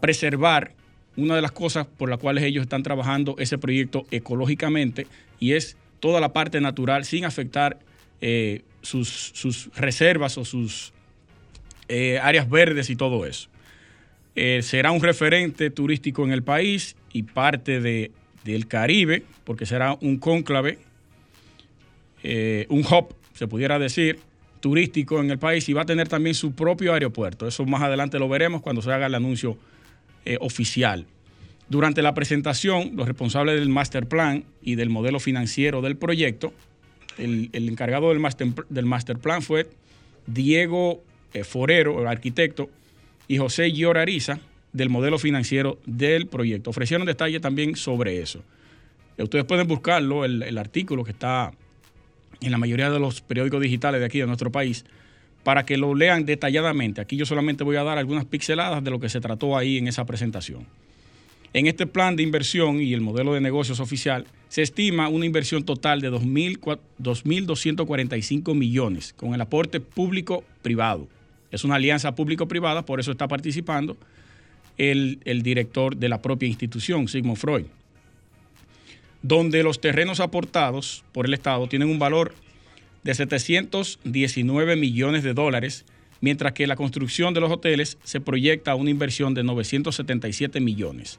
preservar 0.00 0.74
una 1.16 1.34
de 1.34 1.42
las 1.42 1.50
cosas 1.50 1.88
por 1.88 2.08
las 2.08 2.20
cuales 2.20 2.44
ellos 2.44 2.62
están 2.62 2.84
trabajando 2.84 3.34
ese 3.38 3.58
proyecto 3.58 4.06
ecológicamente 4.12 5.08
y 5.40 5.54
es 5.54 5.76
toda 5.98 6.20
la 6.20 6.32
parte 6.32 6.60
natural 6.60 7.04
sin 7.04 7.24
afectar 7.24 7.80
eh, 8.20 8.62
sus, 8.82 9.70
reservas 9.74 10.38
o 10.38 10.44
sus 10.44 10.92
eh, 11.88 12.18
áreas 12.18 12.48
verdes 12.48 12.90
y 12.90 12.96
todo 12.96 13.26
eso. 13.26 13.48
Eh, 14.34 14.62
será 14.62 14.92
un 14.92 15.02
referente 15.02 15.70
turístico 15.70 16.24
en 16.24 16.32
el 16.32 16.42
país 16.42 16.96
y 17.12 17.24
parte 17.24 17.80
de, 17.80 18.12
del 18.44 18.68
Caribe, 18.68 19.24
porque 19.44 19.66
será 19.66 19.96
un 20.00 20.18
cónclave, 20.18 20.78
un 22.68 22.84
hub, 22.84 23.14
se 23.34 23.46
pudiera 23.48 23.78
decir, 23.78 24.20
turístico 24.60 25.20
en 25.20 25.30
el 25.30 25.38
país 25.38 25.68
y 25.68 25.72
va 25.72 25.82
a 25.82 25.86
tener 25.86 26.08
también 26.08 26.34
su 26.34 26.52
propio 26.52 26.92
aeropuerto. 26.92 27.46
Eso 27.46 27.64
más 27.64 27.82
adelante 27.82 28.18
lo 28.18 28.28
veremos 28.28 28.60
cuando 28.60 28.82
se 28.82 28.92
haga 28.92 29.06
el 29.06 29.14
anuncio 29.14 29.56
eh, 30.24 30.36
oficial. 30.40 31.06
Durante 31.68 32.02
la 32.02 32.14
presentación, 32.14 32.92
los 32.94 33.06
responsables 33.06 33.58
del 33.58 33.68
master 33.68 34.06
plan 34.06 34.44
y 34.62 34.74
del 34.74 34.90
modelo 34.90 35.20
financiero 35.20 35.82
del 35.82 35.96
proyecto, 35.96 36.52
el, 37.18 37.50
encargado 37.52 38.08
del 38.10 38.18
master, 38.86 39.18
plan 39.18 39.42
fue 39.42 39.68
Diego 40.26 41.02
eh, 41.34 41.44
Forero, 41.44 42.00
el 42.00 42.06
arquitecto, 42.06 42.70
y 43.26 43.38
José 43.38 43.72
Llorariza, 43.72 44.40
del 44.72 44.90
modelo 44.90 45.18
financiero 45.18 45.78
del 45.86 46.26
proyecto. 46.26 46.70
Ofrecieron 46.70 47.06
detalles 47.06 47.40
también 47.40 47.76
sobre 47.76 48.20
eso. 48.20 48.42
Ustedes 49.18 49.44
pueden 49.44 49.66
buscarlo, 49.66 50.24
el 50.24 50.58
artículo 50.58 51.02
que 51.02 51.10
está 51.10 51.52
en 52.40 52.50
la 52.50 52.58
mayoría 52.58 52.90
de 52.90 52.98
los 52.98 53.20
periódicos 53.20 53.60
digitales 53.60 54.00
de 54.00 54.06
aquí 54.06 54.20
de 54.20 54.26
nuestro 54.26 54.52
país 54.52 54.84
para 55.42 55.64
que 55.64 55.76
lo 55.76 55.94
lean 55.94 56.24
detalladamente. 56.24 57.00
Aquí 57.00 57.16
yo 57.16 57.26
solamente 57.26 57.64
voy 57.64 57.76
a 57.76 57.82
dar 57.82 57.98
algunas 57.98 58.24
pixeladas 58.24 58.82
de 58.84 58.90
lo 58.90 59.00
que 59.00 59.08
se 59.08 59.20
trató 59.20 59.56
ahí 59.56 59.78
en 59.78 59.88
esa 59.88 60.04
presentación. 60.04 60.66
En 61.58 61.66
este 61.66 61.86
plan 61.88 62.14
de 62.14 62.22
inversión 62.22 62.80
y 62.80 62.94
el 62.94 63.00
modelo 63.00 63.34
de 63.34 63.40
negocios 63.40 63.80
oficial 63.80 64.28
se 64.48 64.62
estima 64.62 65.08
una 65.08 65.26
inversión 65.26 65.64
total 65.64 66.00
de 66.00 66.08
2.245 66.08 68.54
millones 68.54 69.12
con 69.12 69.34
el 69.34 69.40
aporte 69.40 69.80
público-privado. 69.80 71.08
Es 71.50 71.64
una 71.64 71.74
alianza 71.74 72.14
público-privada, 72.14 72.86
por 72.86 73.00
eso 73.00 73.10
está 73.10 73.26
participando 73.26 73.96
el, 74.76 75.18
director 75.42 75.96
de 75.96 76.08
la 76.08 76.22
propia 76.22 76.46
institución, 76.46 77.08
Sigmund 77.08 77.38
Freud 77.38 77.66
donde 79.22 79.64
los 79.64 79.80
terrenos 79.80 80.20
aportados 80.20 81.02
por 81.10 81.26
el 81.26 81.34
Estado 81.34 81.66
tienen 81.66 81.88
un 81.88 81.98
valor 81.98 82.36
de 83.02 83.16
719 83.16 84.76
millones 84.76 85.24
de 85.24 85.34
dólares, 85.34 85.84
mientras 86.20 86.52
que 86.52 86.68
la 86.68 86.76
construcción 86.76 87.34
de 87.34 87.40
los 87.40 87.50
hoteles 87.50 87.98
se 88.04 88.20
proyecta 88.20 88.70
a 88.70 88.76
una 88.76 88.90
inversión 88.90 89.34
de 89.34 89.42
977 89.42 90.60
millones. 90.60 91.18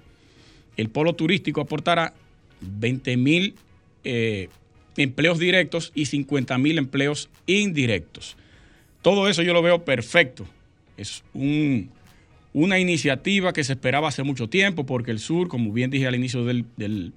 El 0.79 0.89
polo 0.89 1.11
turístico 1.11 1.59
aportará 1.59 2.13
20 2.61 3.17
mil 3.17 3.55
eh, 4.05 4.47
empleos 4.95 5.37
directos 5.37 5.91
y 5.93 6.05
50 6.05 6.57
mil 6.57 6.77
empleos 6.77 7.29
indirectos. 7.47 8.37
Todo 9.01 9.27
eso 9.27 9.43
yo 9.43 9.51
lo 9.51 9.61
veo 9.61 9.83
perfecto. 9.83 10.47
Es 10.95 11.25
un, 11.33 11.89
una 12.53 12.79
iniciativa 12.79 13.51
que 13.51 13.65
se 13.65 13.73
esperaba 13.73 14.07
hace 14.07 14.23
mucho 14.23 14.47
tiempo 14.47 14.85
porque 14.85 15.11
el 15.11 15.19
sur, 15.19 15.49
como 15.49 15.73
bien 15.73 15.91
dije 15.91 16.07
al 16.07 16.15
inicio 16.15 16.45
del, 16.45 17.11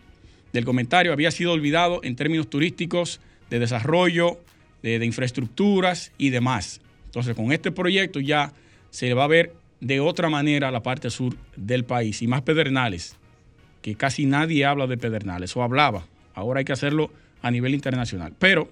comentario 0.65 1.13
había 1.13 1.31
sido 1.31 1.53
olvidado 1.53 2.01
en 2.03 2.17
términos 2.17 2.51
turísticos, 2.51 3.21
de 3.49 3.61
desarrollo, 3.61 4.41
de, 4.83 5.05
infraestructuras 5.05 6.11
y 6.19 6.31
demás. 6.31 6.81
Entonces, 7.05 7.37
con 7.37 7.53
este 7.53 7.71
proyecto 7.71 8.19
ya 8.19 8.53
se 8.91 9.15
va 9.15 9.23
a 9.23 9.29
ver 9.29 9.55
de 9.81 10.01
otra 10.01 10.29
manera 10.29 10.73
la 10.73 10.83
parte 10.83 11.11
sur 11.11 11.37
del 11.55 11.85
país 11.85 12.23
y 12.23 12.27
más 12.27 12.43
Pedernales, 12.43 13.17
que 13.83 13.97
casi 13.97 14.27
nadie 14.27 14.65
habla 14.65 14.87
de 14.87 14.97
Pedernales 14.97 15.57
o 15.57 15.63
hablaba. 15.63 16.07
Ahora 16.35 16.61
hay 16.61 16.65
que 16.65 16.73
hacerlo 16.73 17.11
a 17.43 17.51
nivel 17.51 17.75
internacional. 17.75 18.33
Pero 18.39 18.71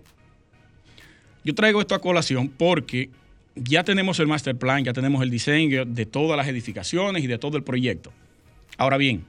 yo 1.44 1.54
traigo 1.54 1.80
esto 1.80 1.94
a 1.94 2.00
colación 2.00 2.48
porque 2.48 3.10
ya 3.56 3.84
tenemos 3.84 4.20
el 4.20 4.28
master 4.28 4.56
plan, 4.56 4.84
ya 4.84 4.92
tenemos 4.92 5.22
el 5.22 5.30
diseño 5.30 5.84
de 5.84 6.06
todas 6.06 6.36
las 6.36 6.48
edificaciones 6.48 7.24
y 7.24 7.26
de 7.26 7.38
todo 7.38 7.56
el 7.56 7.64
proyecto. 7.64 8.12
Ahora 8.78 8.96
bien, 8.96 9.24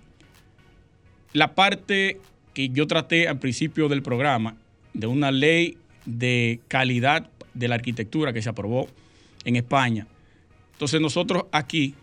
la 1.34 1.56
parte 1.56 2.20
que 2.54 2.70
yo 2.70 2.88
traté 2.88 3.28
al 3.28 3.40
principio 3.40 3.90
del 3.90 4.04
programa 4.04 4.56
de 4.94 5.08
una 5.08 5.32
ley 5.32 5.78
de 6.06 6.60
calidad 6.68 7.30
de 7.54 7.68
la 7.68 7.76
arquitectura 7.76 8.34
que 8.34 8.42
se 8.42 8.50
aprobó 8.50 8.88
en 9.46 9.56
España. 9.56 10.08
Entonces 10.74 11.02
nosotros 11.02 11.46
aquí 11.52 11.96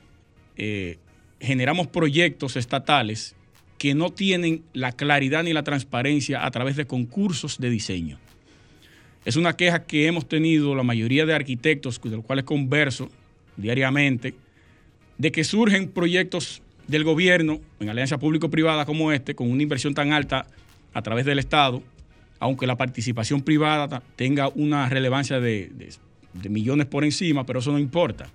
eh, 0.56 0.98
generamos 1.40 1.86
proyectos 1.86 2.56
estatales 2.56 3.36
que 3.78 3.94
no 3.94 4.10
tienen 4.10 4.62
la 4.72 4.92
claridad 4.92 5.44
ni 5.44 5.52
la 5.52 5.62
transparencia 5.62 6.44
a 6.44 6.50
través 6.50 6.76
de 6.76 6.86
concursos 6.86 7.58
de 7.58 7.70
diseño. 7.70 8.18
Es 9.24 9.36
una 9.36 9.56
queja 9.56 9.84
que 9.84 10.06
hemos 10.06 10.28
tenido 10.28 10.74
la 10.74 10.82
mayoría 10.82 11.26
de 11.26 11.34
arquitectos 11.34 11.98
con 11.98 12.10
los 12.10 12.24
cuales 12.24 12.44
converso 12.44 13.08
diariamente, 13.56 14.34
de 15.16 15.32
que 15.32 15.44
surgen 15.44 15.88
proyectos 15.88 16.62
del 16.86 17.04
gobierno 17.04 17.60
en 17.80 17.88
alianza 17.90 18.18
público-privada 18.18 18.84
como 18.84 19.12
este, 19.12 19.34
con 19.34 19.50
una 19.50 19.62
inversión 19.62 19.94
tan 19.94 20.12
alta 20.12 20.46
a 20.94 21.02
través 21.02 21.24
del 21.26 21.38
Estado, 21.38 21.82
aunque 22.40 22.66
la 22.66 22.76
participación 22.76 23.42
privada 23.42 24.02
tenga 24.16 24.48
una 24.48 24.88
relevancia 24.88 25.40
de, 25.40 25.70
de, 26.32 26.48
millones 26.48 26.86
por 26.86 27.04
encima, 27.04 27.44
pero 27.44 27.58
eso 27.58 27.72
no 27.72 27.78
importa, 27.78 28.30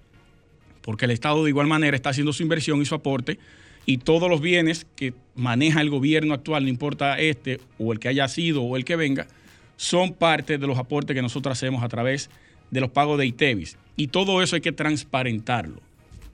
porque 0.82 1.06
el 1.06 1.12
Estado 1.12 1.44
de 1.44 1.50
igual 1.50 1.68
manera 1.68 1.96
está 1.96 2.10
haciendo 2.10 2.34
su 2.34 2.44
inversión 2.44 2.82
y 2.82 2.86
su 2.86 2.96
aporte, 2.96 3.40
y 3.86 3.98
todos 3.98 4.30
los 4.30 4.42
bienes 4.42 4.86
que 4.96 5.14
maneja 5.36 5.82
el 5.82 5.90
gobierno 5.90 6.34
actual, 6.34 6.64
no 6.64 6.70
importa 6.70 7.20
este 7.20 7.60
o 7.78 7.92
el 7.92 8.00
que 8.00 8.08
haya 8.08 8.28
sido 8.28 8.64
o 8.64 8.78
el 8.78 8.86
que 8.86 8.96
venga, 8.96 9.28
son 9.76 10.14
parte 10.14 10.58
de 10.58 10.68
los 10.68 10.78
aportes 10.78 11.16
que 11.16 11.22
nosotros 11.22 11.58
hacemos 11.58 11.84
a 11.84 11.90
través 11.90 12.30
de 12.72 12.82
los 12.82 12.90
pagos 12.90 13.18
de 13.18 13.26
ITEVIS. 13.26 13.78
Y 13.96 14.08
todo 14.08 14.42
eso 14.42 14.56
hay 14.56 14.62
que 14.62 14.72
transparentarlo. 14.72 15.82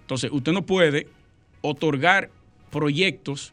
Entonces, 0.01 0.31
usted 0.31 0.51
no 0.51 0.65
puede 0.65 1.07
otorgar 1.62 2.29
proyectos. 2.71 3.51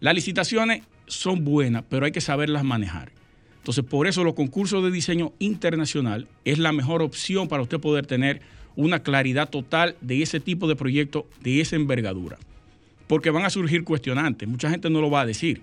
Las 0.00 0.14
licitaciones 0.14 0.82
son 1.06 1.44
buenas, 1.44 1.84
pero 1.88 2.06
hay 2.06 2.12
que 2.12 2.20
saberlas 2.20 2.64
manejar. 2.64 3.12
Entonces, 3.58 3.84
por 3.84 4.06
eso 4.06 4.24
los 4.24 4.34
concursos 4.34 4.84
de 4.84 4.90
diseño 4.90 5.32
internacional 5.38 6.28
es 6.44 6.58
la 6.58 6.72
mejor 6.72 7.02
opción 7.02 7.48
para 7.48 7.62
usted 7.62 7.80
poder 7.80 8.06
tener 8.06 8.42
una 8.76 9.02
claridad 9.02 9.48
total 9.48 9.96
de 10.00 10.22
ese 10.22 10.40
tipo 10.40 10.68
de 10.68 10.76
proyecto, 10.76 11.26
de 11.40 11.60
esa 11.60 11.76
envergadura. 11.76 12.38
Porque 13.06 13.30
van 13.30 13.44
a 13.44 13.50
surgir 13.50 13.84
cuestionantes. 13.84 14.48
Mucha 14.48 14.70
gente 14.70 14.90
no 14.90 15.00
lo 15.00 15.10
va 15.10 15.22
a 15.22 15.26
decir. 15.26 15.62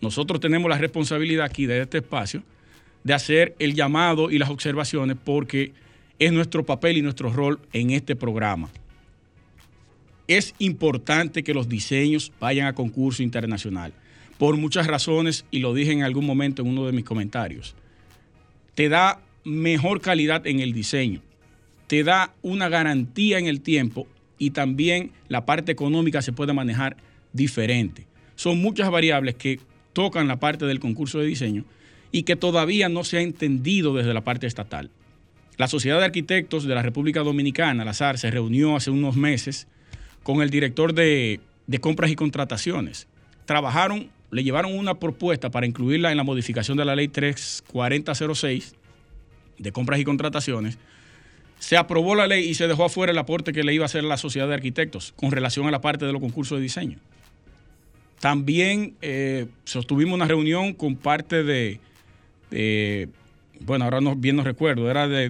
Nosotros 0.00 0.40
tenemos 0.40 0.68
la 0.68 0.78
responsabilidad 0.78 1.44
aquí 1.44 1.66
de 1.66 1.82
este 1.82 1.98
espacio 1.98 2.42
de 3.04 3.14
hacer 3.14 3.54
el 3.58 3.74
llamado 3.74 4.30
y 4.30 4.38
las 4.38 4.50
observaciones 4.50 5.16
porque 5.22 5.72
es 6.18 6.32
nuestro 6.32 6.64
papel 6.64 6.98
y 6.98 7.02
nuestro 7.02 7.32
rol 7.32 7.60
en 7.72 7.90
este 7.90 8.16
programa. 8.16 8.68
Es 10.28 10.54
importante 10.58 11.42
que 11.42 11.54
los 11.54 11.68
diseños 11.68 12.32
vayan 12.38 12.66
a 12.66 12.74
concurso 12.74 13.22
internacional 13.22 13.92
por 14.38 14.56
muchas 14.56 14.86
razones 14.86 15.44
y 15.50 15.58
lo 15.58 15.74
dije 15.74 15.92
en 15.92 16.02
algún 16.02 16.24
momento 16.24 16.62
en 16.62 16.68
uno 16.68 16.86
de 16.86 16.92
mis 16.92 17.04
comentarios. 17.04 17.74
Te 18.74 18.88
da 18.88 19.20
mejor 19.44 20.00
calidad 20.00 20.46
en 20.46 20.60
el 20.60 20.72
diseño, 20.72 21.20
te 21.86 22.04
da 22.04 22.32
una 22.42 22.68
garantía 22.68 23.38
en 23.38 23.46
el 23.46 23.60
tiempo 23.60 24.06
y 24.40 24.50
también 24.50 25.12
la 25.28 25.44
parte 25.44 25.70
económica 25.70 26.22
se 26.22 26.32
puede 26.32 26.54
manejar 26.54 26.96
diferente. 27.32 28.06
Son 28.34 28.60
muchas 28.60 28.90
variables 28.90 29.34
que 29.36 29.60
tocan 29.92 30.26
la 30.26 30.40
parte 30.40 30.64
del 30.64 30.80
concurso 30.80 31.18
de 31.18 31.26
diseño 31.26 31.64
y 32.10 32.22
que 32.22 32.36
todavía 32.36 32.88
no 32.88 33.04
se 33.04 33.18
ha 33.18 33.20
entendido 33.20 33.94
desde 33.94 34.14
la 34.14 34.24
parte 34.24 34.46
estatal. 34.46 34.90
La 35.58 35.68
Sociedad 35.68 35.98
de 35.98 36.06
Arquitectos 36.06 36.64
de 36.64 36.74
la 36.74 36.80
República 36.80 37.20
Dominicana, 37.20 37.84
la 37.84 37.92
SAR, 37.92 38.16
se 38.16 38.30
reunió 38.30 38.76
hace 38.76 38.90
unos 38.90 39.14
meses 39.14 39.68
con 40.22 40.40
el 40.40 40.48
director 40.48 40.94
de, 40.94 41.40
compras 41.82 42.10
y 42.10 42.16
contrataciones. 42.16 43.08
Trabajaron, 43.44 44.08
le 44.30 44.42
llevaron 44.42 44.76
una 44.76 44.98
propuesta 44.98 45.50
para 45.50 45.66
incluirla 45.66 46.10
en 46.10 46.16
la 46.16 46.24
modificación 46.24 46.78
de 46.78 46.86
la 46.86 46.96
ley 46.96 47.08
34006 47.08 48.74
de 49.58 49.72
compras 49.72 50.00
y 50.00 50.04
contrataciones. 50.04 50.78
Se 51.60 51.76
aprobó 51.76 52.16
la 52.16 52.26
ley 52.26 52.48
y 52.48 52.54
se 52.54 52.66
dejó 52.66 52.86
afuera 52.86 53.12
el 53.12 53.18
aporte 53.18 53.52
que 53.52 53.62
le 53.62 53.72
iba 53.72 53.84
a 53.84 53.86
hacer 53.86 54.02
la 54.02 54.16
Sociedad 54.16 54.48
de 54.48 54.54
Arquitectos 54.54 55.12
con 55.14 55.30
relación 55.30 55.68
a 55.68 55.70
la 55.70 55.80
parte 55.80 56.06
de 56.06 56.12
los 56.12 56.20
concursos 56.20 56.58
de 56.58 56.62
diseño. 56.62 56.98
También 58.18 58.96
eh, 59.02 59.46
sostuvimos 59.64 60.14
una 60.14 60.26
reunión 60.26 60.72
con 60.72 60.96
parte 60.96 61.44
de, 61.44 61.78
bueno, 63.60 63.84
ahora 63.84 64.00
no, 64.00 64.16
bien 64.16 64.36
no 64.36 64.42
recuerdo, 64.42 64.90
era 64.90 65.06
de, 65.06 65.28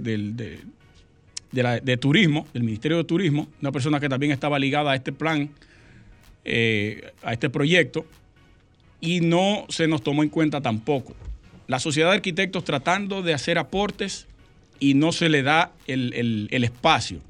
de, 1.52 1.96
turismo, 1.96 2.46
del 2.52 2.62
Ministerio 2.62 2.96
de 2.98 3.04
Turismo, 3.04 3.48
una 3.60 3.72
persona 3.72 3.98
que 4.00 4.08
también 4.08 4.32
estaba 4.32 4.58
ligada 4.58 4.92
a 4.92 4.94
este 4.94 5.12
plan, 5.12 5.50
eh, 6.44 7.12
a 7.22 7.32
este 7.32 7.50
proyecto, 7.50 8.06
y 9.00 9.20
no 9.20 9.66
se 9.68 9.88
nos 9.88 10.02
tomó 10.02 10.22
en 10.22 10.28
cuenta 10.28 10.60
tampoco. 10.60 11.14
La 11.66 11.80
sociedad 11.80 12.10
de 12.10 12.16
arquitectos 12.16 12.64
tratando 12.64 13.22
de 13.22 13.34
hacer 13.34 13.58
aportes 13.58 14.26
y 14.80 14.94
no 14.94 15.12
se 15.12 15.28
le 15.28 15.42
da 15.42 15.72
el, 15.86 16.48
el 16.50 16.64
espacio. 16.64 17.20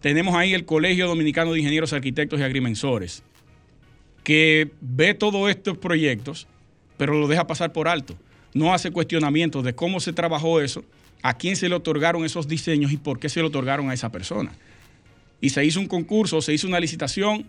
Tenemos 0.00 0.36
ahí 0.36 0.54
el 0.54 0.64
Colegio 0.64 1.08
Dominicano 1.08 1.52
de 1.52 1.58
Ingenieros, 1.58 1.92
Arquitectos 1.92 2.38
y 2.38 2.44
Agrimensores, 2.44 3.24
que 4.22 4.70
ve 4.80 5.14
todos 5.14 5.50
estos 5.50 5.76
proyectos, 5.78 6.46
pero 6.96 7.18
lo 7.18 7.26
deja 7.26 7.48
pasar 7.48 7.72
por 7.72 7.88
alto 7.88 8.16
no 8.54 8.74
hace 8.74 8.90
cuestionamientos 8.90 9.64
de 9.64 9.74
cómo 9.74 10.00
se 10.00 10.12
trabajó 10.12 10.60
eso, 10.60 10.84
a 11.22 11.36
quién 11.36 11.56
se 11.56 11.68
le 11.68 11.74
otorgaron 11.74 12.24
esos 12.24 12.48
diseños 12.48 12.92
y 12.92 12.96
por 12.96 13.18
qué 13.18 13.28
se 13.28 13.40
le 13.40 13.46
otorgaron 13.46 13.90
a 13.90 13.94
esa 13.94 14.10
persona. 14.10 14.52
Y 15.40 15.50
se 15.50 15.64
hizo 15.64 15.80
un 15.80 15.86
concurso, 15.86 16.40
se 16.42 16.52
hizo 16.52 16.66
una 16.66 16.80
licitación. 16.80 17.46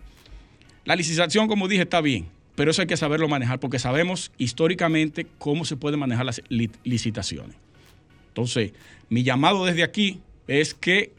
La 0.84 0.96
licitación, 0.96 1.48
como 1.48 1.68
dije, 1.68 1.82
está 1.82 2.00
bien, 2.00 2.28
pero 2.54 2.70
eso 2.70 2.82
hay 2.82 2.88
que 2.88 2.96
saberlo 2.96 3.28
manejar 3.28 3.60
porque 3.60 3.78
sabemos 3.78 4.32
históricamente 4.38 5.26
cómo 5.38 5.64
se 5.64 5.76
pueden 5.76 6.00
manejar 6.00 6.26
las 6.26 6.42
licitaciones. 6.48 7.56
Entonces, 8.40 8.72
mi 9.10 9.22
llamado 9.22 9.66
desde 9.66 9.82
aquí 9.82 10.20
es 10.48 10.72
que 10.72 11.12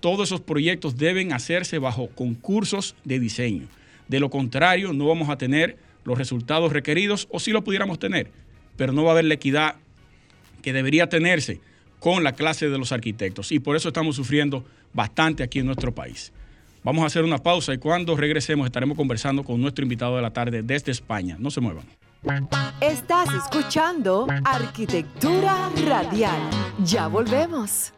todos 0.00 0.28
esos 0.28 0.42
proyectos 0.42 0.98
deben 0.98 1.32
hacerse 1.32 1.78
bajo 1.78 2.08
concursos 2.08 2.94
de 3.04 3.18
diseño. 3.18 3.66
De 4.06 4.20
lo 4.20 4.28
contrario, 4.28 4.92
no 4.92 5.06
vamos 5.06 5.30
a 5.30 5.38
tener 5.38 5.78
los 6.04 6.18
resultados 6.18 6.72
requeridos 6.72 7.26
o 7.30 7.40
si 7.40 7.52
lo 7.52 7.64
pudiéramos 7.64 7.98
tener, 7.98 8.30
pero 8.76 8.92
no 8.92 9.02
va 9.02 9.10
a 9.10 9.12
haber 9.12 9.24
la 9.24 9.34
equidad 9.34 9.76
que 10.60 10.74
debería 10.74 11.08
tenerse 11.08 11.60
con 12.00 12.22
la 12.22 12.32
clase 12.32 12.68
de 12.68 12.76
los 12.76 12.92
arquitectos. 12.92 13.50
Y 13.50 13.60
por 13.60 13.74
eso 13.74 13.88
estamos 13.88 14.16
sufriendo 14.16 14.62
bastante 14.92 15.42
aquí 15.42 15.60
en 15.60 15.66
nuestro 15.66 15.94
país. 15.94 16.32
Vamos 16.84 17.02
a 17.02 17.06
hacer 17.06 17.24
una 17.24 17.38
pausa 17.38 17.72
y 17.72 17.78
cuando 17.78 18.14
regresemos 18.14 18.66
estaremos 18.66 18.96
conversando 18.96 19.42
con 19.42 19.60
nuestro 19.60 19.84
invitado 19.84 20.16
de 20.16 20.22
la 20.22 20.32
tarde 20.32 20.62
desde 20.62 20.92
España. 20.92 21.36
No 21.38 21.50
se 21.50 21.62
muevan. 21.62 21.86
Estás 22.80 23.28
escuchando 23.32 24.26
Arquitectura 24.44 25.70
Radial. 25.86 26.40
Ya 26.84 27.06
volvemos. 27.06 27.92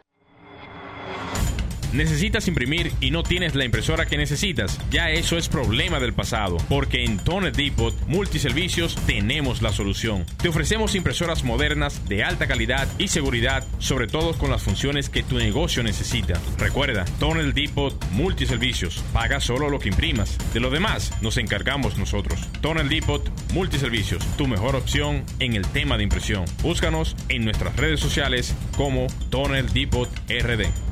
¿Necesitas 1.93 2.47
imprimir 2.47 2.93
y 3.01 3.11
no 3.11 3.21
tienes 3.21 3.53
la 3.53 3.65
impresora 3.65 4.05
que 4.05 4.17
necesitas? 4.17 4.79
Ya 4.91 5.09
eso 5.09 5.37
es 5.37 5.49
problema 5.49 5.99
del 5.99 6.13
pasado, 6.13 6.55
porque 6.69 7.03
en 7.03 7.17
Toner 7.17 7.53
Depot 7.53 7.93
Multiservicios 8.07 8.95
tenemos 9.05 9.61
la 9.61 9.73
solución. 9.73 10.25
Te 10.41 10.47
ofrecemos 10.47 10.95
impresoras 10.95 11.43
modernas 11.43 12.07
de 12.07 12.23
alta 12.23 12.47
calidad 12.47 12.87
y 12.97 13.09
seguridad, 13.09 13.65
sobre 13.79 14.07
todo 14.07 14.37
con 14.37 14.51
las 14.51 14.63
funciones 14.63 15.09
que 15.09 15.21
tu 15.21 15.37
negocio 15.37 15.83
necesita. 15.83 16.39
Recuerda, 16.57 17.03
Toner 17.19 17.53
Depot 17.53 17.93
Multiservicios. 18.11 19.03
Paga 19.11 19.41
solo 19.41 19.69
lo 19.69 19.79
que 19.79 19.89
imprimas. 19.89 20.37
De 20.53 20.61
lo 20.61 20.69
demás, 20.69 21.11
nos 21.21 21.37
encargamos 21.37 21.97
nosotros. 21.97 22.39
Toner 22.61 22.87
Depot 22.87 23.29
Multiservicios, 23.53 24.25
tu 24.37 24.47
mejor 24.47 24.77
opción 24.77 25.25
en 25.39 25.55
el 25.55 25.67
tema 25.67 25.97
de 25.97 26.03
impresión. 26.03 26.45
Búscanos 26.63 27.17
en 27.27 27.43
nuestras 27.43 27.75
redes 27.75 27.99
sociales 27.99 28.55
como 28.77 29.07
Toner 29.29 29.69
Depot 29.71 30.09
RD. 30.29 30.90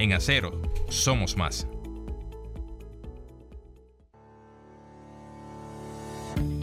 en 0.00 0.12
acero, 0.14 0.60
somos 0.88 1.36
más. 1.36 1.68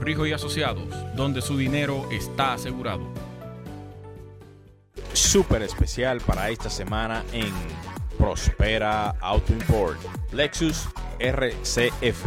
Rijo 0.00 0.26
y 0.26 0.32
Asociados, 0.32 0.88
donde 1.14 1.42
su 1.42 1.56
dinero 1.56 2.08
está 2.10 2.54
asegurado. 2.54 3.02
Súper 5.12 5.62
especial 5.62 6.20
para 6.20 6.50
esta 6.50 6.70
semana 6.70 7.24
en 7.32 7.52
Prospera 8.18 9.10
Auto 9.20 9.52
Import. 9.52 9.98
Lexus 10.32 10.88
RCF 11.18 12.26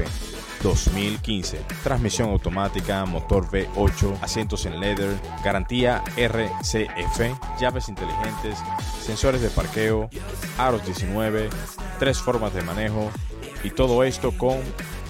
2015. 0.64 1.60
Transmisión 1.84 2.30
automática, 2.30 3.06
motor 3.06 3.46
V8, 3.50 4.20
asientos 4.22 4.66
en 4.66 4.80
leather, 4.80 5.16
garantía 5.44 6.04
RCF, 6.16 7.60
llaves 7.60 7.90
inteligentes, 7.90 8.58
sensores 9.02 9.42
de 9.42 9.50
parqueo, 9.50 10.10
aros 10.58 10.86
19, 10.86 11.50
tres 12.00 12.20
formas 12.20 12.54
de 12.54 12.62
manejo 12.62 13.12
y 13.64 13.72
todo 13.72 14.04
esto 14.04 14.32
con 14.38 14.58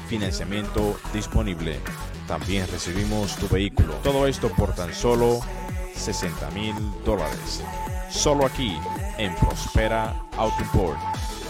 financiamiento 0.08 0.98
disponible 1.14 1.80
también 2.28 2.68
recibimos 2.72 3.36
tu 3.38 3.48
vehículo. 3.48 3.94
Todo 4.04 4.28
esto 4.28 4.50
por 4.50 4.74
tan 4.74 4.94
solo 4.94 5.40
60 5.96 6.50
mil 6.52 6.76
dólares. 7.06 7.64
solo 8.10 8.46
aquí 8.46 8.78
en 9.18 9.34
Prospera 9.36 10.14
Auto 10.38 10.62
Import. 10.62 10.98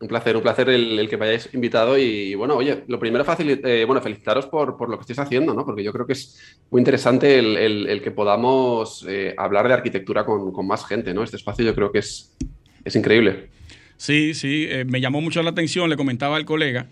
Un 0.01 0.07
placer, 0.07 0.37
un 0.37 0.42
placer 0.42 0.68
el, 0.68 1.09
que 1.11 1.16
me 1.16 1.27
hayáis 1.27 1.53
invitado. 1.53 1.98
Y 1.98 2.37
bueno, 2.37 2.55
oye, 2.55 2.85
lo 2.87 3.01
primero, 3.01 3.24
fácil, 3.24 3.61
eh, 3.64 3.83
bueno, 3.85 4.01
felicitaros 4.01 4.46
por, 4.46 4.77
por, 4.77 4.88
lo 4.88 4.96
que 4.96 5.01
estáis 5.01 5.18
haciendo, 5.18 5.53
¿no? 5.53 5.64
Porque 5.64 5.83
yo 5.83 5.92
creo 5.92 6.07
que 6.07 6.12
es 6.12 6.57
muy 6.70 6.81
interesante 6.81 7.40
el, 7.40 8.01
que 8.05 8.12
podamos 8.12 9.05
eh, 9.09 9.35
hablar 9.37 9.66
de 9.66 9.74
arquitectura 9.74 10.24
con, 10.24 10.53
con, 10.53 10.64
más 10.64 10.87
gente, 10.87 11.12
¿no? 11.12 11.24
Este 11.24 11.38
espacio 11.38 11.64
yo 11.64 11.74
creo 11.74 11.90
que 11.90 11.98
es, 11.98 12.37
es 12.85 12.94
increíble. 12.94 13.48
Sí, 13.96 14.33
sí, 14.33 14.68
eh, 14.70 14.85
me 14.85 15.01
llamó 15.01 15.20
mucho 15.20 15.42
la 15.42 15.51
atención, 15.51 15.90
le 15.90 15.96
comentaba 15.96 16.37
al 16.37 16.44
colega 16.44 16.87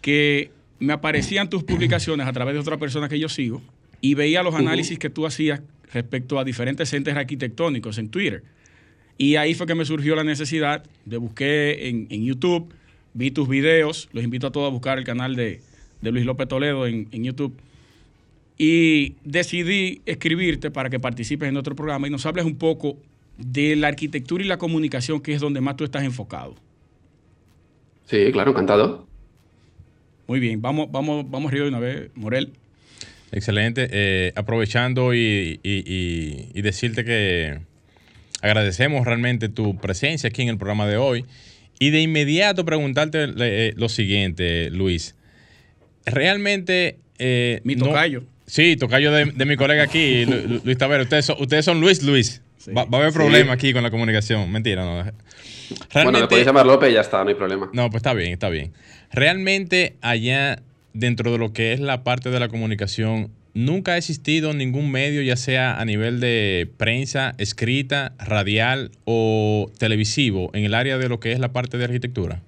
que 0.00 0.50
me 0.78 0.94
aparecían 0.94 1.50
tus 1.50 1.64
publicaciones 1.64 2.26
a 2.26 2.32
través 2.32 2.54
de 2.54 2.60
otra 2.60 2.78
persona 2.78 3.10
que 3.10 3.18
yo 3.18 3.28
sigo 3.28 3.60
y 4.00 4.14
veía 4.14 4.42
los 4.42 4.54
análisis 4.54 4.98
que 4.98 5.10
tú 5.10 5.26
hacías 5.26 5.60
respecto 5.92 6.38
a 6.38 6.44
diferentes 6.44 6.92
entes 6.92 7.14
arquitectónicos 7.16 7.98
en 7.98 8.08
Twitter. 8.08 8.42
Y 9.18 9.36
ahí 9.36 9.54
fue 9.54 9.66
que 9.66 9.74
me 9.74 9.84
surgió 9.84 10.16
la 10.16 10.24
necesidad 10.24 10.84
de 11.04 11.16
buscar 11.18 11.48
en, 11.48 12.24
YouTube, 12.24 12.72
vi 13.12 13.30
tus 13.30 13.48
videos, 13.48 14.08
los 14.12 14.24
invito 14.24 14.46
a 14.46 14.52
todos 14.52 14.68
a 14.68 14.70
buscar 14.70 14.98
el 14.98 15.04
canal 15.04 15.36
de, 15.36 15.60
Luis 16.02 16.24
López 16.24 16.48
Toledo 16.48 16.86
en, 16.86 17.08
YouTube. 17.10 17.54
Y 18.56 19.16
decidí 19.24 20.02
escribirte 20.06 20.70
para 20.70 20.90
que 20.90 21.00
participes 21.00 21.48
en 21.48 21.56
otro 21.56 21.74
programa 21.74 22.06
y 22.06 22.10
nos 22.10 22.24
hables 22.26 22.44
un 22.44 22.56
poco 22.56 22.96
de 23.36 23.74
la 23.76 23.88
arquitectura 23.88 24.44
y 24.44 24.46
la 24.46 24.58
comunicación, 24.58 25.20
que 25.20 25.32
es 25.32 25.40
donde 25.40 25.60
más 25.60 25.76
tú 25.76 25.84
estás 25.84 26.04
enfocado. 26.04 26.54
Sí, 28.06 28.30
claro, 28.32 28.50
encantado. 28.52 29.06
Muy 30.26 30.40
bien, 30.40 30.60
vamos, 30.60 30.90
vamos, 30.90 31.30
vamos 31.30 31.50
arriba 31.50 31.64
de 31.64 31.70
una 31.70 31.80
vez, 31.80 32.10
Morel. 32.14 32.52
Excelente. 33.32 33.88
Eh, 33.90 34.32
aprovechando 34.36 35.14
y, 35.14 35.60
decirte 36.54 37.04
que 37.04 37.60
agradecemos 38.42 39.06
realmente 39.06 39.48
tu 39.48 39.76
presencia 39.76 40.28
aquí 40.28 40.42
en 40.42 40.48
el 40.48 40.58
programa 40.58 40.86
de 40.86 40.96
hoy. 40.96 41.24
Y 41.78 41.90
de 41.90 42.02
inmediato 42.02 42.64
preguntarte 42.64 43.28
eh, 43.38 43.72
lo 43.76 43.88
siguiente, 43.88 44.70
Luis. 44.70 45.14
Realmente... 46.04 46.98
Eh, 47.18 47.60
mi 47.64 47.76
tocayo. 47.76 48.24
sí, 48.46 48.76
tocayo 48.76 49.12
de, 49.12 49.26
mi 49.26 49.56
colega 49.56 49.82
aquí, 49.82 50.24
Luis 50.64 50.78
Tavera. 50.78 51.02
Ustedes 51.02 51.26
son, 51.26 51.36
ustedes 51.40 51.64
son 51.64 51.80
Luis 51.80 52.02
Luis. 52.02 52.42
Va, 52.76 52.82
a 52.82 53.00
haber 53.00 53.12
problema 53.12 53.52
aquí 53.52 53.72
con 53.72 53.82
la 53.82 53.90
comunicación. 53.90 54.50
Mentira, 54.50 54.84
no. 54.84 55.02
Realmente, 55.02 55.14
bueno, 55.94 56.18
me 56.20 56.28
podéis 56.28 56.46
llamar 56.46 56.66
López 56.66 56.90
y 56.90 56.94
ya 56.94 57.00
está, 57.00 57.22
no 57.22 57.28
hay 57.28 57.34
problema. 57.34 57.70
No, 57.72 57.88
pues 57.88 58.00
está 58.00 58.12
bien, 58.12 58.32
está 58.32 58.50
bien. 58.50 58.72
Realmente 59.12 59.96
allá 60.02 60.62
dentro 60.92 61.32
de 61.32 61.38
lo 61.38 61.52
que 61.52 61.72
es 61.72 61.80
la 61.80 62.04
parte 62.04 62.30
de 62.30 62.40
la 62.40 62.48
comunicación, 62.48 63.30
nunca 63.54 63.92
ha 63.92 63.96
existido 63.96 64.52
ningún 64.52 64.90
medio, 64.90 65.22
ya 65.22 65.36
sea 65.36 65.80
a 65.80 65.84
nivel 65.84 66.20
de 66.20 66.68
prensa, 66.76 67.34
escrita, 67.38 68.12
radial 68.18 68.90
o 69.04 69.70
televisivo, 69.78 70.50
en 70.54 70.64
el 70.64 70.74
área 70.74 70.98
de 70.98 71.08
lo 71.08 71.20
que 71.20 71.32
es 71.32 71.40
la 71.40 71.52
parte 71.52 71.78
de 71.78 71.84
arquitectura? 71.84 72.42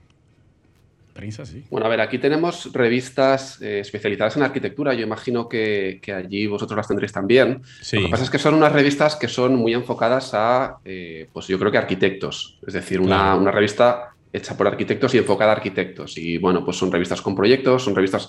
Prensa, 1.13 1.45
sí. 1.45 1.63
Bueno, 1.71 1.87
a 1.87 1.91
ver, 1.91 2.01
aquí 2.01 2.19
tenemos 2.19 2.73
revistas 2.73 3.61
eh, 3.61 3.81
especializadas 3.81 4.37
en 4.39 4.45
arquitectura. 4.45 4.95
Yo 4.95 5.03
imagino 5.03 5.47
que, 5.47 6.01
allí 6.17 6.47
vosotros 6.47 6.75
las 6.75 6.89
tendréis 6.89 7.13
también. 7.13 7.61
Lo 7.93 8.01
que 8.01 8.09
pasa 8.09 8.25
es 8.25 8.31
que 8.31 8.39
son 8.39 8.55
unas 8.55 8.73
revistas 8.73 9.17
que 9.17 9.29
son 9.29 9.57
muy 9.57 9.75
enfocadas 9.75 10.31
a, 10.33 10.79
eh, 10.87 11.29
pues 11.35 11.49
yo 11.49 11.59
creo 11.59 11.71
que 11.71 11.77
arquitectos. 11.77 12.59
Es 12.67 12.73
decir, 12.73 12.99
una, 12.99 13.35
una 13.35 13.51
revista 13.51 14.12
hecha 14.33 14.57
por 14.57 14.67
arquitectos 14.67 15.15
y 15.15 15.19
enfocada 15.19 15.53
a 15.53 15.57
arquitectos. 15.57 16.17
Y 16.17 16.39
bueno, 16.39 16.65
pues 16.65 16.77
son 16.77 16.91
revistas 16.91 17.21
con 17.21 17.35
proyectos, 17.35 17.85
son 17.85 17.95
revistas 17.95 18.29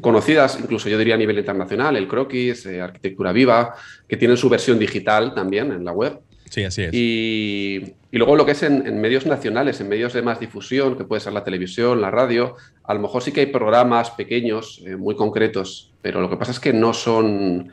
conocidas, 0.00 0.58
incluso 0.60 0.88
yo 0.88 0.98
diría 0.98 1.14
a 1.14 1.18
nivel 1.18 1.38
internacional, 1.38 1.96
el 1.96 2.08
Croquis, 2.08 2.66
eh, 2.66 2.80
Arquitectura 2.80 3.32
Viva, 3.32 3.74
que 4.08 4.16
tienen 4.16 4.36
su 4.36 4.48
versión 4.48 4.80
digital 4.80 5.32
también 5.32 5.70
en 5.70 5.84
la 5.84 5.92
web. 5.92 6.18
Sí, 6.50 6.64
así 6.64 6.82
es. 6.82 6.90
Y, 6.92 7.94
luego 8.10 8.34
lo 8.34 8.44
que 8.44 8.52
es 8.52 8.64
en, 8.64 9.00
medios 9.00 9.26
nacionales, 9.26 9.80
en 9.80 9.88
medios 9.88 10.12
de 10.12 10.22
más 10.22 10.40
difusión, 10.40 10.96
que 10.98 11.04
puede 11.04 11.20
ser 11.20 11.32
la 11.32 11.44
televisión, 11.44 12.00
la 12.00 12.10
radio, 12.10 12.56
a 12.82 12.94
lo 12.94 13.00
mejor 13.00 13.22
sí 13.22 13.30
que 13.30 13.40
hay 13.40 13.46
programas 13.46 14.10
pequeños, 14.10 14.82
eh, 14.84 14.96
muy 14.96 15.14
concretos, 15.14 15.92
pero 16.02 16.20
lo 16.20 16.28
que 16.28 16.36
pasa 16.36 16.50
es 16.50 16.58
que 16.58 16.72
no 16.72 16.92
son, 16.92 17.70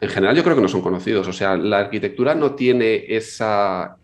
en 0.00 0.08
general 0.08 0.36
yo 0.36 0.44
creo 0.44 0.54
que 0.54 0.62
no 0.62 0.68
son 0.68 0.82
conocidos. 0.82 1.26
O 1.26 1.32
sea, 1.32 1.56
la 1.56 1.80
arquitectura 1.80 2.36
no 2.36 2.54
tiene 2.54 3.04
esa, 3.08 3.96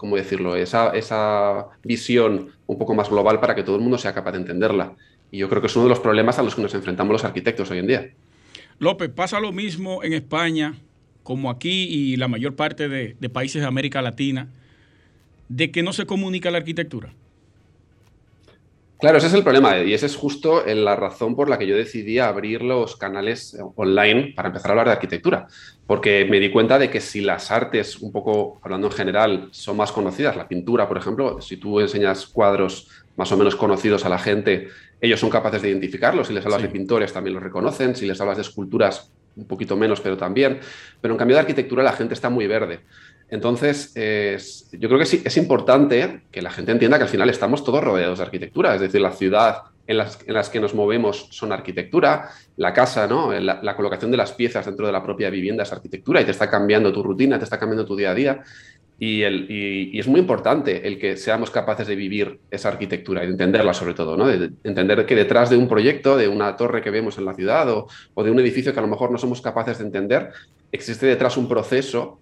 ¿cómo 0.00 0.16
decirlo?, 0.16 0.56
esa, 0.56 0.96
esa 0.96 1.66
visión 1.84 2.52
un 2.66 2.78
poco 2.78 2.94
más 2.94 3.10
global 3.10 3.38
para 3.38 3.54
que 3.54 3.62
todo 3.62 3.76
el 3.76 3.82
mundo 3.82 3.98
sea 3.98 4.14
capaz 4.14 4.32
de 4.32 4.38
entenderla. 4.38 4.94
Y 5.30 5.36
yo 5.36 5.50
creo 5.50 5.60
que 5.60 5.66
es 5.66 5.76
uno 5.76 5.84
de 5.84 5.90
los 5.90 6.00
problemas 6.00 6.38
a 6.38 6.42
los 6.42 6.54
que 6.54 6.62
nos 6.62 6.72
enfrentamos 6.72 7.12
los 7.12 7.24
arquitectos 7.24 7.70
hoy 7.70 7.80
en 7.80 7.86
día. 7.86 8.10
López, 8.78 9.10
pasa 9.14 9.40
lo 9.40 9.52
mismo 9.52 10.02
en 10.02 10.14
España 10.14 10.72
como 11.22 11.50
aquí 11.50 11.82
y 11.90 12.16
la 12.16 12.28
mayor 12.28 12.56
parte 12.56 12.88
de, 12.88 13.14
de 13.20 13.28
países 13.28 13.60
de 13.60 13.68
América 13.68 14.00
Latina, 14.00 14.48
de 15.50 15.70
que 15.70 15.82
no 15.82 15.92
se 15.92 16.06
comunica 16.06 16.50
la 16.50 16.56
arquitectura. 16.56 17.12
Claro, 19.00 19.16
ese 19.16 19.28
es 19.28 19.32
el 19.32 19.42
problema 19.42 19.78
y 19.78 19.94
esa 19.94 20.04
es 20.04 20.14
justo 20.14 20.62
la 20.66 20.94
razón 20.94 21.34
por 21.34 21.48
la 21.48 21.56
que 21.56 21.66
yo 21.66 21.74
decidí 21.74 22.18
abrir 22.18 22.60
los 22.60 22.96
canales 22.96 23.56
online 23.76 24.34
para 24.36 24.48
empezar 24.48 24.68
a 24.68 24.72
hablar 24.72 24.88
de 24.88 24.92
arquitectura, 24.92 25.46
porque 25.86 26.26
me 26.28 26.38
di 26.38 26.50
cuenta 26.50 26.78
de 26.78 26.90
que 26.90 27.00
si 27.00 27.22
las 27.22 27.50
artes, 27.50 27.96
un 28.00 28.12
poco 28.12 28.60
hablando 28.62 28.88
en 28.88 28.92
general, 28.92 29.48
son 29.52 29.78
más 29.78 29.90
conocidas, 29.90 30.36
la 30.36 30.46
pintura, 30.46 30.86
por 30.86 30.98
ejemplo, 30.98 31.40
si 31.40 31.56
tú 31.56 31.80
enseñas 31.80 32.26
cuadros 32.26 32.88
más 33.16 33.32
o 33.32 33.38
menos 33.38 33.56
conocidos 33.56 34.04
a 34.04 34.10
la 34.10 34.18
gente, 34.18 34.68
ellos 35.00 35.18
son 35.18 35.30
capaces 35.30 35.62
de 35.62 35.70
identificarlos, 35.70 36.26
si 36.26 36.34
les 36.34 36.44
hablas 36.44 36.60
de 36.60 36.68
pintores 36.68 37.10
también 37.10 37.32
los 37.32 37.42
reconocen, 37.42 37.96
si 37.96 38.04
les 38.06 38.20
hablas 38.20 38.36
de 38.36 38.42
esculturas 38.42 39.10
un 39.34 39.46
poquito 39.46 39.76
menos, 39.76 40.02
pero 40.02 40.18
también, 40.18 40.60
pero 41.00 41.14
en 41.14 41.18
cambio 41.18 41.36
de 41.36 41.40
arquitectura 41.40 41.82
la 41.82 41.92
gente 41.92 42.12
está 42.12 42.28
muy 42.28 42.46
verde. 42.46 42.80
Entonces, 43.30 43.92
yo 44.72 44.88
creo 44.88 44.98
que 44.98 45.06
sí, 45.06 45.22
es 45.24 45.36
importante 45.36 46.22
que 46.30 46.42
la 46.42 46.50
gente 46.50 46.72
entienda 46.72 46.98
que 46.98 47.04
al 47.04 47.08
final 47.08 47.30
estamos 47.30 47.64
todos 47.64 47.82
rodeados 47.82 48.18
de 48.18 48.24
arquitectura, 48.24 48.74
es 48.74 48.80
decir, 48.80 49.00
la 49.00 49.12
ciudad 49.12 49.62
en 49.90 49.96
las, 49.96 50.50
que 50.50 50.60
nos 50.60 50.72
movemos 50.72 51.26
son 51.30 51.50
arquitectura, 51.50 52.30
la 52.56 52.72
casa, 52.72 53.08
¿no? 53.08 53.32
La, 53.32 53.74
colocación 53.74 54.12
de 54.12 54.16
las 54.16 54.30
piezas 54.32 54.64
dentro 54.64 54.86
de 54.86 54.92
la 54.92 55.02
propia 55.02 55.30
vivienda 55.30 55.64
es 55.64 55.72
arquitectura 55.72 56.20
y 56.20 56.24
te 56.24 56.30
está 56.30 56.48
cambiando 56.48 56.92
tu 56.92 57.02
rutina, 57.02 57.38
te 57.38 57.44
está 57.44 57.58
cambiando 57.58 57.84
tu 57.84 57.96
día 57.96 58.12
a 58.12 58.14
día. 58.14 58.40
Y, 59.00 59.98
es 59.98 60.06
muy 60.06 60.20
importante 60.20 60.86
el 60.86 60.96
que 60.96 61.16
seamos 61.16 61.50
capaces 61.50 61.88
de 61.88 61.96
vivir 61.96 62.38
esa 62.52 62.68
arquitectura 62.68 63.24
y 63.24 63.26
de 63.26 63.32
entenderla 63.32 63.74
sobre 63.74 63.94
todo, 63.94 64.16
¿no? 64.16 64.28
de, 64.28 64.52
entender 64.62 65.04
que 65.06 65.16
detrás 65.16 65.50
de 65.50 65.56
un 65.56 65.66
proyecto, 65.66 66.16
de 66.16 66.28
una 66.28 66.54
torre 66.56 66.82
que 66.82 66.90
vemos 66.90 67.18
en 67.18 67.24
la 67.24 67.34
ciudad 67.34 67.68
o, 67.70 67.88
o 68.14 68.22
de 68.22 68.30
un 68.30 68.38
edificio 68.38 68.72
que 68.72 68.78
a 68.78 68.82
lo 68.82 68.88
mejor 68.88 69.10
no 69.10 69.18
somos 69.18 69.40
capaces 69.40 69.78
de 69.78 69.84
entender, 69.86 70.30
existe 70.70 71.06
detrás 71.06 71.36
un 71.36 71.48
proceso 71.48 72.19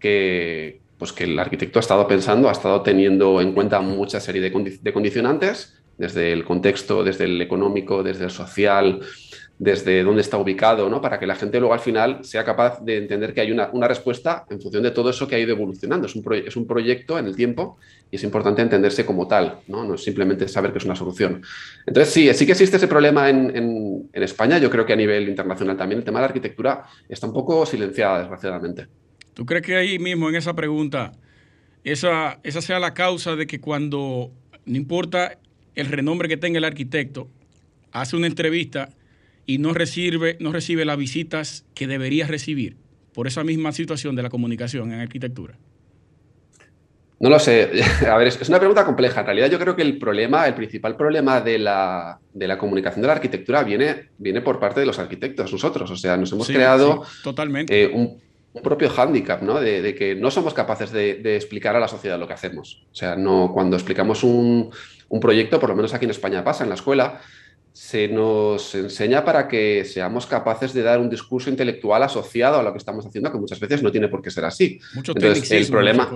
que, 0.00 0.80
pues 0.98 1.12
que 1.12 1.24
el 1.24 1.38
arquitecto 1.38 1.78
ha 1.78 1.80
estado 1.80 2.06
pensando, 2.08 2.48
ha 2.48 2.52
estado 2.52 2.82
teniendo 2.82 3.40
en 3.40 3.52
cuenta 3.52 3.80
mucha 3.80 4.20
serie 4.20 4.42
de, 4.42 4.92
condicionantes 4.92 5.74
desde 5.96 6.32
el 6.32 6.44
contexto, 6.44 7.04
desde 7.04 7.24
el 7.24 7.40
económico, 7.40 8.02
desde 8.02 8.24
el 8.24 8.30
social, 8.30 9.00
desde 9.58 10.02
dónde 10.02 10.22
está 10.22 10.38
ubicado, 10.38 10.88
¿no? 10.88 11.02
Para 11.02 11.18
que 11.18 11.26
la 11.26 11.34
gente 11.34 11.60
luego 11.60 11.74
al 11.74 11.80
final 11.80 12.24
sea 12.24 12.44
capaz 12.44 12.82
de 12.82 12.96
entender 12.96 13.34
que 13.34 13.42
hay 13.42 13.52
una, 13.52 13.68
respuesta 13.86 14.46
en 14.48 14.58
función 14.58 14.82
de 14.82 14.90
todo 14.90 15.10
eso 15.10 15.28
que 15.28 15.34
ha 15.34 15.38
ido 15.38 15.50
evolucionando. 15.50 16.06
Es 16.06 16.16
un, 16.16 16.24
es 16.34 16.56
un 16.56 16.66
proyecto 16.66 17.18
en 17.18 17.26
el 17.26 17.36
tiempo 17.36 17.76
y 18.10 18.16
es 18.16 18.24
importante 18.24 18.62
entenderse 18.62 19.04
como 19.04 19.28
tal, 19.28 19.60
¿no? 19.68 19.84
No 19.84 19.94
es 19.94 20.02
simplemente 20.02 20.48
saber 20.48 20.72
que 20.72 20.78
es 20.78 20.84
una 20.86 20.96
solución. 20.96 21.42
Entonces, 21.86 22.12
sí, 22.12 22.32
sí 22.32 22.46
que 22.46 22.52
existe 22.52 22.78
ese 22.78 22.88
problema 22.88 23.28
en, 23.28 24.08
España. 24.12 24.56
Yo 24.58 24.70
creo 24.70 24.86
que 24.86 24.94
a 24.94 24.96
nivel 24.96 25.28
internacional 25.28 25.76
también 25.76 25.98
el 25.98 26.04
tema 26.04 26.20
de 26.20 26.22
la 26.22 26.28
arquitectura 26.28 26.84
está 27.08 27.26
un 27.26 27.34
poco 27.34 27.66
silenciada, 27.66 28.20
desgraciadamente. 28.20 28.86
¿Tú 29.34 29.46
crees 29.46 29.64
que 29.64 29.76
ahí 29.76 29.98
mismo 29.98 30.28
en 30.28 30.36
esa 30.36 30.54
pregunta, 30.54 31.12
esa, 31.84 32.40
esa 32.42 32.60
sea 32.60 32.78
la 32.78 32.94
causa 32.94 33.36
de 33.36 33.46
que 33.46 33.60
cuando, 33.60 34.32
no 34.64 34.76
importa 34.76 35.38
el 35.74 35.86
renombre 35.86 36.28
que 36.28 36.36
tenga 36.36 36.58
el 36.58 36.64
arquitecto, 36.64 37.28
hace 37.92 38.16
una 38.16 38.26
entrevista 38.26 38.90
y 39.46 39.58
no 39.58 39.72
recibe, 39.72 40.36
no 40.40 40.52
recibe 40.52 40.84
las 40.84 40.96
visitas 40.96 41.64
que 41.74 41.86
debería 41.86 42.26
recibir 42.26 42.76
por 43.12 43.26
esa 43.26 43.44
misma 43.44 43.72
situación 43.72 44.14
de 44.16 44.22
la 44.22 44.30
comunicación 44.30 44.92
en 44.92 45.00
arquitectura? 45.00 45.58
No 47.18 47.28
lo 47.28 47.38
sé. 47.38 47.70
A 48.10 48.16
ver, 48.16 48.28
es 48.28 48.48
una 48.48 48.58
pregunta 48.58 48.84
compleja. 48.84 49.20
En 49.20 49.26
realidad 49.26 49.50
yo 49.50 49.58
creo 49.58 49.76
que 49.76 49.82
el 49.82 49.98
problema, 49.98 50.46
el 50.46 50.54
principal 50.54 50.96
problema 50.96 51.40
de 51.40 51.58
la, 51.58 52.18
comunicación 52.58 53.02
de 53.02 53.08
la 53.08 53.14
arquitectura 53.14 53.62
viene, 53.62 54.08
viene 54.16 54.40
por 54.40 54.58
parte 54.58 54.80
de 54.80 54.86
los 54.86 54.98
arquitectos, 54.98 55.52
nosotros. 55.52 55.90
O 55.90 55.96
sea, 55.96 56.16
nos 56.16 56.32
hemos 56.32 56.48
creado 56.48 57.02
totalmente. 57.22 57.82
Eh, 57.82 57.90
un, 57.92 58.18
propio 58.62 58.90
hándicap, 58.90 59.42
¿no? 59.42 59.60
De, 59.60 59.94
que 59.94 60.14
no 60.14 60.30
somos 60.30 60.54
capaces 60.54 60.90
de, 60.90 61.36
explicar 61.36 61.76
a 61.76 61.80
la 61.80 61.88
sociedad 61.88 62.18
lo 62.18 62.26
que 62.26 62.34
hacemos. 62.34 62.86
O 62.90 62.94
sea, 62.94 63.16
no, 63.16 63.50
cuando 63.52 63.76
explicamos 63.76 64.24
un, 64.24 64.70
un 65.08 65.20
proyecto, 65.20 65.60
por 65.60 65.70
lo 65.70 65.76
menos 65.76 65.94
aquí 65.94 66.04
en 66.04 66.10
España 66.10 66.42
pasa, 66.42 66.64
en 66.64 66.70
la 66.70 66.74
escuela, 66.74 67.20
se 67.72 68.08
nos 68.08 68.74
enseña 68.74 69.24
para 69.24 69.46
que 69.46 69.84
seamos 69.84 70.26
capaces 70.26 70.74
de 70.74 70.82
dar 70.82 70.98
un 70.98 71.08
discurso 71.08 71.50
intelectual 71.50 72.02
asociado 72.02 72.58
a 72.58 72.62
lo 72.62 72.72
que 72.72 72.78
estamos 72.78 73.06
haciendo, 73.06 73.30
que 73.30 73.38
muchas 73.38 73.60
veces 73.60 73.82
no 73.82 73.92
tiene 73.92 74.08
por 74.08 74.20
qué 74.20 74.30
ser 74.30 74.44
así. 74.44 74.80
Mucho 74.94 75.12
Entonces, 75.14 75.50
el 75.50 75.66
problema. 75.68 76.10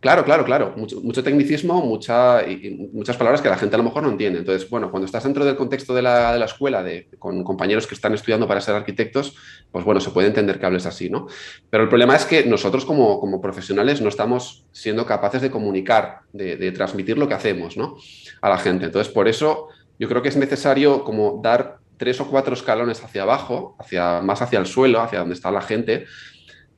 Claro, 0.00 0.24
claro, 0.24 0.44
claro. 0.44 0.74
Mucho, 0.76 1.24
tecnicismo, 1.24 1.84
muchas 1.84 3.16
palabras 3.16 3.42
que 3.42 3.48
la 3.48 3.56
gente 3.56 3.74
a 3.74 3.78
lo 3.78 3.84
mejor 3.84 4.04
no 4.04 4.10
entiende. 4.10 4.38
Entonces, 4.38 4.70
bueno, 4.70 4.92
cuando 4.92 5.06
estás 5.06 5.24
dentro 5.24 5.44
del 5.44 5.56
contexto 5.56 5.92
de 5.92 6.02
la, 6.02 6.44
escuela, 6.44 6.84
de, 6.84 7.08
con 7.18 7.42
compañeros 7.42 7.86
que 7.88 7.94
están 7.94 8.14
estudiando 8.14 8.46
para 8.46 8.60
ser 8.60 8.76
arquitectos, 8.76 9.34
pues 9.72 9.84
bueno, 9.84 10.00
se 10.00 10.10
puede 10.10 10.28
entender 10.28 10.60
que 10.60 10.66
hables 10.66 10.86
así, 10.86 11.10
¿no? 11.10 11.26
Pero 11.68 11.82
el 11.82 11.88
problema 11.88 12.14
es 12.14 12.26
que 12.26 12.44
nosotros 12.44 12.84
como, 12.84 13.18
como 13.18 13.40
profesionales 13.40 14.00
no 14.00 14.08
estamos 14.08 14.66
siendo 14.70 15.04
capaces 15.04 15.42
de 15.42 15.50
comunicar, 15.50 16.20
de, 16.32 16.56
de 16.56 16.70
transmitir 16.70 17.18
lo 17.18 17.26
que 17.26 17.34
hacemos, 17.34 17.76
¿no? 17.76 17.96
A 18.40 18.48
la 18.48 18.58
gente. 18.58 18.86
Entonces, 18.86 19.12
por 19.12 19.26
eso 19.26 19.68
yo 19.98 20.08
creo 20.08 20.22
que 20.22 20.28
es 20.28 20.36
necesario 20.36 21.02
como 21.02 21.40
dar 21.42 21.78
tres 21.96 22.20
o 22.20 22.28
cuatro 22.28 22.54
escalones 22.54 23.02
hacia 23.02 23.22
abajo, 23.22 23.76
hacia, 23.78 24.20
más 24.22 24.40
hacia 24.40 24.60
el 24.60 24.66
suelo, 24.66 25.02
hacia 25.02 25.18
donde 25.18 25.34
está 25.34 25.50
la 25.50 25.60
gente, 25.60 26.06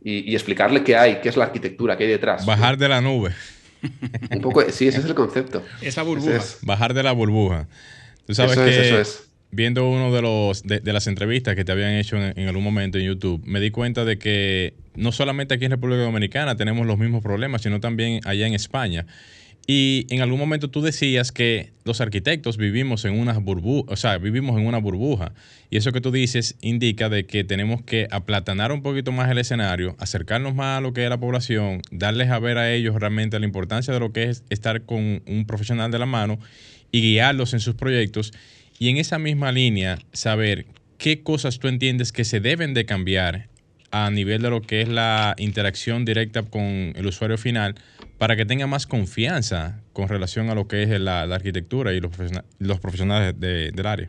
y, 0.02 0.34
explicarle 0.34 0.82
qué 0.82 0.96
hay, 0.96 1.20
qué 1.20 1.28
es 1.28 1.36
la 1.36 1.44
arquitectura, 1.44 1.96
qué 1.96 2.04
hay 2.04 2.10
detrás. 2.10 2.46
Bajar 2.46 2.76
de 2.76 2.88
la 2.88 3.00
nube. 3.00 3.32
Un 4.30 4.40
poco, 4.40 4.62
sí, 4.70 4.88
ese 4.88 5.00
es 5.00 5.04
el 5.04 5.14
concepto. 5.14 5.62
Esa 5.80 6.02
burbuja. 6.02 6.40
Bajar 6.62 6.94
de 6.94 7.02
la 7.02 7.12
burbuja. 7.12 7.66
Tú 8.26 8.34
sabes 8.34 8.52
eso 8.52 8.64
que 8.64 8.70
es, 8.70 8.76
eso 8.78 9.00
es. 9.00 9.28
viendo 9.50 9.88
uno 9.88 10.12
de 10.12 10.22
los 10.22 10.62
de, 10.62 10.80
las 10.92 11.06
entrevistas 11.06 11.56
que 11.56 11.64
te 11.64 11.72
habían 11.72 11.94
hecho 11.94 12.16
en, 12.16 12.38
en, 12.38 12.48
algún 12.48 12.62
momento 12.62 12.98
en 12.98 13.04
YouTube, 13.04 13.42
me 13.44 13.60
di 13.60 13.70
cuenta 13.70 14.04
de 14.04 14.18
que 14.18 14.74
no 14.94 15.12
solamente 15.12 15.54
aquí 15.54 15.64
en 15.64 15.72
República 15.72 16.02
Dominicana 16.02 16.56
tenemos 16.56 16.86
los 16.86 16.98
mismos 16.98 17.22
problemas, 17.22 17.62
sino 17.62 17.80
también 17.80 18.20
allá 18.24 18.46
en 18.46 18.54
España. 18.54 19.06
Y 19.72 20.08
en 20.10 20.20
algún 20.20 20.40
momento 20.40 20.68
tú 20.68 20.82
decías 20.82 21.30
que 21.30 21.70
los 21.84 22.00
arquitectos 22.00 22.56
vivimos 22.56 23.04
en 23.04 23.16
una 23.16 23.38
burbuja, 23.38 23.92
o 23.92 23.94
sea, 23.94 24.18
vivimos 24.18 24.58
en 24.58 24.66
una 24.66 24.78
burbuja. 24.78 25.32
Y 25.70 25.76
eso 25.76 25.92
que 25.92 26.00
tú 26.00 26.10
dices 26.10 26.56
indica 26.60 27.08
de 27.08 27.24
que 27.24 27.44
tenemos 27.44 27.80
que 27.80 28.08
aplatanar 28.10 28.72
un 28.72 28.82
poquito 28.82 29.12
más 29.12 29.30
el 29.30 29.38
escenario, 29.38 29.94
acercarnos 30.00 30.56
más 30.56 30.78
a 30.78 30.80
lo 30.80 30.92
que 30.92 31.04
es 31.04 31.08
la 31.08 31.20
población, 31.20 31.82
darles 31.92 32.30
a 32.30 32.40
ver 32.40 32.58
a 32.58 32.72
ellos 32.72 32.96
realmente 32.96 33.38
la 33.38 33.46
importancia 33.46 33.94
de 33.94 34.00
lo 34.00 34.12
que 34.12 34.24
es 34.24 34.42
estar 34.50 34.82
con 34.86 35.22
un 35.24 35.44
profesional 35.46 35.92
de 35.92 36.00
la 36.00 36.06
mano 36.06 36.40
y 36.90 37.00
guiarlos 37.02 37.54
en 37.54 37.60
sus 37.60 37.76
proyectos. 37.76 38.32
Y 38.80 38.88
en 38.88 38.96
esa 38.96 39.20
misma 39.20 39.52
línea, 39.52 40.00
saber 40.12 40.66
qué 40.98 41.22
cosas 41.22 41.60
tú 41.60 41.68
entiendes 41.68 42.10
que 42.10 42.24
se 42.24 42.40
deben 42.40 42.74
de 42.74 42.86
cambiar 42.86 43.46
a 43.90 44.10
nivel 44.10 44.42
de 44.42 44.50
lo 44.50 44.62
que 44.62 44.82
es 44.82 44.88
la 44.88 45.34
interacción 45.38 46.04
directa 46.04 46.42
con 46.42 46.62
el 46.62 47.06
usuario 47.06 47.38
final 47.38 47.74
para 48.18 48.36
que 48.36 48.46
tenga 48.46 48.66
más 48.66 48.86
confianza 48.86 49.80
con 49.92 50.08
relación 50.08 50.50
a 50.50 50.54
lo 50.54 50.68
que 50.68 50.82
es 50.82 51.00
la, 51.00 51.22
arquitectura 51.22 51.92
y 51.92 52.00
los, 52.00 52.12
los 52.58 52.80
profesionales 52.80 53.34
del 53.38 53.86
área. 53.86 54.08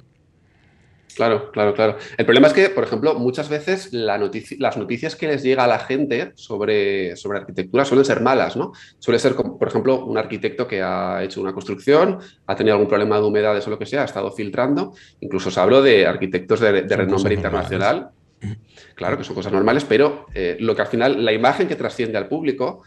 Claro, 1.15 1.51
claro, 1.51 1.73
claro. 1.73 1.97
El 2.17 2.25
problema 2.25 2.47
es 2.47 2.53
que, 2.53 2.69
por 2.69 2.83
ejemplo, 2.83 3.15
muchas 3.15 3.49
veces 3.49 3.91
las 3.91 4.77
noticias 4.77 5.15
que 5.15 5.27
les 5.27 5.43
llega 5.43 5.63
a 5.63 5.67
la 5.67 5.79
gente 5.79 6.31
sobre, 6.35 7.15
sobre 7.15 7.39
arquitectura 7.39 7.85
suelen 7.85 8.05
ser 8.05 8.21
malas, 8.21 8.55
¿no? 8.55 8.71
Suele 8.99 9.19
ser, 9.19 9.35
por 9.35 9.67
ejemplo, 9.67 10.05
un 10.05 10.17
arquitecto 10.17 10.67
que 10.67 10.81
ha 10.81 11.23
hecho 11.23 11.41
una 11.41 11.53
construcción, 11.53 12.19
ha 12.47 12.55
tenido 12.55 12.75
algún 12.75 12.87
problema 12.87 13.17
de 13.17 13.23
humedades 13.23 13.67
o 13.67 13.69
lo 13.69 13.79
que 13.79 13.85
sea, 13.85 14.03
ha 14.03 14.05
estado 14.05 14.31
filtrando. 14.31 14.93
Incluso 15.19 15.51
se 15.51 15.59
habló 15.59 15.81
de 15.81 16.07
arquitectos 16.07 16.59
de, 16.59 16.81
renombre 16.81 17.33
internacional. 17.33 18.11
Claro 18.95 19.17
que 19.17 19.23
son 19.23 19.35
cosas 19.35 19.53
normales, 19.53 19.85
pero 19.85 20.27
eh, 20.33 20.57
lo 20.59 20.75
que 20.75 20.81
al 20.81 20.87
final, 20.87 21.23
la 21.23 21.33
imagen 21.33 21.67
que 21.67 21.75
trasciende 21.75 22.17
al 22.17 22.27
público 22.27 22.83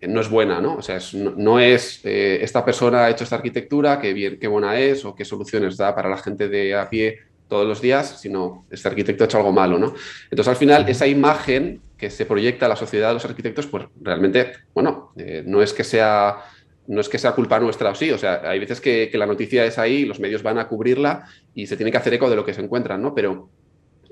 eh, 0.00 0.08
no 0.08 0.20
es 0.20 0.28
buena, 0.28 0.60
¿no? 0.60 0.76
O 0.76 0.82
sea, 0.82 0.98
no, 1.14 1.60
es 1.60 2.00
eh, 2.04 2.38
esta 2.42 2.64
persona 2.64 3.04
ha 3.04 3.10
hecho 3.10 3.24
esta 3.24 3.36
arquitectura, 3.36 4.00
qué 4.00 4.12
bien, 4.12 4.38
qué 4.38 4.48
buena 4.48 4.78
es 4.78 5.04
o 5.04 5.14
qué 5.14 5.24
soluciones 5.24 5.76
da 5.76 5.94
para 5.94 6.08
la 6.08 6.18
gente 6.18 6.48
de 6.48 6.74
a 6.74 6.88
pie 6.88 7.18
todos 7.48 7.66
los 7.66 7.80
días, 7.80 8.20
sino 8.20 8.64
este 8.70 8.88
arquitecto 8.88 9.24
ha 9.24 9.26
hecho 9.26 9.36
algo 9.36 9.52
malo, 9.52 9.78
¿no? 9.78 9.94
Entonces, 10.24 10.48
al 10.48 10.56
final, 10.56 10.88
esa 10.88 11.06
imagen 11.06 11.82
que 11.98 12.08
se 12.08 12.24
proyecta 12.24 12.66
a 12.66 12.68
la 12.68 12.76
sociedad 12.76 13.08
de 13.08 13.14
los 13.14 13.24
arquitectos, 13.24 13.66
pues 13.66 13.84
realmente, 14.00 14.52
bueno, 14.74 15.12
no 15.44 15.62
es 15.62 15.72
que 15.72 15.84
sea 15.84 16.38
no 16.84 17.00
es 17.00 17.08
que 17.08 17.16
sea 17.16 17.30
culpa 17.30 17.60
nuestra 17.60 17.90
o 17.90 17.94
sí, 17.94 18.10
o 18.10 18.18
sea, 18.18 18.40
hay 18.44 18.58
veces 18.58 18.80
que, 18.80 19.08
que, 19.08 19.16
la 19.16 19.24
noticia 19.24 19.64
es 19.64 19.78
ahí, 19.78 20.04
los 20.04 20.18
medios 20.18 20.42
van 20.42 20.58
a 20.58 20.66
cubrirla 20.66 21.28
y 21.54 21.68
se 21.68 21.76
tiene 21.76 21.92
que 21.92 21.98
hacer 21.98 22.14
eco 22.14 22.28
de 22.28 22.34
lo 22.34 22.44
que 22.44 22.52
se 22.52 22.60
encuentran, 22.60 23.00
¿no? 23.00 23.14
Pero 23.14 23.48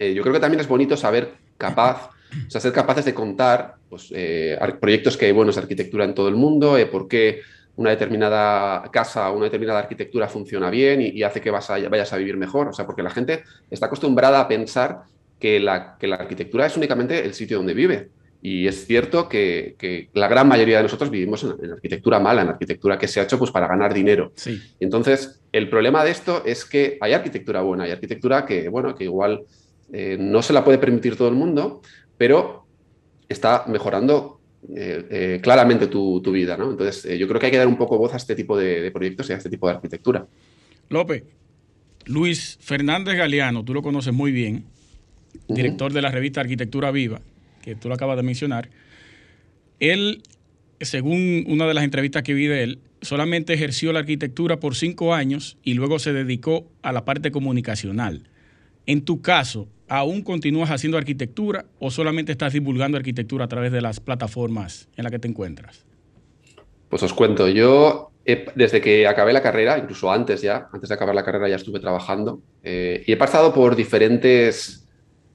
eh, 0.01 0.15
yo 0.15 0.23
creo 0.23 0.33
que 0.33 0.41
también 0.41 0.61
es 0.61 0.67
bonito 0.67 0.97
saber 0.97 1.35
capaz, 1.59 2.09
o 2.47 2.51
sea, 2.51 2.59
ser 2.59 2.73
capaces 2.73 3.05
de 3.05 3.13
contar 3.13 3.75
pues, 3.91 4.11
eh, 4.17 4.59
proyectos 4.81 5.19
que 5.19 5.27
hay 5.27 5.33
buenos 5.33 5.57
de 5.57 5.61
arquitectura 5.61 6.07
en 6.07 6.15
todo 6.15 6.29
el 6.29 6.37
mundo, 6.37 6.79
eh, 6.79 6.87
por 6.87 7.07
qué 7.07 7.43
una 7.77 7.91
determinada 7.91 8.91
casa 8.91 9.31
o 9.31 9.37
una 9.37 9.45
determinada 9.45 9.81
arquitectura 9.81 10.27
funciona 10.27 10.71
bien 10.71 11.03
y, 11.03 11.23
hace 11.23 11.43
que 11.43 11.51
vas 11.51 11.69
vayas 11.69 12.13
a 12.13 12.17
vivir 12.17 12.39
mejor. 12.39 12.69
O 12.69 12.73
sea, 12.73 12.87
porque 12.87 13.03
la 13.03 13.11
gente 13.11 13.45
está 13.71 13.87
acostumbrada 13.87 14.41
a 14.41 14.49
pensar 14.49 15.03
que 15.39 15.61
la, 15.61 15.97
que 15.99 16.07
la 16.07 16.17
arquitectura 16.17 16.67
es 16.67 16.77
únicamente 16.77 17.25
el 17.25 17.35
sitio 17.35 17.59
donde 17.59 17.75
vive. 17.75 18.09
Y 18.43 18.67
es 18.67 18.87
cierto 18.87 19.29
que, 19.29 20.09
la 20.15 20.29
gran 20.29 20.49
mayoría 20.49 20.79
de 20.79 20.85
nosotros 20.85 21.11
vivimos 21.11 21.45
en, 21.45 21.73
arquitectura 21.73 22.19
mala, 22.19 22.43
en 22.43 22.49
arquitectura 22.49 22.99
que 22.99 23.07
se 23.07 23.21
ha 23.21 23.25
hecho 23.25 23.39
pues, 23.39 23.51
para 23.51 23.67
ganar 23.67 23.93
dinero. 23.93 24.33
Sí. 24.35 24.61
Entonces, 24.81 25.41
el 25.53 25.69
problema 25.69 26.05
de 26.05 26.11
esto 26.11 26.43
es 26.47 26.65
que 26.65 26.97
hay 27.01 27.13
arquitectura 27.13 27.61
buena, 27.61 27.85
hay 27.85 27.91
arquitectura 27.91 28.47
que, 28.47 28.69
bueno, 28.69 28.95
que 28.95 29.05
igual 29.05 29.43
eh, 29.93 30.17
no 30.19 30.43
se 30.43 30.53
la 30.53 30.65
puede 30.65 30.79
permitir 30.79 31.17
todo 31.17 31.29
el 31.29 31.35
mundo, 31.35 31.83
pero 32.17 32.67
está 33.29 33.65
mejorando 33.67 34.41
eh, 34.77 35.07
eh, 35.11 35.41
claramente 35.43 35.87
tu, 35.87 36.21
vida. 36.31 36.57
¿no? 36.57 36.71
Entonces, 36.71 37.19
yo 37.19 37.27
creo 37.27 37.41
que 37.41 37.47
hay 37.47 37.53
que 37.53 37.59
dar 37.59 37.69
un 37.69 37.79
poco 37.79 37.99
voz 37.99 38.13
a 38.13 38.17
este 38.17 38.35
tipo 38.35 38.57
de, 38.57 38.91
proyectos 38.91 39.31
y 39.31 39.33
a 39.33 39.37
este 39.37 39.51
tipo 39.51 39.67
de 39.69 39.75
arquitectura. 39.75 40.27
López, 40.89 41.25
Luis 42.07 42.59
Fernández 42.61 43.17
Galeano, 43.17 43.65
tú 43.65 43.75
lo 43.75 43.83
conoces 43.83 44.13
muy 44.13 44.33
bien, 44.33 44.65
director 45.49 45.93
de 45.93 46.03
la 46.03 46.11
revista 46.11 46.41
Arquitectura 46.41 46.91
Viva, 46.91 47.21
que 47.63 47.75
tú 47.75 47.89
lo 47.89 47.95
acabas 47.95 48.17
de 48.17 48.23
mencionar. 48.23 48.69
Él, 49.79 50.23
según 50.81 51.45
una 51.47 51.67
de 51.67 51.75
las 51.75 51.85
entrevistas 51.85 52.23
que 52.23 52.35
vi 52.35 52.47
de 52.47 52.63
él, 52.65 52.81
solamente 53.03 53.55
ejerció 53.55 53.93
la 53.93 54.01
arquitectura 54.01 54.61
por 54.61 54.75
cinco 54.75 55.15
años 55.15 55.57
y 55.63 55.75
luego 55.75 55.99
se 55.99 56.13
dedicó 56.13 56.71
a 56.83 56.93
la 56.93 57.05
parte 57.05 57.31
comunicacional. 57.31 58.29
En 58.87 59.03
tu 59.03 59.23
caso, 59.23 59.69
¿aún 59.91 60.23
continúas 60.23 60.71
haciendo 60.71 60.97
arquitectura 60.97 61.67
o 61.81 61.91
solamente 61.91 62.33
estás 62.33 62.53
divulgando 62.53 62.97
arquitectura 62.97 63.45
a 63.45 63.49
través 63.49 63.73
de 63.73 63.83
las 63.83 64.01
plataformas 64.01 64.89
en 64.97 65.05
las 65.05 65.11
que 65.11 65.19
te 65.19 65.29
encuentras? 65.29 65.85
Pues 66.89 67.03
os 67.03 67.13
cuento, 67.13 67.49
yo 67.49 68.13
desde 68.55 68.81
que 68.81 69.09
acabé 69.09 69.33
la 69.33 69.43
carrera, 69.43 69.77
incluso 69.77 70.11
antes 70.13 70.43
ya, 70.43 70.69
antes 70.73 70.89
de 70.89 70.95
acabar 70.95 71.15
la 71.15 71.25
carrera 71.25 71.49
ya 71.49 71.57
estuve 71.57 71.81
trabajando 71.81 72.41
eh, 72.63 73.03
y 73.05 73.13
he 73.13 73.17
pasado 73.17 73.53
por 73.53 73.75
diferentes 73.75 74.87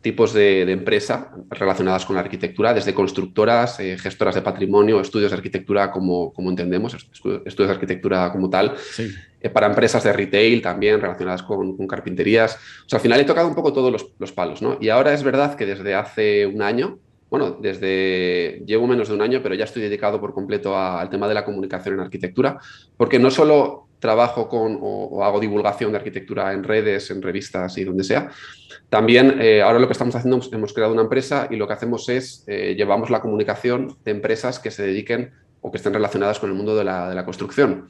tipos 0.06 0.34
de, 0.34 0.62
empresa 0.72 1.32
relacionadas 1.50 2.06
con 2.06 2.16
la 2.16 2.22
arquitectura, 2.22 2.76
desde 2.76 2.94
constructoras, 2.94 3.80
eh, 3.80 3.98
gestoras 3.98 4.36
de 4.36 4.44
patrimonio, 4.44 5.02
estudios 5.02 5.32
de 5.32 5.38
arquitectura 5.38 5.90
como, 5.90 6.32
como 6.32 6.52
entendemos, 6.52 6.94
estudios 6.94 7.44
de 7.56 7.74
arquitectura 7.74 8.32
como 8.32 8.48
tal, 8.48 8.76
eh, 9.00 9.10
para 9.54 9.68
empresas 9.68 10.04
de 10.04 10.14
retail 10.14 10.62
también 10.62 11.00
relacionadas 11.00 11.44
con, 11.44 11.76
carpinterías. 11.88 12.56
O 12.86 12.90
sea, 12.90 12.98
al 12.98 13.02
final 13.02 13.20
he 13.20 13.26
tocado 13.26 13.48
un 13.48 13.56
poco 13.56 13.74
todos 13.74 13.92
los, 14.18 14.32
palos, 14.32 14.62
¿no? 14.62 14.78
Y 14.82 14.90
ahora 14.90 15.14
es 15.14 15.24
verdad 15.24 15.56
que 15.56 15.66
desde 15.66 15.96
hace 15.96 16.46
un 16.46 16.62
año 16.62 17.00
bueno, 17.28 17.58
desde, 17.60 18.62
llevo 18.66 18.88
menos 18.88 19.10
de 19.10 19.16
un 19.16 19.22
año, 19.22 19.42
pero 19.44 19.56
ya 19.56 19.66
estoy 19.66 19.82
dedicado 19.82 20.22
por 20.22 20.34
completo 20.34 20.78
al 20.78 21.10
tema 21.10 21.28
de 21.28 21.34
la 21.34 21.44
comunicación 21.44 21.96
en 21.96 22.02
arquitectura, 22.02 22.60
porque 22.96 23.20
no 23.20 23.30
solo 23.30 23.86
trabajo 24.00 24.48
con 24.48 24.78
o, 24.82 25.24
hago 25.24 25.40
divulgación 25.40 25.92
de 25.92 25.98
arquitectura 25.98 26.54
en 26.54 26.64
redes, 26.64 27.10
en 27.12 27.22
revistas 27.22 27.78
y 27.78 27.84
donde 27.84 28.04
sea. 28.04 28.30
También 28.90 29.42
eh, 29.42 29.62
ahora 29.62 29.80
lo 29.80 29.88
que 29.88 29.94
estamos 29.94 30.16
haciendo, 30.16 30.40
hemos 30.52 30.74
creado 30.74 30.94
una 30.94 31.02
empresa 31.02 31.48
y 31.50 31.56
lo 31.56 31.68
que 31.68 31.74
hacemos 31.74 32.08
es 32.10 32.44
eh, 32.48 32.76
llevamos 32.78 33.10
la 33.10 33.20
comunicación 33.20 33.98
de 34.06 34.12
empresas 34.12 34.60
que 34.60 34.72
se 34.72 34.84
dediquen 34.84 35.32
o 35.62 35.72
que 35.72 35.78
estén 35.78 35.94
relacionadas 35.94 36.40
con 36.40 36.52
el 36.52 36.56
mundo 36.56 36.76
de 36.76 36.84
la, 36.84 37.24
construcción. 37.26 37.90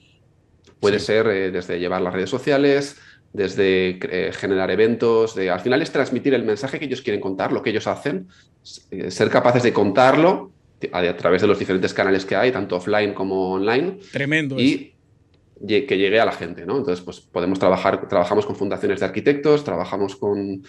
Puede 0.85 0.99
ser 0.99 1.27
eh, 1.27 1.51
desde 1.51 1.79
llevar 1.79 2.01
las 2.01 2.13
redes 2.13 2.29
sociales, 2.29 2.97
desde 3.33 3.99
generar 4.31 4.71
eventos, 4.71 5.35
de, 5.35 5.49
al 5.49 5.59
final 5.59 5.81
es 5.81 5.91
transmitir 5.91 6.33
el 6.33 6.43
mensaje 6.43 6.79
que 6.79 6.85
ellos 6.85 7.01
quieren 7.01 7.19
contar, 7.19 7.51
lo 7.51 7.61
que 7.61 7.71
ellos 7.71 7.85
hacen, 7.85 8.29
ser 9.09 9.29
capaces 9.29 9.61
de 9.61 9.73
contarlo 9.73 10.53
a, 10.91 11.17
través 11.17 11.41
de 11.41 11.47
los 11.47 11.59
diferentes 11.59 11.93
canales 11.93 12.25
que 12.25 12.35
hay, 12.35 12.51
tanto 12.51 12.77
offline 12.77 13.13
como 13.13 13.51
online. 13.51 13.97
Tremendo. 14.11 14.57
Y 14.57 14.95
que 15.67 15.97
llegue 15.97 16.19
a 16.19 16.25
la 16.25 16.31
gente, 16.31 16.65
¿no? 16.65 16.77
Entonces, 16.77 17.03
pues 17.03 17.21
podemos 17.21 17.59
trabajar, 17.59 18.07
trabajamos 18.07 18.45
con 18.45 18.55
fundaciones 18.55 18.99
de 18.99 19.05
arquitectos, 19.05 19.63
trabajamos 19.63 20.15
con, 20.15 20.63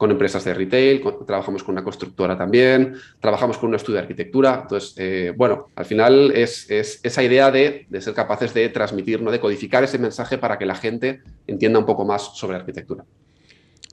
empresas 0.00 0.44
de 0.44 0.54
retail, 0.54 1.02
trabajamos 1.26 1.62
con 1.62 1.74
una 1.74 1.82
constructora 1.82 2.36
también, 2.36 2.94
trabajamos 3.20 3.58
con 3.58 3.70
un 3.70 3.76
estudio 3.76 3.94
de 3.94 4.02
arquitectura. 4.02 4.60
Entonces, 4.62 4.94
eh, 4.98 5.32
bueno, 5.36 5.68
al 5.74 5.86
final 5.86 6.32
es, 6.34 6.66
esa 6.70 7.22
idea 7.22 7.50
de, 7.50 7.86
ser 8.00 8.14
capaces 8.14 8.52
de 8.52 8.68
transmitir, 8.68 9.22
¿no? 9.22 9.30
de 9.30 9.40
codificar 9.40 9.82
ese 9.84 9.98
mensaje 9.98 10.38
para 10.38 10.58
que 10.58 10.66
la 10.66 10.74
gente 10.74 11.22
entienda 11.46 11.78
un 11.78 11.86
poco 11.86 12.04
más 12.04 12.36
sobre 12.36 12.56
arquitectura. 12.56 13.04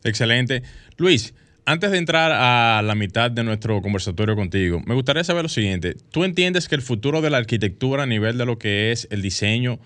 Excelente. 0.03 0.63
Luis, 0.97 1.33
antes 1.65 1.91
de 1.91 1.97
entrar 1.97 2.31
a 2.33 2.81
la 2.81 2.95
mitad 2.95 3.31
de 3.31 3.43
nuestro 3.45 3.81
conversatorio 3.81 4.35
contigo, 4.35 4.81
me 4.85 4.95
gustaría 4.95 5.23
saber 5.23 5.43
lo 5.43 5.49
siguiente. 5.49 5.95
¿Tú 6.11 6.25
entiendes 6.25 6.67
que 6.67 6.75
el 6.75 6.81
futuro 6.81 7.21
de 7.21 7.29
la 7.29 7.37
arquitectura 7.37 8.03
a 8.03 8.05
nivel 8.05 8.37
de 8.37 8.45
lo 8.45 8.57
que 8.57 8.91
es 8.91 9.07
el 9.11 9.21
diseño, 9.21 9.79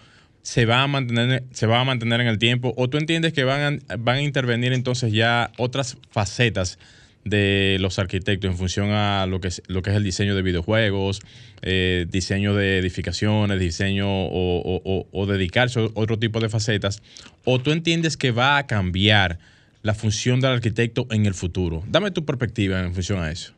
se 0.48 0.66
va 0.66 0.82
a 0.82 0.88
mantener, 0.88 1.44
se 1.52 1.68
va 1.68 1.82
a 1.82 1.84
mantener 1.84 2.22
en 2.22 2.28
el 2.28 2.38
tiempo? 2.38 2.74
¿O 2.78 2.90
tú 2.90 2.98
entiendes 2.98 3.34
que 3.34 3.44
van 3.44 3.82
a, 3.90 3.98
van 3.98 4.16
a 4.16 4.22
intervenir 4.22 4.72
entonces 4.72 5.12
ya 5.12 5.52
otras 5.58 5.98
facetas 6.10 6.80
de 7.26 7.76
los 7.82 8.00
arquitectos 8.00 8.50
en 8.50 8.58
función 8.58 8.92
a 8.92 9.26
lo 9.26 9.42
que 9.42 9.50
es, 9.50 9.62
lo 9.68 9.82
que 9.82 9.90
es 9.90 9.98
el 9.98 10.06
diseño 10.06 10.38
de 10.38 10.42
videojuegos, 10.44 11.20
eh, 11.64 12.06
diseño 12.10 12.56
de 12.56 12.78
edificaciones, 12.78 13.60
diseño 13.60 14.08
o, 14.08 15.26
dedicarse 15.28 15.82
a 15.82 15.90
otro 15.96 16.18
tipo 16.18 16.40
de 16.40 16.48
facetas? 16.48 17.04
¿O 17.44 17.60
tú 17.60 17.74
entiendes 17.74 18.16
que 18.16 18.32
va 18.32 18.58
a 18.58 18.68
cambiar 18.68 19.40
la 19.82 19.96
función 19.96 20.40
del 20.40 20.52
arquitecto 20.52 21.08
en 21.12 21.26
el 21.26 21.34
futuro? 21.34 21.84
Dame 21.90 22.12
tu 22.12 22.24
perspectiva 22.24 22.80
en 22.80 22.94
función 22.94 23.22
a 23.22 23.32
eso. 23.32 23.52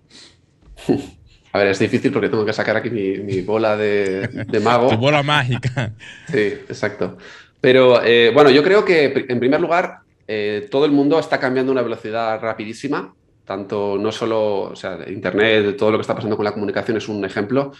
A 1.51 1.59
ver, 1.59 1.67
es 1.69 1.79
difícil 1.79 2.11
porque 2.11 2.29
tengo 2.29 2.45
que 2.45 2.53
sacar 2.53 2.77
aquí 2.77 2.89
mi, 2.89 3.41
bola 3.41 3.75
de, 3.75 4.29
mago. 4.61 4.89
tu 4.91 4.97
bola 4.97 5.23
mágica. 5.23 5.93
Sí, 6.27 6.37
exacto. 6.37 7.17
Pero 7.59 8.03
eh, 8.03 8.31
bueno, 8.33 8.49
yo 8.49 8.63
creo 8.63 8.85
que 8.85 9.25
en 9.27 9.39
primer 9.39 9.59
lugar, 9.59 9.99
eh, 10.27 10.67
todo 10.69 10.85
el 10.85 10.91
mundo 10.91 11.19
está 11.19 11.39
cambiando 11.39 11.71
a 11.71 11.73
una 11.73 11.81
velocidad 11.81 12.39
rapidísima. 12.39 13.13
Tanto 13.45 13.97
no 13.99 14.11
solo, 14.11 14.61
o 14.61 14.75
sea, 14.75 14.99
Internet, 15.07 15.75
todo 15.75 15.89
lo 15.91 15.97
que 15.97 16.01
está 16.01 16.13
pasando 16.13 16.35
con 16.35 16.45
la 16.45 16.51
comunicación 16.51 16.97
es 16.97 17.09
un 17.09 17.25
ejemplo, 17.25 17.71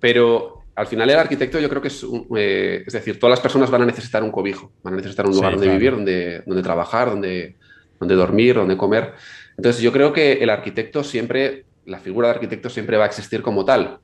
pero 0.00 0.64
al 0.74 0.88
final 0.88 1.08
el 1.08 1.16
arquitecto 1.16 1.60
yo 1.60 1.68
creo 1.68 1.80
que 1.80 1.88
es, 1.88 2.04
eh, 2.36 2.82
es 2.84 2.92
decir, 2.92 3.20
todas 3.20 3.30
las 3.30 3.40
personas 3.40 3.70
van 3.70 3.82
a 3.82 3.86
necesitar 3.86 4.24
un 4.24 4.32
cobijo, 4.32 4.72
van 4.82 4.94
a 4.94 4.96
necesitar 4.96 5.24
un 5.26 5.32
lugar 5.32 5.52
donde 5.52 5.68
vivir, 5.68 5.92
donde, 5.92 6.42
donde 6.44 6.62
trabajar, 6.62 7.08
donde, 7.08 7.54
donde 8.00 8.14
dormir, 8.16 8.56
donde 8.56 8.76
comer. 8.76 9.14
Entonces 9.56 9.80
yo 9.80 9.92
creo 9.92 10.12
que 10.12 10.32
el 10.34 10.50
arquitecto 10.50 11.04
siempre 11.04 11.64
la 11.86 11.98
figura 11.98 12.28
de 12.28 12.34
arquitecto 12.34 12.68
siempre 12.68 12.96
va 12.96 13.04
a 13.04 13.08
existir 13.08 13.42
como 13.42 13.64
tal. 13.64 13.98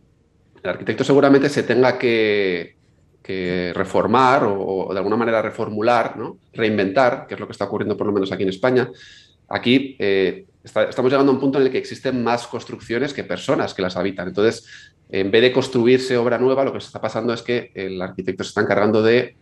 El 0.63 0.71
arquitecto 0.71 1.05
seguramente 1.05 1.49
se 1.49 1.65
tenga 1.65 1.99
que, 1.99 2.77
reformar 3.75 4.45
o, 4.45 4.89
de 4.93 4.99
alguna 4.99 5.17
manera 5.17 5.41
reformular, 5.43 6.17
¿no? 6.17 6.39
reinventar, 6.53 7.27
que 7.27 7.35
es 7.35 7.41
lo 7.41 7.47
que 7.47 7.53
está 7.53 7.67
ocurriendo 7.67 7.97
por 7.97 8.07
lo 8.07 8.13
menos 8.13 8.33
aquí 8.33 8.43
en 8.43 8.49
España. 8.49 8.91
Aquí 9.49 9.97
eh, 9.99 10.45
estamos 10.65 11.11
llegando 11.11 11.31
a 11.31 11.35
un 11.35 11.41
punto 11.41 11.59
en 11.59 11.67
el 11.67 11.73
que 11.73 11.79
existen 11.79 12.23
más 12.23 12.47
construcciones 12.47 13.15
que 13.15 13.25
personas 13.25 13.75
que 13.75 13.83
las 13.83 13.97
habitan. 13.97 14.29
Entonces, 14.29 14.93
en 15.09 15.31
vez 15.31 15.43
de 15.43 15.53
construirse 15.53 16.17
obra 16.17 16.39
nueva, 16.39 16.65
lo 16.65 16.73
que 16.73 16.79
está 16.79 17.01
pasando 17.01 17.33
es 17.33 17.43
que 17.43 17.71
el 17.75 18.01
arquitecto 18.01 18.45
se 18.45 18.49
está 18.49 18.61
encargando 18.61 19.03
de 19.03 19.37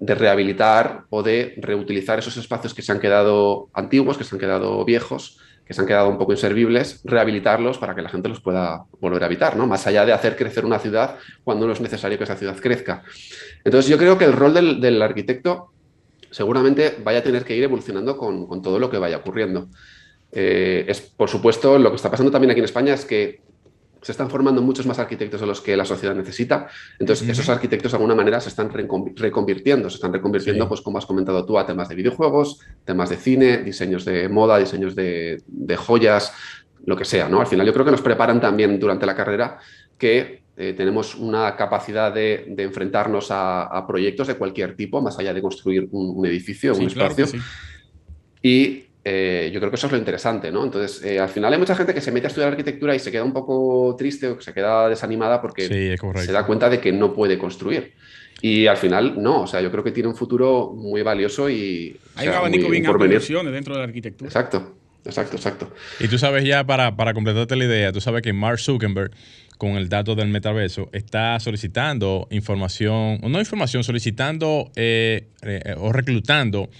rehabilitar 0.00 1.04
o 1.10 1.22
de 1.22 1.54
reutilizar 1.58 2.18
esos 2.18 2.36
espacios 2.36 2.74
que 2.74 2.82
se 2.82 2.92
han 2.92 3.00
quedado 3.00 3.68
antiguos, 3.74 4.16
que 4.16 4.24
se 4.24 4.34
han 4.34 4.40
quedado 4.40 4.84
viejos, 4.84 5.39
que 5.70 5.74
se 5.74 5.82
han 5.82 5.86
quedado 5.86 6.08
un 6.08 6.18
poco 6.18 6.32
inservibles, 6.32 7.00
rehabilitarlos 7.04 7.78
para 7.78 7.94
que 7.94 8.02
la 8.02 8.08
gente 8.08 8.28
los 8.28 8.40
pueda 8.40 8.86
volver 8.98 9.22
a 9.22 9.26
habitar, 9.26 9.56
¿no? 9.56 9.68
Más 9.68 9.86
allá 9.86 10.04
de 10.04 10.12
hacer 10.12 10.34
crecer 10.34 10.64
una 10.64 10.80
ciudad 10.80 11.14
cuando 11.44 11.64
no 11.64 11.72
es 11.72 11.80
necesario 11.80 12.18
que 12.18 12.24
esa 12.24 12.34
ciudad 12.34 12.56
crezca. 12.56 13.04
Entonces 13.62 13.88
yo 13.88 13.96
creo 13.96 14.18
que 14.18 14.24
el 14.24 14.32
rol 14.32 14.52
del, 14.52 15.00
arquitecto 15.00 15.70
seguramente 16.28 16.96
vaya 17.04 17.20
a 17.20 17.22
tener 17.22 17.44
que 17.44 17.54
ir 17.54 17.62
evolucionando 17.62 18.16
con, 18.16 18.60
todo 18.62 18.80
lo 18.80 18.90
que 18.90 18.98
vaya 18.98 19.18
ocurriendo. 19.18 19.68
Eh, 20.32 20.86
es, 20.88 21.02
por 21.02 21.28
supuesto, 21.28 21.78
lo 21.78 21.90
que 21.90 21.96
está 21.96 22.10
pasando 22.10 22.32
también 22.32 22.50
aquí 22.50 22.58
en 22.58 22.64
España 22.64 22.94
es 22.94 23.04
que 23.04 23.40
se 24.02 24.12
están 24.12 24.30
formando 24.30 24.62
muchos 24.62 24.86
más 24.86 24.98
arquitectos 24.98 25.40
de 25.40 25.46
los 25.46 25.60
que 25.60 25.76
la 25.76 25.84
sociedad 25.84 26.14
necesita. 26.14 26.68
Entonces, 26.98 27.28
esos 27.28 27.48
arquitectos 27.48 27.92
de 27.92 27.96
alguna 27.96 28.14
manera 28.14 28.40
se 28.40 28.48
están 28.48 28.70
reconvirtiendo, 28.70 29.90
se 29.90 29.96
están 29.96 30.12
reconvirtiendo, 30.12 30.68
pues 30.68 30.80
como 30.80 30.98
has 30.98 31.06
comentado 31.06 31.44
tú, 31.44 31.58
a 31.58 31.66
temas 31.66 31.88
de 31.88 31.94
videojuegos, 31.94 32.60
temas 32.84 33.10
de 33.10 33.16
cine, 33.16 33.58
diseños 33.58 34.04
de 34.04 34.28
moda, 34.28 34.58
diseños 34.58 34.94
de, 34.94 35.42
joyas, 35.76 36.32
lo 36.84 36.96
que 36.96 37.04
sea, 37.04 37.28
¿no? 37.28 37.40
Al 37.40 37.46
final 37.46 37.66
yo 37.66 37.72
creo 37.72 37.84
que 37.84 37.90
nos 37.90 38.02
preparan 38.02 38.40
también 38.40 38.78
durante 38.80 39.04
la 39.04 39.14
carrera 39.14 39.58
que 39.98 40.42
eh, 40.56 40.72
tenemos 40.74 41.14
una 41.14 41.54
capacidad 41.56 42.12
de, 42.12 42.54
enfrentarnos 42.56 43.28
a, 43.30 43.84
proyectos 43.86 44.28
de 44.28 44.36
cualquier 44.36 44.76
tipo, 44.76 45.00
más 45.02 45.18
allá 45.18 45.34
de 45.34 45.42
construir 45.42 45.88
un, 45.92 46.24
edificio, 46.24 46.74
un 46.74 46.86
espacio. 46.86 47.26
y 48.42 48.89
eh, 49.04 49.50
yo 49.52 49.60
creo 49.60 49.70
que 49.70 49.76
eso 49.76 49.86
es 49.86 49.92
lo 49.92 49.98
interesante, 49.98 50.52
¿no? 50.52 50.64
Entonces, 50.64 51.02
eh, 51.04 51.18
al 51.18 51.28
final 51.28 51.52
hay 51.52 51.58
mucha 51.58 51.74
gente 51.74 51.94
que 51.94 52.00
se 52.00 52.12
mete 52.12 52.26
a 52.26 52.28
estudiar 52.28 52.50
arquitectura 52.50 52.94
y 52.94 52.98
se 52.98 53.10
queda 53.10 53.24
un 53.24 53.32
poco 53.32 53.96
triste 53.96 54.28
o 54.28 54.36
que 54.36 54.44
se 54.44 54.52
queda 54.52 54.88
desanimada 54.88 55.40
porque 55.40 55.96
se 56.16 56.32
da 56.32 56.44
cuenta 56.44 56.68
de 56.68 56.80
que 56.80 56.92
no 56.92 57.14
puede 57.14 57.38
construir. 57.38 57.94
Y 58.42 58.66
al 58.66 58.76
final, 58.76 59.22
no, 59.22 59.42
o 59.42 59.46
sea, 59.46 59.60
yo 59.60 59.70
creo 59.70 59.84
que 59.84 59.92
tiene 59.92 60.08
un 60.08 60.16
futuro 60.16 60.72
muy 60.74 61.02
valioso 61.02 61.50
y... 61.50 61.96
Hay 62.16 62.28
un 62.28 62.34
abanico 62.34 62.68
bien 62.68 62.86
amplio 62.86 63.42
dentro 63.50 63.74
de 63.74 63.80
la 63.80 63.84
arquitectura. 63.84 64.28
Exacto, 64.28 64.76
exacto, 65.04 65.36
exacto. 65.36 65.72
Y 65.98 66.08
tú 66.08 66.18
sabes 66.18 66.44
ya, 66.44 66.64
para, 66.64 66.96
para 66.96 67.12
completarte 67.12 67.56
la 67.56 67.64
idea, 67.64 67.92
tú 67.92 68.00
sabes 68.00 68.22
que 68.22 68.32
Mark 68.32 68.58
Zuckerberg 68.58 69.12
con 69.60 69.76
el 69.76 69.90
dato 69.90 70.14
del 70.14 70.28
metaverso, 70.28 70.88
está 70.94 71.38
solicitando 71.38 72.26
información, 72.30 73.18
o 73.22 73.28
no 73.28 73.40
información, 73.40 73.84
solicitando 73.84 74.72
eh, 74.74 75.26
eh, 75.42 75.74
o 75.76 75.92
reclutando 75.92 76.70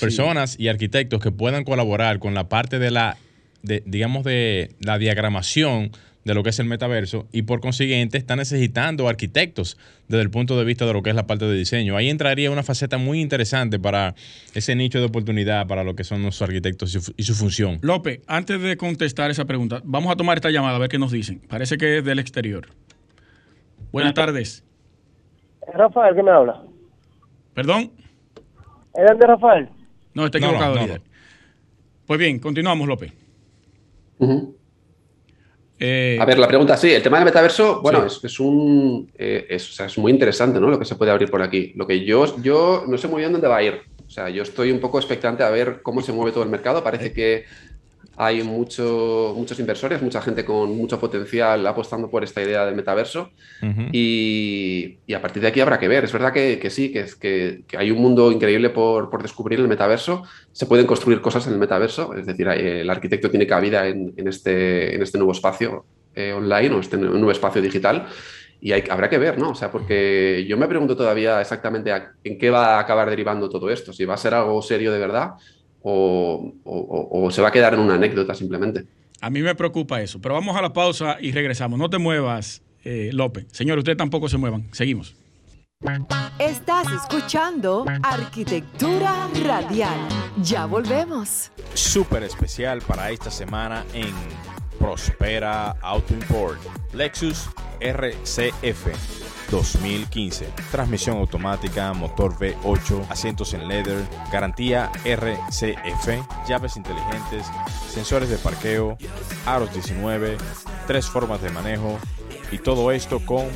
personas 0.00 0.58
y 0.58 0.68
arquitectos 0.68 1.20
que 1.20 1.30
puedan 1.30 1.64
colaborar 1.64 2.18
con 2.18 2.32
la 2.32 2.48
parte 2.48 2.78
de 2.78 2.90
la, 2.90 3.18
de, 3.62 3.82
digamos, 3.84 4.24
de 4.24 4.70
la 4.80 4.96
diagramación 4.96 5.92
de 6.24 6.34
lo 6.34 6.42
que 6.42 6.50
es 6.50 6.58
el 6.58 6.66
metaverso 6.66 7.26
y 7.32 7.42
por 7.42 7.60
consiguiente 7.60 8.18
está 8.18 8.36
necesitando 8.36 9.08
arquitectos 9.08 9.78
desde 10.08 10.22
el 10.22 10.30
punto 10.30 10.58
de 10.58 10.64
vista 10.64 10.84
de 10.84 10.92
lo 10.92 11.02
que 11.02 11.10
es 11.10 11.16
la 11.16 11.26
parte 11.26 11.46
de 11.46 11.56
diseño. 11.56 11.96
Ahí 11.96 12.10
entraría 12.10 12.50
una 12.50 12.62
faceta 12.62 12.98
muy 12.98 13.20
interesante 13.20 13.78
para 13.78 14.14
ese 14.54 14.74
nicho 14.74 14.98
de 14.98 15.06
oportunidad 15.06 15.66
para 15.66 15.84
lo 15.84 15.94
que 15.94 16.04
son 16.04 16.22
los 16.22 16.40
arquitectos 16.42 17.14
y 17.16 17.22
su, 17.22 17.34
función. 17.34 17.78
López, 17.82 18.20
antes 18.26 18.60
de 18.60 18.76
contestar 18.76 19.30
esa 19.30 19.44
pregunta, 19.46 19.80
vamos 19.84 20.12
a 20.12 20.16
tomar 20.16 20.36
esta 20.36 20.50
llamada 20.50 20.76
a 20.76 20.78
ver 20.78 20.88
qué 20.88 20.98
nos 20.98 21.12
dicen. 21.12 21.40
Parece 21.48 21.78
que 21.78 21.98
es 21.98 22.04
del 22.04 22.18
exterior. 22.18 22.68
Buenas 23.92 24.14
tardes. 24.14 24.64
Rafael, 25.72 26.14
¿qué 26.14 26.22
me 26.22 26.30
habla? 26.30 26.62
¿Perdón? 27.54 27.92
¿Es 28.94 29.18
de 29.18 29.26
Rafael? 29.26 29.68
No, 30.14 30.26
está 30.26 30.38
equivocado, 30.38 30.76
Pues 32.06 32.18
bien, 32.18 32.38
continuamos, 32.38 32.88
López. 32.88 33.12
Eh, 35.82 36.18
a 36.20 36.26
ver, 36.26 36.38
la 36.38 36.46
pregunta, 36.46 36.76
sí, 36.76 36.92
el 36.92 37.02
tema 37.02 37.16
del 37.16 37.24
metaverso, 37.24 37.80
bueno, 37.80 38.04
es, 38.04 38.38
un, 38.38 39.10
eh, 39.16 39.46
es, 39.48 39.96
muy 39.96 40.12
interesante, 40.12 40.60
¿no? 40.60 40.68
Lo 40.68 40.78
que 40.78 40.84
se 40.84 40.94
puede 40.94 41.10
abrir 41.10 41.30
por 41.30 41.40
aquí. 41.40 41.72
Lo 41.74 41.86
que 41.86 42.04
yo, 42.04 42.36
yo 42.42 42.84
no 42.86 42.98
sé 42.98 43.08
muy 43.08 43.20
bien 43.20 43.32
dónde 43.32 43.48
va 43.48 43.56
a 43.56 43.62
ir. 43.62 43.80
O 44.06 44.10
sea, 44.10 44.28
yo 44.28 44.42
estoy 44.42 44.72
un 44.72 44.78
poco 44.78 44.98
expectante 44.98 45.42
a 45.42 45.48
ver 45.48 45.80
cómo 45.82 46.02
se 46.02 46.12
mueve 46.12 46.32
todo 46.32 46.44
el 46.44 46.50
mercado. 46.50 46.84
Parece 46.84 47.14
que 47.14 47.46
hay 48.22 48.42
mucho, 48.42 49.32
muchos 49.34 49.58
inversores, 49.60 50.02
mucha 50.02 50.20
gente 50.20 50.44
con 50.44 50.76
mucho 50.76 51.00
potencial 51.00 51.66
apostando 51.66 52.10
por 52.10 52.22
esta 52.22 52.42
idea 52.42 52.66
del 52.66 52.74
metaverso 52.74 53.30
y, 53.92 54.98
a 55.14 55.22
partir 55.22 55.40
de 55.40 55.48
aquí 55.48 55.60
habrá 55.60 55.78
que 55.78 55.88
ver. 55.88 56.04
Es 56.04 56.12
verdad 56.12 56.30
que, 56.30 56.68
sí, 56.68 56.92
que, 56.92 57.06
que, 57.18 57.62
que, 57.66 57.78
hay 57.78 57.90
un 57.90 57.98
mundo 57.98 58.30
increíble 58.30 58.68
por, 58.68 59.08
por, 59.08 59.22
descubrir 59.22 59.58
el 59.58 59.68
metaverso. 59.68 60.24
Se 60.52 60.66
pueden 60.66 60.86
construir 60.86 61.22
cosas 61.22 61.46
en 61.46 61.54
el 61.54 61.58
metaverso, 61.58 62.12
es 62.14 62.26
decir, 62.26 62.46
el 62.46 62.90
arquitecto 62.90 63.30
tiene 63.30 63.46
cabida 63.46 63.88
en, 63.88 64.12
en 64.14 64.28
este, 64.28 64.94
en 64.94 65.00
este 65.00 65.16
nuevo 65.16 65.32
espacio 65.32 65.86
eh, 66.14 66.34
online 66.34 66.74
o 66.74 66.80
este 66.80 66.98
nuevo 66.98 67.30
espacio 67.30 67.62
digital. 67.62 68.06
Y 68.60 68.72
hay, 68.72 68.84
habrá 68.90 69.08
que 69.08 69.16
ver, 69.16 69.38
¿no? 69.38 69.52
O 69.52 69.54
sea, 69.54 69.70
porque 69.70 70.44
yo 70.46 70.58
me 70.58 70.68
pregunto 70.68 70.94
todavía 70.94 71.40
exactamente 71.40 71.90
en 72.22 72.36
qué 72.36 72.50
va 72.50 72.76
a 72.76 72.80
acabar 72.80 73.08
derivando 73.08 73.48
todo 73.48 73.70
esto, 73.70 73.94
si 73.94 74.04
va 74.04 74.12
a 74.12 74.18
ser 74.18 74.34
algo 74.34 74.60
serio 74.60 74.92
de 74.92 74.98
verdad 74.98 75.30
o, 75.82 77.28
se 77.30 77.42
va 77.42 77.48
a 77.48 77.52
quedar 77.52 77.74
en 77.74 77.80
una 77.80 77.94
anécdota 77.94 78.34
simplemente. 78.34 78.84
A 79.20 79.30
mí 79.30 79.42
me 79.42 79.54
preocupa 79.54 80.00
eso. 80.00 80.20
Pero 80.20 80.34
vamos 80.34 80.56
a 80.56 80.62
la 80.62 80.72
pausa 80.72 81.18
y 81.20 81.32
regresamos. 81.32 81.78
No 81.78 81.90
te 81.90 81.98
muevas, 81.98 82.62
eh, 82.84 83.10
López. 83.12 83.46
Señor, 83.52 83.78
ustedes 83.78 83.98
tampoco 83.98 84.28
se 84.28 84.38
muevan. 84.38 84.68
Seguimos. 84.72 85.14
Estás 86.38 86.86
escuchando 86.92 87.86
Arquitectura 88.02 89.28
Radial. 89.44 89.98
Ya 90.42 90.66
volvemos. 90.66 91.50
Súper 91.72 92.22
especial 92.22 92.82
para 92.82 93.10
esta 93.10 93.30
semana 93.30 93.84
en 93.94 94.12
Prospera 94.80 95.76
Auto 95.82 96.14
Import. 96.14 96.58
Lexus 96.94 97.48
RCF 97.80 98.86
2015. 99.50 100.46
Transmisión 100.70 101.18
automática, 101.18 101.92
motor 101.92 102.34
V8, 102.36 103.06
asientos 103.10 103.52
en 103.52 103.68
leather, 103.68 104.02
garantía 104.32 104.90
RCF, 105.04 106.08
llaves 106.48 106.76
inteligentes, 106.76 107.46
sensores 107.88 108.30
de 108.30 108.38
parqueo, 108.38 108.96
aros 109.46 109.72
19, 109.74 110.38
tres 110.86 111.06
formas 111.06 111.42
de 111.42 111.50
manejo 111.50 111.98
y 112.50 112.58
todo 112.58 112.90
esto 112.90 113.20
con 113.24 113.46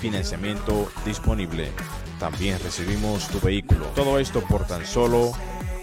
financiamiento 0.00 0.88
disponible. 1.04 1.70
También 2.18 2.58
recibimos 2.62 3.28
tu 3.28 3.40
vehículo. 3.40 3.86
Todo 3.94 4.18
esto 4.18 4.40
por 4.42 4.66
tan 4.66 4.84
solo 4.84 5.32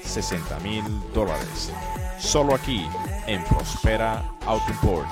60 0.03 0.59
mil 0.59 0.83
dólares. 1.13 1.71
Solo 2.19 2.53
aquí 2.53 2.85
en 3.31 3.43
Prospera 3.45 4.35
Auto 4.45 4.69
Import. 4.69 5.07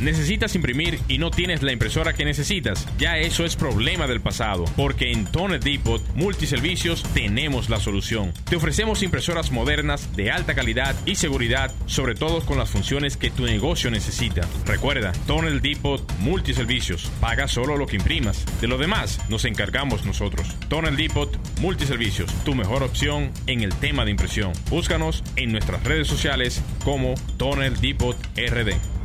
¿Necesitas 0.00 0.54
imprimir 0.54 1.00
y 1.08 1.16
no 1.16 1.30
tienes 1.30 1.62
la 1.62 1.72
impresora 1.72 2.12
que 2.12 2.26
necesitas? 2.26 2.86
Ya 2.98 3.16
eso 3.16 3.44
es 3.46 3.56
problema 3.56 4.06
del 4.06 4.20
pasado, 4.20 4.66
porque 4.76 5.10
en 5.10 5.24
Toner 5.24 5.60
Depot 5.60 6.02
Multiservicios 6.14 7.02
tenemos 7.14 7.70
la 7.70 7.80
solución. 7.80 8.32
Te 8.48 8.56
ofrecemos 8.56 9.02
impresoras 9.02 9.50
modernas 9.50 10.14
de 10.14 10.30
alta 10.30 10.54
calidad 10.54 10.94
y 11.06 11.14
seguridad, 11.14 11.72
sobre 11.86 12.14
todo 12.14 12.44
con 12.44 12.58
las 12.58 12.68
funciones 12.68 13.16
que 13.16 13.30
tu 13.30 13.44
negocio 13.44 13.90
necesita. 13.90 14.46
Recuerda, 14.66 15.12
Toner 15.26 15.62
Depot 15.62 16.02
Multiservicios. 16.18 17.10
Paga 17.20 17.48
solo 17.48 17.78
lo 17.78 17.86
que 17.86 17.96
imprimas. 17.96 18.44
De 18.60 18.68
lo 18.68 18.76
demás, 18.76 19.18
nos 19.30 19.46
encargamos 19.46 20.04
nosotros. 20.04 20.46
Toner 20.68 20.94
Depot 20.94 21.34
Multiservicios, 21.60 22.32
tu 22.44 22.54
mejor 22.54 22.82
opción 22.82 23.32
en 23.46 23.62
el 23.62 23.74
tema 23.74 24.04
de 24.04 24.10
impresión. 24.10 24.52
Búscanos 24.68 25.24
en 25.36 25.52
nuestras 25.52 25.82
redes 25.84 26.06
sociales 26.06 26.62
como 26.84 27.14
Toner 27.38 27.78
Depot 27.78 28.16
RD. 28.36 28.95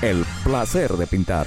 El 0.00 0.24
placer 0.42 0.92
de 0.92 1.06
pintar. 1.06 1.46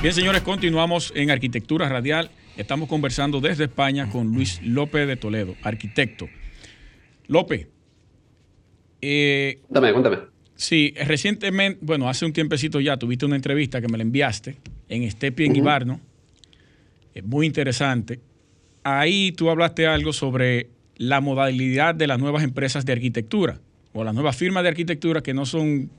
Bien, 0.00 0.14
señores, 0.14 0.40
continuamos 0.40 1.12
en 1.14 1.30
Arquitectura 1.30 1.86
Radial. 1.90 2.30
Estamos 2.56 2.88
conversando 2.88 3.42
desde 3.42 3.64
España 3.64 4.08
con 4.08 4.32
Luis 4.32 4.62
López 4.62 5.06
de 5.06 5.16
Toledo, 5.16 5.54
arquitecto. 5.62 6.30
López. 7.26 7.68
Eh, 9.02 9.60
cuéntame, 9.68 9.92
cuéntame. 9.92 10.31
Sí, 10.62 10.94
recientemente, 10.96 11.80
bueno, 11.82 12.08
hace 12.08 12.24
un 12.24 12.32
tiempecito 12.32 12.78
ya 12.78 12.96
tuviste 12.96 13.26
una 13.26 13.34
entrevista 13.34 13.80
que 13.80 13.88
me 13.88 13.98
la 13.98 14.04
enviaste 14.04 14.58
en 14.88 15.02
Estepi 15.02 15.46
en 15.46 15.56
Ibarno. 15.56 16.00
Es 17.16 17.24
muy 17.24 17.46
interesante. 17.46 18.20
Ahí 18.84 19.32
tú 19.32 19.50
hablaste 19.50 19.88
algo 19.88 20.12
sobre 20.12 20.68
la 20.96 21.20
modalidad 21.20 21.96
de 21.96 22.06
las 22.06 22.20
nuevas 22.20 22.44
empresas 22.44 22.86
de 22.86 22.92
arquitectura 22.92 23.58
o 23.92 24.04
las 24.04 24.14
nuevas 24.14 24.36
firmas 24.36 24.62
de 24.62 24.68
arquitectura 24.68 25.20
que 25.20 25.34
no 25.34 25.46
son 25.46 25.90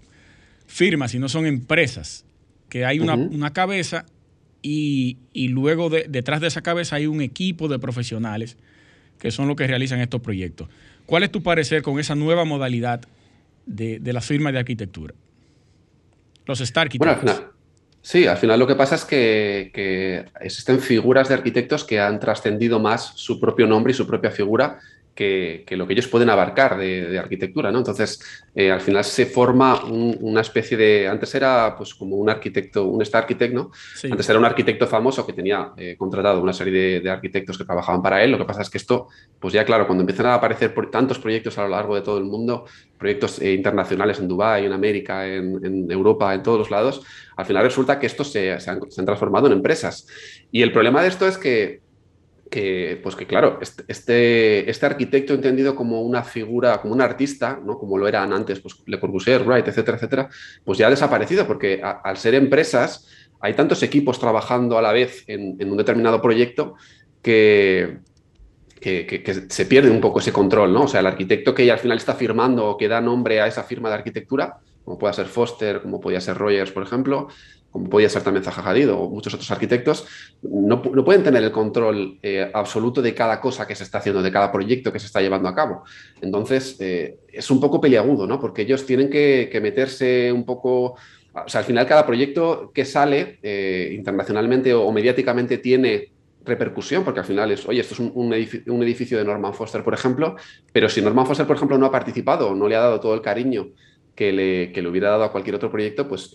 firmas, 0.65 1.11
sino 1.11 1.27
son 1.27 1.45
empresas, 1.45 2.23
que 2.69 2.85
hay 2.85 3.01
una, 3.01 3.15
una 3.15 3.51
cabeza 3.51 4.05
y, 4.61 5.17
y 5.33 5.49
luego 5.49 5.89
de, 5.89 6.05
detrás 6.07 6.39
de 6.39 6.47
esa 6.47 6.61
cabeza 6.61 6.95
hay 6.95 7.05
un 7.05 7.19
equipo 7.19 7.67
de 7.67 7.79
profesionales 7.79 8.55
que 9.19 9.29
son 9.29 9.49
los 9.49 9.57
que 9.57 9.67
realizan 9.67 9.99
estos 9.99 10.21
proyectos. 10.21 10.69
¿Cuál 11.05 11.23
es 11.23 11.33
tu 11.33 11.43
parecer 11.43 11.81
con 11.81 11.99
esa 11.99 12.15
nueva 12.15 12.45
modalidad 12.45 13.01
de, 13.65 13.99
de 13.99 14.13
la 14.13 14.21
firma 14.21 14.51
de 14.51 14.59
arquitectura? 14.59 15.13
Los 16.45 16.61
Star 16.61 16.89
Bueno, 16.97 17.13
al 17.13 17.19
final, 17.19 17.47
sí, 18.01 18.27
al 18.27 18.37
final 18.37 18.59
lo 18.59 18.67
que 18.67 18.75
pasa 18.75 18.95
es 18.95 19.05
que 19.05 20.25
existen 20.41 20.79
figuras 20.79 21.29
de 21.29 21.35
arquitectos 21.35 21.85
que 21.85 21.99
han 21.99 22.19
trascendido 22.19 22.79
más 22.79 23.13
su 23.15 23.39
propio 23.39 23.65
nombre 23.65 23.91
y 23.91 23.95
su 23.95 24.05
propia 24.05 24.31
figura 24.31 24.79
que, 25.15 25.65
lo 25.71 25.85
que 25.85 25.93
ellos 25.93 26.07
pueden 26.07 26.29
abarcar 26.29 26.77
de, 26.77 27.17
arquitectura, 27.19 27.71
¿no? 27.71 27.79
Entonces, 27.79 28.19
eh, 28.55 28.71
al 28.71 28.81
final 28.81 29.03
se 29.03 29.25
forma 29.25 29.83
una 29.85 30.41
especie 30.41 30.75
de... 30.75 31.07
Antes 31.07 31.33
era 31.35 31.75
pues 31.77 31.93
como 31.93 32.15
un 32.15 32.29
arquitecto, 32.29 32.85
un 32.85 33.01
star 33.03 33.23
architect, 33.23 33.53
¿no? 33.53 33.71
Antes 34.09 34.29
era 34.29 34.39
un 34.39 34.45
arquitecto 34.45 34.87
famoso 34.87 35.25
que 35.25 35.33
tenía 35.33 35.71
eh, 35.77 35.95
contratado 35.97 36.41
una 36.41 36.53
serie 36.53 36.99
de, 36.99 37.09
arquitectos 37.09 37.57
que 37.57 37.65
trabajaban 37.65 38.01
para 38.01 38.23
él. 38.23 38.31
Lo 38.31 38.37
que 38.37 38.45
pasa 38.45 38.61
es 38.63 38.69
que 38.69 38.77
esto, 38.77 39.07
pues 39.39 39.53
ya 39.53 39.63
claro, 39.63 39.85
cuando 39.85 40.01
empiezan 40.01 40.25
a 40.27 40.35
aparecer 40.35 40.73
por 40.73 40.89
tantos 40.89 41.19
proyectos 41.19 41.57
a 41.57 41.63
lo 41.63 41.69
largo 41.69 41.95
de 41.95 42.01
todo 42.01 42.17
el 42.17 42.25
mundo, 42.25 42.65
proyectos 42.97 43.39
eh, 43.39 43.53
internacionales 43.53 44.19
en 44.19 44.27
Dubái, 44.27 44.65
en 44.65 44.73
América, 44.73 45.27
en, 45.27 45.91
Europa, 45.91 46.33
en 46.33 46.41
todos 46.41 46.57
los 46.57 46.71
lados, 46.71 47.03
al 47.35 47.45
final 47.45 47.63
resulta 47.63 47.99
que 47.99 48.07
estos 48.07 48.31
se, 48.31 48.59
se 48.59 48.71
han 48.71 49.05
transformado 49.05 49.47
en 49.47 49.53
empresas. 49.53 50.07
Y 50.51 50.61
el 50.61 50.71
problema 50.71 51.01
de 51.01 51.09
esto 51.09 51.27
es 51.27 51.37
que 51.37 51.82
que, 52.53 52.99
pues 53.01 53.15
que 53.15 53.25
claro, 53.25 53.57
este, 53.87 54.69
este, 54.69 54.85
arquitecto 54.85 55.33
entendido 55.33 55.75
como 55.75 56.03
una 56.03 56.21
figura, 56.21 56.79
como 56.79 56.93
un 56.93 57.01
artista, 57.01 57.59
¿no? 57.65 57.79
como 57.79 57.97
lo 57.97 58.07
eran 58.07 58.31
antes 58.31 58.59
pues, 58.59 58.75
Le 58.85 58.99
Corbusier, 58.99 59.41
Wright, 59.41 59.67
etcétera, 59.67 59.97
etcétera, 59.97 60.29
pues 60.63 60.77
ya 60.77 60.85
ha 60.85 60.91
desaparecido 60.91 61.47
porque 61.47 61.81
al 61.81 62.15
ser 62.17 62.35
empresas 62.35 63.07
hay 63.41 63.55
tantos 63.55 63.81
equipos 63.81 64.19
trabajando 64.19 64.77
a 64.77 64.83
la 64.83 64.91
vez 64.91 65.23
en, 65.25 65.67
un 65.67 65.77
determinado 65.77 66.21
proyecto 66.21 66.75
que, 67.23 67.97
que, 68.79 69.45
se 69.49 69.65
pierde 69.65 69.89
un 69.89 69.99
poco 69.99 70.19
ese 70.19 70.31
control, 70.31 70.73
¿no? 70.73 70.83
O 70.83 70.87
sea, 70.87 70.99
el 70.99 71.07
arquitecto 71.07 71.55
que 71.55 71.71
al 71.71 71.79
final 71.79 71.97
está 71.97 72.13
firmando 72.13 72.67
o 72.67 72.77
que 72.77 72.87
da 72.87 73.01
nombre 73.01 73.41
a 73.41 73.47
esa 73.47 73.63
firma 73.63 73.89
de 73.89 73.95
arquitectura, 73.95 74.59
como 74.85 74.99
pueda 74.99 75.13
ser 75.13 75.25
Foster, 75.25 75.81
como 75.81 75.99
podía 75.99 76.21
ser 76.21 76.37
Rogers, 76.37 76.71
por 76.71 76.83
ejemplo, 76.83 77.29
como 77.73 77.89
podía 77.89 78.07
ser 78.07 78.21
también 78.21 78.43
Zaha 78.43 78.69
Hadid 78.69 78.91
o 78.91 79.09
muchos 79.09 79.33
otros 79.33 79.49
arquitectos, 79.49 80.05
no, 80.43 80.79
pueden 80.79 81.23
tener 81.23 81.43
el 81.43 81.51
control 81.51 82.19
eh, 82.21 82.49
absoluto 82.53 83.01
de 83.01 83.15
cada 83.15 83.41
cosa 83.41 83.65
que 83.65 83.73
se 83.73 83.83
está 83.83 83.97
haciendo, 83.97 84.21
de 84.21 84.31
cada 84.31 84.51
proyecto 84.51 84.93
que 84.93 84.99
se 84.99 85.07
está 85.07 85.21
llevando 85.21 85.49
a 85.49 85.55
cabo. 85.55 85.83
Entonces, 86.21 86.77
eh, 86.79 87.17
es 87.27 87.49
un 87.49 87.59
poco 87.59 87.81
peliagudo, 87.81 88.27
¿no? 88.27 88.39
Porque 88.39 88.61
ellos 88.61 88.85
tienen 88.85 89.09
que, 89.09 89.59
meterse 89.61 90.31
un 90.31 90.45
poco... 90.45 90.97
O 91.33 91.47
sea, 91.49 91.59
al 91.61 91.65
final 91.65 91.87
cada 91.87 92.05
proyecto 92.05 92.71
que 92.71 92.85
sale 92.85 93.39
eh, 93.41 93.91
internacionalmente 93.95 94.71
o, 94.75 94.91
mediáticamente 94.91 95.57
tiene 95.57 96.11
repercusión, 96.45 97.03
porque 97.03 97.21
al 97.21 97.25
final 97.25 97.49
es, 97.51 97.67
oye, 97.67 97.81
esto 97.81 97.95
es 97.95 97.99
un, 98.01 98.33
edificio, 98.33 99.17
de 99.17 99.25
Norman 99.25 99.55
Foster, 99.55 99.83
por 99.83 99.95
ejemplo, 99.95 100.35
pero 100.71 100.89
si 100.89 101.01
Norman 101.01 101.25
Foster, 101.25 101.47
por 101.47 101.55
ejemplo, 101.55 101.79
no 101.79 101.87
ha 101.87 101.91
participado 101.91 102.53
no 102.53 102.67
le 102.67 102.75
ha 102.75 102.81
dado 102.81 102.99
todo 102.99 103.15
el 103.15 103.21
cariño 103.21 103.69
que 104.13 104.31
le, 104.31 104.71
que 104.71 104.83
le 104.83 104.89
hubiera 104.89 105.09
dado 105.09 105.23
a 105.23 105.31
cualquier 105.31 105.55
otro 105.55 105.71
proyecto, 105.71 106.07
pues 106.07 106.31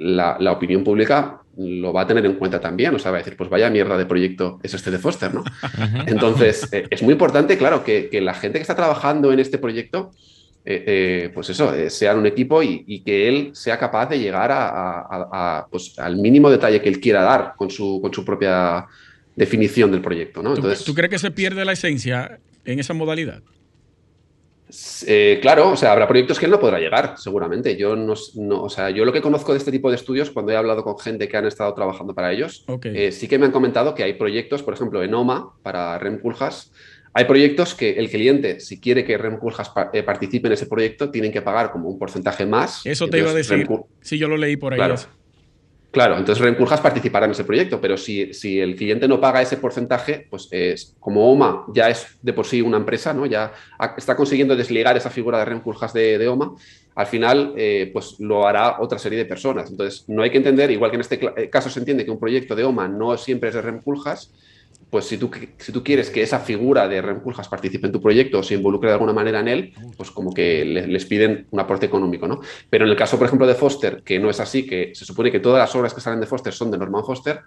la, 0.00 0.52
opinión 0.52 0.82
pública 0.82 1.42
lo 1.56 1.92
va 1.92 2.02
a 2.02 2.06
tener 2.06 2.24
en 2.24 2.34
cuenta 2.34 2.60
también, 2.60 2.94
o 2.94 2.98
sea, 2.98 3.10
va 3.10 3.18
a 3.18 3.20
decir, 3.20 3.36
pues 3.36 3.50
vaya 3.50 3.68
mierda 3.68 3.98
de 3.98 4.06
proyecto 4.06 4.58
es 4.62 4.72
este 4.72 4.90
de 4.90 4.98
Foster, 4.98 5.32
¿no? 5.34 5.44
Entonces, 6.06 6.68
eh, 6.72 6.86
es 6.88 7.02
muy 7.02 7.12
importante, 7.12 7.58
claro, 7.58 7.84
que, 7.84 8.08
la 8.20 8.34
gente 8.34 8.58
que 8.58 8.62
está 8.62 8.74
trabajando 8.74 9.32
en 9.32 9.40
este 9.40 9.58
proyecto, 9.58 10.10
eh, 10.64 10.84
eh, 10.86 11.30
pues 11.34 11.50
eso, 11.50 11.72
sea 11.90 12.14
un 12.14 12.26
equipo 12.26 12.62
y, 12.62 13.02
que 13.04 13.28
él 13.28 13.50
sea 13.52 13.78
capaz 13.78 14.06
de 14.06 14.18
llegar 14.18 14.50
a, 14.52 15.66
pues, 15.70 15.98
al 15.98 16.16
mínimo 16.16 16.50
detalle 16.50 16.80
que 16.80 16.88
él 16.88 17.00
quiera 17.00 17.22
dar 17.22 17.54
con 17.56 17.70
su, 17.70 18.00
con 18.00 18.12
su 18.12 18.24
propia 18.24 18.86
definición 19.36 19.90
del 19.90 20.00
proyecto, 20.00 20.42
¿no? 20.42 20.54
Entonces, 20.54 20.84
¿Tú 20.84 20.94
crees 20.94 21.10
que 21.10 21.18
se 21.18 21.30
pierde 21.30 21.64
la 21.64 21.72
esencia 21.72 22.38
en 22.64 22.78
esa 22.78 22.94
modalidad? 22.94 23.42
Eh, 25.06 25.38
claro, 25.42 25.70
o 25.70 25.76
sea, 25.76 25.92
habrá 25.92 26.06
proyectos 26.06 26.38
que 26.38 26.46
él 26.46 26.50
no 26.50 26.60
podrá 26.60 26.78
llegar, 26.78 27.14
seguramente. 27.16 27.76
Yo 27.76 27.96
no, 27.96 28.14
o 28.62 28.68
sea, 28.68 28.90
yo 28.90 29.04
lo 29.04 29.12
que 29.12 29.20
conozco 29.20 29.52
de 29.52 29.58
este 29.58 29.70
tipo 29.70 29.90
de 29.90 29.96
estudios, 29.96 30.30
cuando 30.30 30.52
he 30.52 30.56
hablado 30.56 30.82
con 30.84 30.98
gente 30.98 31.28
que 31.28 31.36
han 31.36 31.46
estado 31.46 31.72
trabajando 31.74 32.14
para 32.14 32.32
ellos, 32.32 32.64
eh, 32.84 33.12
sí 33.12 33.28
que 33.28 33.38
me 33.38 33.46
han 33.46 33.52
comentado 33.52 33.94
que 33.94 34.02
hay 34.02 34.14
proyectos, 34.14 34.62
por 34.62 34.74
ejemplo, 34.74 35.02
en 35.02 35.14
OMA, 35.14 35.54
para 35.62 35.98
REM 35.98 36.20
hay 37.12 37.24
proyectos 37.24 37.74
que 37.74 37.94
el 37.94 38.08
cliente, 38.08 38.60
si 38.60 38.78
quiere 38.78 39.04
que 39.04 39.18
REM 39.18 39.38
eh, 39.92 40.02
participe 40.02 40.46
en 40.46 40.52
ese 40.52 40.66
proyecto, 40.66 41.10
tienen 41.10 41.32
que 41.32 41.42
pagar 41.42 41.72
como 41.72 41.88
un 41.88 41.98
porcentaje 41.98 42.46
más. 42.46 42.86
Eso 42.86 43.08
te 43.08 43.18
iba 43.18 43.30
a 43.30 43.34
decir. 43.34 43.66
Si 44.00 44.16
yo 44.16 44.28
lo 44.28 44.36
leí 44.36 44.56
por 44.56 44.72
ahí. 44.72 44.78
Claro, 44.78 44.94
entonces 45.92 46.38
Rencurjas 46.38 46.80
participará 46.80 47.26
en 47.26 47.32
ese 47.32 47.44
proyecto, 47.44 47.80
pero 47.80 47.96
si, 47.96 48.32
si, 48.32 48.60
el 48.60 48.76
cliente 48.76 49.08
no 49.08 49.20
paga 49.20 49.42
ese 49.42 49.56
porcentaje, 49.56 50.26
pues 50.30 50.48
es, 50.52 50.94
como 51.00 51.30
OMA 51.30 51.66
ya 51.74 51.90
es 51.90 52.16
de 52.22 52.32
por 52.32 52.46
sí 52.46 52.62
una 52.62 52.76
empresa, 52.76 53.12
¿no? 53.12 53.26
ya 53.26 53.52
está 53.96 54.14
consiguiendo 54.14 54.54
desligar 54.54 54.96
esa 54.96 55.10
figura 55.10 55.38
de 55.38 55.46
Rencurjas 55.46 55.92
de, 55.92 56.16
de 56.16 56.28
OMA, 56.28 56.54
al 56.94 57.06
final 57.06 57.54
eh, 57.56 57.90
pues 57.92 58.20
lo 58.20 58.46
hará 58.46 58.80
otra 58.80 58.98
serie 58.98 59.18
de 59.18 59.24
personas. 59.24 59.70
Entonces 59.70 60.04
no 60.08 60.22
hay 60.22 60.30
que 60.30 60.36
entender, 60.36 60.70
igual 60.70 60.90
que 60.90 60.96
en 60.96 61.00
este 61.00 61.50
caso 61.50 61.70
se 61.70 61.80
entiende 61.80 62.04
que 62.04 62.10
un 62.10 62.20
proyecto 62.20 62.54
de 62.54 62.64
OMA 62.64 62.88
no 62.88 63.16
siempre 63.16 63.48
es 63.48 63.54
de 63.54 63.62
Rencurjas, 63.62 64.32
pues 64.90 65.04
si 65.04 65.16
tú, 65.16 65.30
si 65.58 65.72
tú 65.72 65.84
quieres 65.84 66.10
que 66.10 66.20
esa 66.20 66.40
figura 66.40 66.88
de 66.88 67.00
Rem 67.00 67.22
participe 67.48 67.86
en 67.86 67.92
tu 67.92 68.02
proyecto 68.02 68.40
o 68.40 68.42
se 68.42 68.54
involucre 68.54 68.88
de 68.88 68.94
alguna 68.94 69.12
manera 69.12 69.38
en 69.38 69.48
él, 69.48 69.72
pues 69.96 70.10
como 70.10 70.34
que 70.34 70.64
les, 70.64 71.06
piden 71.06 71.46
un 71.50 71.60
aporte 71.60 71.86
económico, 71.86 72.26
¿no? 72.26 72.40
Pero 72.68 72.84
en 72.84 72.90
el 72.90 72.96
caso, 72.96 73.16
por 73.16 73.28
ejemplo, 73.28 73.46
de 73.46 73.54
Foster, 73.54 74.02
que 74.04 74.18
no 74.18 74.28
es 74.28 74.40
así, 74.40 74.66
que 74.66 74.92
se 74.94 75.04
supone 75.04 75.30
que 75.30 75.38
todas 75.38 75.60
las 75.60 75.74
obras 75.76 75.94
que 75.94 76.00
salen 76.00 76.20
de 76.20 76.26
Foster 76.26 76.52
son 76.52 76.72
de 76.72 76.78
Norman 76.78 77.04
Foster, 77.04 77.40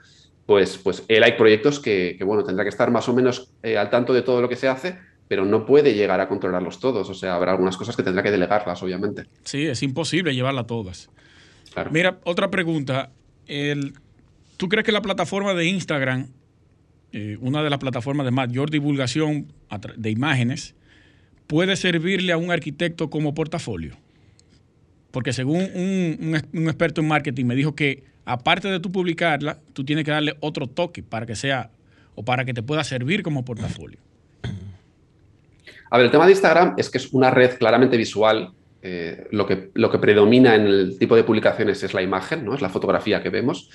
pues, 0.46 0.78
pues 0.78 1.04
él 1.10 1.22
hay 1.24 1.34
proyectos 1.34 1.80
que, 1.80 2.18
bueno, 2.26 2.44
tendrá 2.44 2.64
que 2.64 2.70
estar 2.70 2.90
más 2.92 3.10
o 3.10 3.14
menos 3.14 3.52
eh, 3.62 3.78
al 3.78 3.90
tanto 3.90 4.14
de 4.14 4.22
todo 4.22 4.42
lo 4.42 4.48
que 4.48 4.56
se 4.56 4.70
hace, 4.70 4.98
pero 5.28 5.44
no 5.44 5.66
puede 5.66 5.94
llegar 5.94 6.22
a 6.22 6.30
controlarlos 6.30 6.80
todos. 6.80 7.10
O 7.10 7.14
sea, 7.14 7.36
habrá 7.36 7.52
algunas 7.52 7.76
cosas 7.76 7.96
que 7.98 8.04
tendrá 8.04 8.24
que 8.24 8.32
delegarlas, 8.32 8.82
obviamente. 8.84 9.26
Sí, 9.44 9.66
es 9.66 9.84
imposible 9.84 10.34
llevarlas 10.34 10.68
todas. 10.68 11.10
Mira, 11.92 12.20
otra 12.24 12.50
pregunta. 12.50 13.12
El, 13.48 13.94
¿Tú 14.58 14.70
crees 14.70 14.86
que 14.86 14.92
la 14.92 15.02
plataforma 15.02 15.54
de 15.54 15.66
Instagram 15.66 16.30
eh, 17.14 17.38
una 17.42 17.62
de 17.62 17.70
las 17.70 17.80
plataformas 17.80 18.26
de 18.26 18.32
mayor 18.32 18.72
divulgación 18.72 19.54
de 19.98 20.10
imágenes, 20.10 20.76
puede 21.46 21.76
servirle 21.76 22.34
a 22.34 22.38
un 22.38 22.52
arquitecto 22.52 23.12
como 23.12 23.36
portafolio. 23.36 23.96
Porque 25.12 25.32
según 25.32 25.62
un, 25.76 26.36
experto 26.68 27.02
en 27.02 27.08
marketing 27.08 27.46
me 27.46 27.56
dijo 27.56 27.76
que 27.76 28.04
aparte 28.26 28.68
de 28.68 28.80
tú 28.80 28.92
publicarla, 28.92 29.60
tú 29.74 29.84
tienes 29.84 30.06
que 30.06 30.12
darle 30.12 30.36
otro 30.40 30.66
toque 30.66 31.04
para 31.04 31.28
que 31.28 31.36
sea 31.36 31.70
o 32.16 32.26
para 32.26 32.46
que 32.46 32.54
te 32.56 32.64
pueda 32.64 32.84
servir 32.84 33.22
como 33.22 33.46
portafolio. 33.46 34.00
A 35.92 35.98
ver, 35.98 36.08
el 36.08 36.12
tema 36.12 36.26
de 36.26 36.32
Instagram 36.32 36.74
es 36.78 36.90
que 36.90 36.98
es 36.98 37.14
una 37.14 37.30
red 37.30 37.60
claramente 37.60 37.96
visual 37.96 38.54
eh, 38.86 39.28
lo, 39.32 39.48
que, 39.48 39.70
lo 39.76 39.90
que 39.90 39.98
predomina 39.98 40.56
en 40.56 40.68
el 40.68 41.00
tipo 41.00 41.16
de 41.16 41.24
publicaciones 41.24 41.82
es 41.84 41.94
la 41.94 42.02
imagen, 42.02 42.44
¿no? 42.44 42.54
es 42.54 42.62
la 42.62 42.68
fotografía 42.68 43.24
que 43.24 43.30
vemos. 43.30 43.70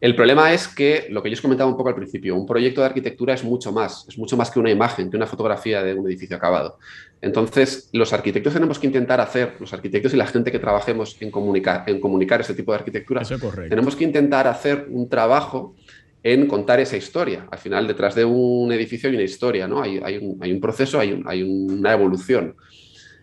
El 0.00 0.16
problema 0.16 0.52
es 0.52 0.66
que, 0.66 1.06
lo 1.10 1.22
que 1.22 1.30
yo 1.30 1.34
os 1.34 1.40
comentaba 1.40 1.70
un 1.70 1.76
poco 1.76 1.90
al 1.90 1.94
principio, 1.94 2.34
un 2.34 2.44
proyecto 2.44 2.80
de 2.80 2.88
arquitectura 2.88 3.34
es 3.34 3.44
mucho 3.44 3.70
más, 3.70 4.04
es 4.08 4.18
mucho 4.18 4.36
más 4.36 4.50
que 4.50 4.58
una 4.58 4.72
imagen, 4.72 5.12
que 5.12 5.16
una 5.16 5.28
fotografía 5.28 5.84
de 5.84 5.94
un 5.94 6.08
edificio 6.08 6.36
acabado. 6.36 6.80
Entonces, 7.20 7.88
los 7.92 8.12
arquitectos 8.12 8.52
tenemos 8.52 8.80
que 8.80 8.88
intentar 8.88 9.20
hacer, 9.20 9.54
los 9.60 9.72
arquitectos 9.72 10.12
y 10.14 10.16
la 10.16 10.26
gente 10.26 10.50
que 10.50 10.58
trabajemos 10.58 11.16
en 11.20 11.30
comunicar, 11.30 11.84
en 11.86 12.00
comunicar 12.00 12.40
este 12.40 12.54
tipo 12.54 12.72
de 12.72 12.78
arquitectura, 12.78 13.22
tenemos 13.68 13.94
que 13.94 14.02
intentar 14.02 14.48
hacer 14.48 14.88
un 14.90 15.08
trabajo 15.08 15.76
en 16.24 16.48
contar 16.48 16.80
esa 16.80 16.96
historia. 16.96 17.46
Al 17.52 17.58
final, 17.58 17.86
detrás 17.86 18.16
de 18.16 18.24
un 18.24 18.72
edificio 18.72 19.08
hay 19.08 19.14
una 19.14 19.24
historia, 19.24 19.68
¿no? 19.68 19.80
Hay, 19.82 20.18
un, 20.18 20.60
proceso, 20.60 20.98
hay, 20.98 21.22
hay 21.26 21.44
una 21.44 21.92
evolución. 21.92 22.56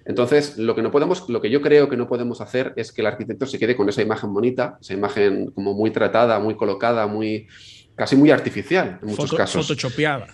Entonces, 0.06 0.58
lo 0.58 0.76
que 0.76 0.84
no 0.84 0.92
podemos, 0.92 1.28
lo 1.30 1.42
que 1.42 1.50
yo 1.50 1.62
creo 1.62 1.90
que 1.90 1.98
no 1.98 2.08
podemos 2.08 2.40
hacer 2.40 2.74
es 2.76 2.92
que 2.92 3.02
el 3.02 3.08
arquitecto 3.08 3.48
se 3.48 3.58
quede 3.58 3.76
con 3.76 3.90
esa 3.90 4.04
imagen 4.04 4.34
bonita, 4.34 4.78
esa 4.80 4.94
imagen 4.94 5.52
como 5.52 5.74
muy 5.74 5.90
tratada, 5.90 6.38
muy 6.40 6.56
colocada, 6.56 7.08
muy 7.08 7.48
casi 7.96 8.16
muy 8.16 8.30
artificial 8.30 9.00
en 9.02 9.10
muchos 9.10 9.34
casos. 9.34 9.68
Photoshopeada. 9.68 10.28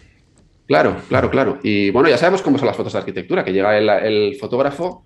Claro, 0.68 0.98
claro, 1.08 1.30
claro. 1.30 1.60
Y 1.64 1.90
bueno, 1.92 2.10
ya 2.10 2.18
sabemos 2.18 2.42
cómo 2.42 2.58
son 2.58 2.68
las 2.68 2.76
fotos 2.76 2.94
de 2.94 3.00
arquitectura, 3.00 3.44
que 3.44 3.54
llega 3.54 3.78
el, 3.78 4.38
fotógrafo 4.40 5.06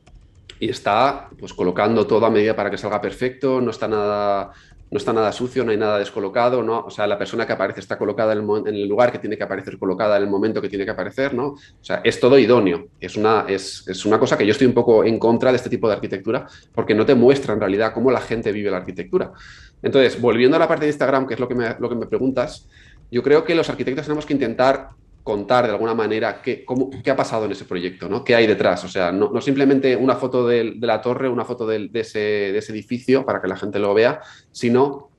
y 0.59 0.69
está 0.69 1.29
pues 1.37 1.53
colocando 1.53 2.07
todo 2.07 2.25
a 2.25 2.29
medida 2.29 2.55
para 2.55 2.71
que 2.71 2.77
salga 2.77 3.01
perfecto, 3.01 3.61
no 3.61 3.71
está 3.71 3.87
nada 3.87 4.51
no 4.95 4.97
está 4.97 5.11
nada 5.11 5.33
sucio, 5.33 5.65
no 5.65 5.71
hay 5.71 5.77
nada 5.77 5.99
descolocado, 5.99 6.63
¿no? 6.63 6.85
O 6.85 6.89
sea, 6.89 7.05
la 7.05 7.17
persona 7.17 7.45
que 7.45 7.51
aparece 7.51 7.81
está 7.81 7.97
colocada 7.97 8.31
en 8.31 8.39
el, 8.65 8.87
lugar 8.87 9.11
que 9.11 9.19
tiene 9.19 9.35
que 9.35 9.43
aparecer 9.43 9.77
colocada 9.77 10.15
en 10.15 10.23
el 10.23 10.29
momento 10.29 10.61
que 10.61 10.69
tiene 10.69 10.85
que 10.85 10.91
aparecer, 10.91 11.33
¿no? 11.33 11.47
O 11.47 11.59
sea, 11.81 11.99
es 12.01 12.17
todo 12.17 12.39
idóneo. 12.39 12.87
Es 12.97 13.17
una, 13.17 13.43
es, 13.45 13.85
es 13.89 14.05
una 14.05 14.17
cosa 14.17 14.37
que 14.37 14.45
yo 14.45 14.53
estoy 14.53 14.67
un 14.67 14.73
poco 14.73 15.03
en 15.03 15.19
contra 15.19 15.51
de 15.51 15.57
este 15.57 15.69
tipo 15.69 15.89
de 15.89 15.95
arquitectura 15.95 16.47
porque 16.73 16.95
no 16.95 17.05
te 17.05 17.13
muestra 17.13 17.53
en 17.53 17.59
realidad 17.59 17.91
cómo 17.93 18.09
la 18.09 18.21
gente 18.21 18.53
vive 18.53 18.71
la 18.71 18.77
arquitectura. 18.77 19.33
Entonces, 19.83 20.21
volviendo 20.21 20.55
a 20.55 20.61
la 20.61 20.67
parte 20.69 20.85
de 20.85 20.91
Instagram, 20.91 21.27
que 21.27 21.33
es 21.33 21.41
lo 21.41 21.49
que 21.49 21.55
me, 21.55 21.75
lo 21.77 21.89
que 21.89 21.95
me 21.95 22.05
preguntas, 22.05 22.69
yo 23.11 23.21
creo 23.21 23.43
que 23.43 23.53
los 23.53 23.69
arquitectos 23.69 24.05
tenemos 24.05 24.25
que 24.25 24.31
intentar 24.31 24.91
contar 25.25 25.65
de 25.65 25.71
alguna 25.71 25.95
manera 25.95 26.39
qué, 26.39 26.63
cómo, 26.63 26.91
qué 27.03 27.09
ha 27.09 27.15
pasado 27.15 27.45
en 27.45 27.51
ese 27.51 27.65
proyecto, 27.65 28.07
¿no? 28.07 28.23
¿Qué 28.23 28.35
hay 28.35 28.45
detrás? 28.45 28.83
O 28.83 28.87
sea, 28.87 29.11
no, 29.11 29.41
simplemente 29.41 29.95
una 29.95 30.15
foto 30.15 30.47
de, 30.47 30.75
la 30.79 31.01
torre, 31.01 31.27
una 31.27 31.43
foto 31.43 31.65
de, 31.65 31.89
ese, 31.95 32.55
edificio 32.55 33.25
para 33.25 33.41
que 33.41 33.47
la 33.47 33.57
gente 33.57 33.79
lo 33.79 33.91
vea, 33.95 34.21
sino 34.51 35.09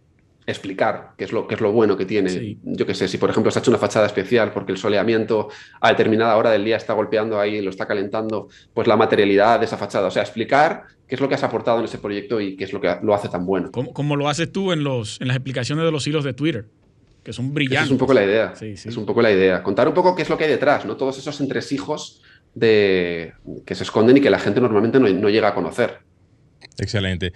explicar 0.47 1.15
qué 1.19 1.25
es 1.25 1.33
lo, 1.33 1.49
qué 1.49 1.57
es 1.57 1.61
lo 1.61 1.73
bueno 1.73 1.97
que 1.97 2.07
tiene. 2.07 2.57
Yo 2.63 2.87
qué 2.87 2.95
sé, 2.95 3.09
si 3.09 3.19
por 3.19 3.31
ejemplo 3.31 3.51
se 3.51 3.59
ha 3.59 3.63
hecho 3.63 3.73
una 3.73 3.79
fachada 3.79 4.07
especial 4.07 4.53
porque 4.53 4.71
el 4.71 4.79
soleamiento 4.79 5.49
a 5.81 5.89
determinada 5.89 6.37
hora 6.37 6.53
del 6.53 6.65
día 6.65 6.77
está 6.77 6.93
golpeando 6.93 7.41
ahí, 7.41 7.61
lo 7.61 7.71
está 7.71 7.89
calentando, 7.89 8.47
pues 8.73 8.87
la 8.87 8.97
materialidad 8.97 9.59
de 9.59 9.65
esa 9.65 9.77
fachada. 9.77 10.07
O 10.07 10.13
sea, 10.13 10.23
explicar 10.23 10.85
qué 11.09 11.17
es 11.17 11.21
lo 11.21 11.29
que 11.29 11.35
has 11.35 11.43
aportado 11.43 11.81
en 11.81 11.87
ese 11.87 11.99
proyecto 11.99 12.41
y 12.41 12.55
qué 12.55 12.63
es 12.63 12.73
lo 12.73 12.81
que 12.81 12.97
lo 13.03 13.13
hace 13.13 13.29
tan 13.29 13.45
bueno. 13.45 13.73
Como, 13.73 14.15
lo 14.15 14.29
haces 14.29 14.53
tú 14.53 14.71
en, 14.71 14.85
los, 14.85 15.21
en 15.21 15.27
las 15.27 15.37
explicaciones 15.37 15.85
de 15.85 15.91
los 15.91 16.07
hilos 16.07 16.23
de 16.23 16.33
Twitter 16.33 16.67
que 17.27 17.33
son 17.33 17.53
brillantes. 17.53 17.87
es 17.87 17.91
un 17.91 17.99
poco 17.99 18.15
la 18.15 18.23
idea. 18.23 18.55
Es 18.61 18.97
un 18.97 19.05
poco 19.05 19.21
la 19.21 19.33
idea. 19.33 19.61
Contar 19.61 19.89
un 19.89 19.95
poco 19.95 20.15
qué 20.15 20.23
es 20.23 20.29
lo 20.29 20.39
que 20.39 20.45
hay 20.45 20.51
detrás, 20.51 20.85
¿no? 20.85 20.97
Todos 20.97 21.19
esos 21.19 21.41
entresijos 21.41 22.23
de, 22.55 23.33
que 23.67 23.75
se 23.75 23.83
esconden 23.83 24.17
y 24.17 24.21
que 24.21 24.31
la 24.31 24.39
gente 24.39 24.61
normalmente 24.61 25.01
no, 25.01 25.09
no 25.09 25.29
llega 25.29 25.49
a 25.49 25.55
conocer. 25.55 25.99
Excelente. 26.79 27.33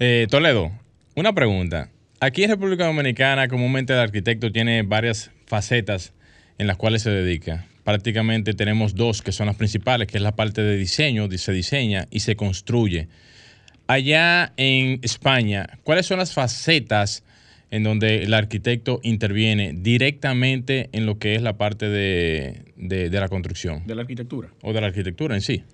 Eh, 0.00 0.26
Toledo, 0.28 0.72
una 1.14 1.32
pregunta. 1.34 1.88
Aquí 2.18 2.42
en 2.42 2.50
República 2.50 2.86
Dominicana 2.86 3.46
comúnmente 3.46 3.92
el 3.92 4.00
arquitecto 4.00 4.50
tiene 4.50 4.82
varias 4.82 5.30
facetas 5.46 6.14
en 6.58 6.66
las 6.66 6.76
cuales 6.76 7.02
se 7.02 7.10
dedica. 7.10 7.64
Prácticamente 7.84 8.54
tenemos 8.54 8.96
dos 8.96 9.22
que 9.22 9.30
son 9.30 9.46
las 9.46 9.54
principales, 9.54 10.08
que 10.08 10.16
es 10.16 10.22
la 10.24 10.34
parte 10.34 10.62
de 10.62 10.76
diseño, 10.76 11.30
se 11.30 11.52
diseña 11.52 12.08
y 12.10 12.20
se 12.20 12.34
construye. 12.34 13.06
Allá 13.86 14.52
en 14.56 14.98
España, 15.02 15.78
¿cuáles 15.84 16.06
son 16.06 16.18
las 16.18 16.34
facetas 16.34 17.22
en 17.70 17.82
donde 17.82 18.22
el 18.22 18.34
arquitecto 18.34 19.00
interviene 19.02 19.72
directamente 19.74 20.88
en 20.92 21.06
lo 21.06 21.18
que 21.18 21.34
es 21.34 21.42
la 21.42 21.58
parte 21.58 21.88
de, 21.88 22.72
de, 22.76 23.10
la 23.10 23.28
construcción? 23.28 23.86
De 23.86 23.94
la 23.94 24.02
arquitectura. 24.02 24.48
O 24.62 24.72
de 24.72 24.80
la 24.80 24.86
arquitectura 24.86 25.34
en 25.34 25.40
sí. 25.42 25.64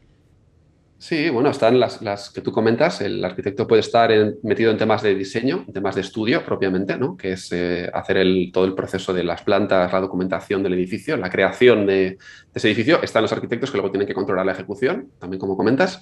Sí, 0.97 1.29
bueno, 1.29 1.51
están 1.51 1.79
las, 1.79 2.01
las, 2.01 2.31
que 2.31 2.41
tú 2.41 2.51
comentas. 2.51 3.03
El 3.03 3.23
arquitecto 3.25 3.67
puede 3.67 3.81
estar 3.81 4.11
metido 4.43 4.71
en 4.71 4.79
temas 4.79 5.03
de 5.03 5.15
diseño, 5.15 5.65
en 5.67 5.75
temas 5.75 5.97
de 5.97 6.01
estudio 6.01 6.43
propiamente, 6.45 6.97
¿no? 6.97 7.17
que 7.17 7.33
es 7.33 7.53
eh, 7.53 7.91
hacer 7.93 8.17
el, 8.17 8.51
todo 8.53 8.65
el 8.65 8.75
proceso 8.75 9.13
de 9.13 9.23
las 9.23 9.43
plantas, 9.43 9.93
la 9.93 10.01
documentación 10.01 10.63
del 10.63 10.73
edificio, 10.73 11.17
la 11.19 11.29
creación 11.29 11.85
de, 11.85 11.95
de, 11.95 12.19
ese 12.55 12.69
edificio. 12.69 13.03
Están 13.03 13.23
los 13.23 13.33
arquitectos 13.33 13.71
que 13.71 13.77
luego 13.77 13.91
tienen 13.91 14.09
que 14.09 14.15
controlar 14.15 14.47
la 14.47 14.53
ejecución, 14.53 15.11
también 15.19 15.41
como 15.41 15.57
comentas. 15.59 16.01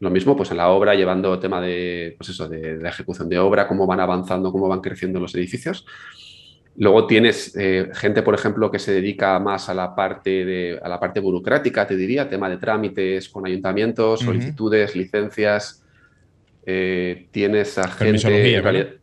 Lo 0.00 0.10
mismo 0.10 0.36
pues 0.36 0.50
en 0.50 0.58
la 0.58 0.68
obra, 0.68 0.94
llevando 0.94 1.38
tema 1.38 1.60
de, 1.60 2.14
pues 2.16 2.30
eso, 2.30 2.48
de, 2.48 2.78
la 2.78 2.90
ejecución 2.90 3.28
de 3.28 3.38
obra, 3.38 3.66
cómo 3.66 3.86
van 3.86 4.00
avanzando, 4.00 4.52
cómo 4.52 4.68
van 4.68 4.80
creciendo 4.80 5.18
los 5.18 5.34
edificios. 5.34 5.84
Luego 6.76 7.08
tienes 7.08 7.56
eh, 7.56 7.90
gente, 7.92 8.22
por 8.22 8.34
ejemplo, 8.34 8.70
que 8.70 8.78
se 8.78 8.92
dedica 8.92 9.36
más 9.40 9.68
a 9.68 9.74
la 9.74 9.96
parte 9.96 10.44
de, 10.44 10.78
a 10.80 10.88
la 10.88 11.00
parte 11.00 11.18
burocrática, 11.18 11.84
te 11.86 11.96
diría, 11.96 12.28
tema 12.28 12.48
de 12.48 12.58
trámites 12.58 13.28
con 13.28 13.44
ayuntamientos, 13.44 14.20
solicitudes, 14.20 14.94
licencias. 14.94 15.82
Eh, 16.64 17.26
tienes 17.32 17.78
a 17.78 17.88
gente. 17.88 18.98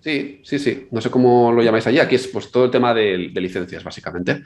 Sí, 0.00 0.40
sí, 0.42 0.58
sí. 0.58 0.88
No 0.90 1.00
sé 1.00 1.10
cómo 1.10 1.52
lo 1.52 1.62
llamáis 1.62 1.86
allí. 1.86 2.00
Aquí 2.00 2.16
es 2.16 2.26
pues 2.26 2.50
todo 2.50 2.64
el 2.64 2.70
tema 2.72 2.92
de, 2.92 3.30
de 3.32 3.40
licencias, 3.40 3.84
básicamente. 3.84 4.42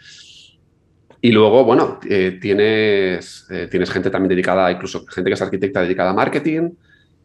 Y 1.21 1.33
luego, 1.33 1.65
bueno, 1.65 1.99
eh, 2.09 2.39
tienes, 2.41 3.47
eh, 3.51 3.69
tienes 3.71 3.91
gente 3.91 4.11
también 4.11 4.31
dedicada, 4.31 4.71
incluso 4.71 5.07
gente 5.07 5.31
que 5.31 5.35
es 5.35 5.43
arquitecta 5.43 5.83
dedicada 5.83 6.11
a 6.11 6.15
marketing. 6.15 6.71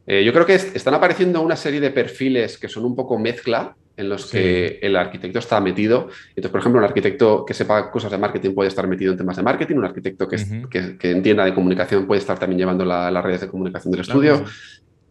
Eh, 0.08 0.24
yo 0.24 0.34
creo 0.34 0.46
que 0.46 0.56
están 0.56 0.94
apareciendo 0.94 1.42
una 1.42 1.56
serie 1.56 1.80
de 1.80 1.92
perfiles 1.92 2.58
que 2.58 2.68
son 2.68 2.86
un 2.86 2.96
poco 2.96 3.20
mezcla 3.20 3.76
en 3.98 4.10
los 4.10 4.32
que 4.32 4.80
el 4.82 4.96
arquitecto 4.96 5.40
está 5.40 5.60
metido. 5.62 6.10
Entonces, 6.30 6.52
por 6.52 6.60
ejemplo, 6.62 6.80
un 6.80 6.86
arquitecto 6.86 7.46
que 7.46 7.54
sepa 7.54 7.92
cosas 7.92 8.12
de 8.12 8.18
marketing 8.18 8.56
puede 8.56 8.70
estar 8.70 8.88
metido 8.88 9.12
en 9.12 9.18
temas 9.18 9.38
de 9.38 9.44
marketing, 9.44 9.76
un 9.76 9.86
arquitecto 9.86 10.28
que, 10.28 10.98
que, 10.98 11.12
entienda 11.12 11.46
de 11.46 11.54
comunicación 11.54 12.08
puede 12.08 12.20
estar 12.20 12.40
también 12.40 12.60
llevando 12.60 12.84
las 12.84 13.24
redes 13.24 13.42
de 13.42 13.48
comunicación 13.48 13.92
del 13.92 14.02
estudio. 14.02 14.44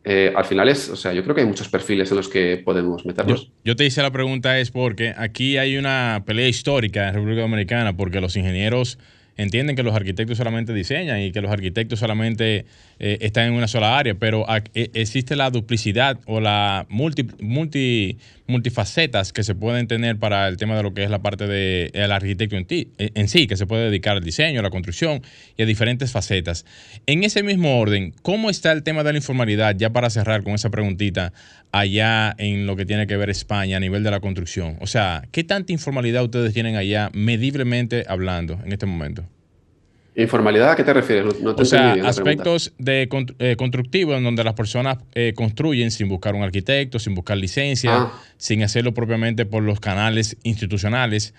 Eh, 0.03 0.33
al 0.35 0.45
final 0.45 0.69
es, 0.69 0.89
o 0.89 0.97
sea, 0.97 1.13
yo 1.13 1.23
creo 1.23 1.35
que 1.35 1.43
hay 1.43 1.47
muchos 1.47 1.69
perfiles 1.69 2.11
en 2.11 2.17
los 2.17 2.29
que 2.29 2.63
podemos 2.65 3.05
meternos. 3.05 3.51
Yo, 3.65 3.77
te 3.77 3.85
hice 3.85 4.01
la 4.01 4.11
pregunta 4.11 4.59
es 4.59 4.71
porque 4.71 5.15
aquí 5.17 5.59
hay 5.59 5.77
una 5.77 6.23
pelea 6.25 6.49
histórica 6.49 7.09
en 7.09 7.15
República 7.15 7.43
Dominicana 7.43 7.95
porque 7.95 8.21
los 8.21 8.35
ingenieros 8.37 8.99
entienden 9.37 9.77
que 9.77 9.83
los 9.83 9.95
arquitectos 9.95 10.39
solamente 10.39 10.73
diseñan 10.73 11.21
y 11.21 11.33
que 11.33 11.43
los 11.43 11.51
arquitectos 11.51 11.99
solamente 11.99 12.65
eh, 12.99 13.19
están 13.21 13.49
en 13.49 13.53
una 13.55 13.69
sola 13.69 13.99
área, 13.99 14.15
pero 14.15 14.47
e, 14.75 14.91
existe 14.95 15.37
la 15.37 15.51
duplicidad 15.51 16.19
o 16.27 16.41
la 16.41 16.87
multi, 16.89 17.27
multi, 17.41 18.19
multifacetas 18.51 19.33
que 19.33 19.43
se 19.43 19.55
pueden 19.55 19.87
tener 19.87 20.19
para 20.19 20.47
el 20.49 20.57
tema 20.57 20.77
de 20.77 20.83
lo 20.83 20.93
que 20.93 21.05
es 21.05 21.11
la 21.11 21.23
parte 21.23 21.47
del 21.47 22.13
arquitecto 22.13 22.57
en, 22.57 22.67
ti, 22.67 22.89
en 22.99 23.29
sí, 23.29 23.47
que 23.47 23.57
se 23.57 23.67
puede 23.67 23.85
dedicar 23.85 24.17
al 24.17 24.25
diseño, 24.25 24.61
a 24.61 24.63
la 24.63 24.71
construcción 24.71 25.23
y 25.57 25.63
a 25.63 25.67
diferentes 25.67 26.13
facetas. 26.13 26.67
En 27.07 27.25
ese 27.25 27.43
mismo 27.43 27.79
orden, 27.79 28.15
¿cómo 28.23 28.51
está 28.51 28.73
el 28.73 28.83
tema 28.83 29.03
de 29.03 29.13
la 29.13 29.19
informalidad, 29.19 29.75
ya 29.77 29.91
para 29.91 30.11
cerrar 30.11 30.43
con 30.43 30.55
esa 30.55 30.71
preguntita, 30.71 31.33
allá 31.73 32.35
en 32.39 32.67
lo 32.67 32.77
que 32.77 32.85
tiene 32.85 33.07
que 33.07 33.17
ver 33.17 33.31
España 33.31 33.79
a 33.79 33.81
nivel 33.81 34.03
de 34.03 34.11
la 34.11 34.21
construcción? 34.21 34.77
O 34.81 34.87
sea, 34.87 35.23
¿qué 35.33 35.45
tanta 35.45 35.73
informalidad 35.73 36.23
ustedes 36.23 36.53
tienen 36.53 36.77
allá 36.77 37.11
mediblemente 37.15 38.05
hablando 38.09 38.61
en 38.65 38.73
este 38.73 38.87
momento? 38.87 39.25
¿Informalidad 40.21 40.73
a 40.73 40.77
qué 40.77 40.85
te 40.85 40.93
refieres? 40.93 41.41
No, 41.41 41.55
te 41.55 41.63
o 41.63 41.65
sea, 41.65 41.93
aspectos 42.05 42.73
de 42.79 43.09
eh, 43.39 43.57
constructivos 43.57 44.19
en 44.19 44.25
donde 44.25 44.45
las 44.45 44.55
personas 44.55 44.99
eh, 45.15 45.33
construyen 45.35 45.91
sin 45.91 46.09
buscar 46.09 46.35
un 46.35 46.43
arquitecto, 46.43 46.99
sin 46.99 47.15
buscar 47.15 47.37
licencia, 47.37 47.93
ah. 47.95 48.23
sin 48.37 48.63
hacerlo 48.63 48.93
propiamente 48.93 49.47
por 49.47 49.63
los 49.63 49.81
canales 49.81 50.37
institucionales. 50.43 51.33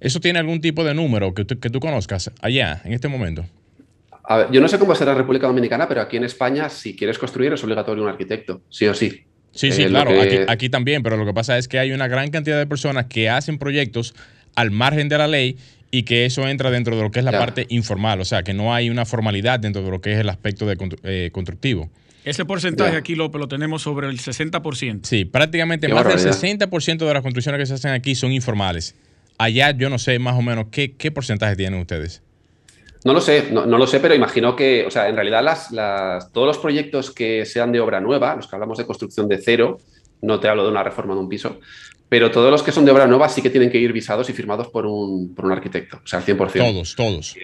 ¿Eso 0.00 0.20
tiene 0.20 0.38
algún 0.38 0.60
tipo 0.60 0.84
de 0.84 0.94
número 0.94 1.34
que 1.34 1.44
tú, 1.44 1.58
que 1.58 1.70
tú 1.70 1.80
conozcas 1.80 2.30
allá, 2.40 2.80
en 2.84 2.92
este 2.94 3.08
momento? 3.08 3.44
A 4.22 4.38
ver, 4.38 4.46
yo 4.50 4.60
no 4.60 4.68
sé 4.68 4.78
cómo 4.78 4.94
será 4.94 5.12
en 5.12 5.18
República 5.18 5.46
Dominicana, 5.46 5.86
pero 5.86 6.00
aquí 6.00 6.16
en 6.16 6.24
España, 6.24 6.70
si 6.70 6.96
quieres 6.96 7.18
construir, 7.18 7.52
es 7.52 7.62
obligatorio 7.62 8.02
un 8.02 8.08
arquitecto, 8.08 8.62
sí 8.70 8.86
o 8.86 8.94
sí. 8.94 9.24
Sí, 9.52 9.70
sí, 9.70 9.82
eh, 9.82 9.88
claro, 9.88 10.12
aquí, 10.48 10.68
también, 10.68 11.02
pero 11.02 11.16
lo 11.16 11.26
que 11.26 11.34
pasa 11.34 11.58
es 11.58 11.68
que 11.68 11.78
hay 11.78 11.92
una 11.92 12.08
gran 12.08 12.30
cantidad 12.30 12.58
de 12.58 12.66
personas 12.66 13.06
que 13.06 13.28
hacen 13.28 13.58
proyectos 13.58 14.14
al 14.56 14.70
margen 14.70 15.08
de 15.08 15.18
la 15.18 15.28
ley 15.28 15.58
y 15.94 16.02
que 16.02 16.24
eso 16.24 16.48
entra 16.48 16.72
dentro 16.72 16.96
de 16.96 17.02
lo 17.02 17.12
que 17.12 17.20
es 17.20 17.24
la 17.24 17.30
parte 17.30 17.66
informal, 17.68 18.20
o 18.20 18.24
sea, 18.24 18.42
que 18.42 18.52
no 18.52 18.74
hay 18.74 18.90
una 18.90 19.04
formalidad 19.04 19.60
dentro 19.60 19.80
de 19.80 19.90
lo 19.92 20.00
que 20.00 20.12
es 20.12 20.18
el 20.18 20.28
aspecto 20.28 20.66
de 20.66 20.76
eh, 21.04 21.30
constructivo. 21.32 21.88
Ese 22.24 22.44
porcentaje 22.44 22.96
aquí, 22.96 23.14
López, 23.14 23.38
lo 23.38 23.46
tenemos 23.46 23.82
sobre 23.82 24.08
el 24.08 24.18
60%. 24.18 25.04
Sí, 25.04 25.24
prácticamente 25.24 25.86
más 25.86 26.04
del 26.04 26.18
60% 26.18 26.98
de 26.98 27.14
las 27.14 27.22
construcciones 27.22 27.60
que 27.60 27.66
se 27.66 27.74
hacen 27.74 27.92
aquí 27.92 28.16
son 28.16 28.32
informales. 28.32 28.96
Allá 29.38 29.70
yo 29.70 29.88
no 29.88 30.00
sé 30.00 30.18
más 30.18 30.36
o 30.36 30.42
menos 30.42 30.66
qué, 30.72 31.12
porcentaje 31.12 31.54
tienen 31.54 31.78
ustedes. 31.78 32.20
No 33.04 33.12
lo 33.12 33.20
sé, 33.20 33.50
no, 33.52 33.64
lo 33.64 33.86
sé, 33.86 34.00
pero 34.00 34.16
imagino 34.16 34.56
que, 34.56 34.86
o 34.86 34.90
sea, 34.90 35.08
en 35.08 35.14
realidad 35.14 35.44
las, 35.44 36.32
todos 36.32 36.48
los 36.48 36.58
proyectos 36.58 37.12
que 37.12 37.46
sean 37.46 37.70
de 37.70 37.78
obra 37.78 38.00
nueva, 38.00 38.34
los 38.34 38.48
que 38.48 38.56
hablamos 38.56 38.78
de 38.78 38.86
construcción 38.86 39.28
de 39.28 39.38
cero, 39.38 39.78
no 40.22 40.40
te 40.40 40.48
hablo 40.48 40.64
de 40.64 40.70
una 40.70 40.82
reforma 40.82 41.14
de 41.14 41.20
un 41.20 41.28
piso, 41.28 41.60
pero 42.08 42.30
todos 42.30 42.50
los 42.50 42.62
que 42.62 42.72
son 42.72 42.84
de 42.84 42.92
obra 42.92 43.06
nueva 43.06 43.28
sí 43.28 43.42
que 43.42 43.50
tienen 43.50 43.70
que 43.70 43.78
ir 43.78 43.92
visados 43.92 44.28
y 44.30 44.32
firmados 44.32 44.68
por 44.68 44.86
un, 44.86 45.34
por 45.34 45.46
un 45.46 45.52
arquitecto, 45.52 46.00
o 46.02 46.06
sea, 46.06 46.20
al 46.20 46.24
100%. 46.24 46.52
Todos, 46.52 46.94
todos. 46.94 47.36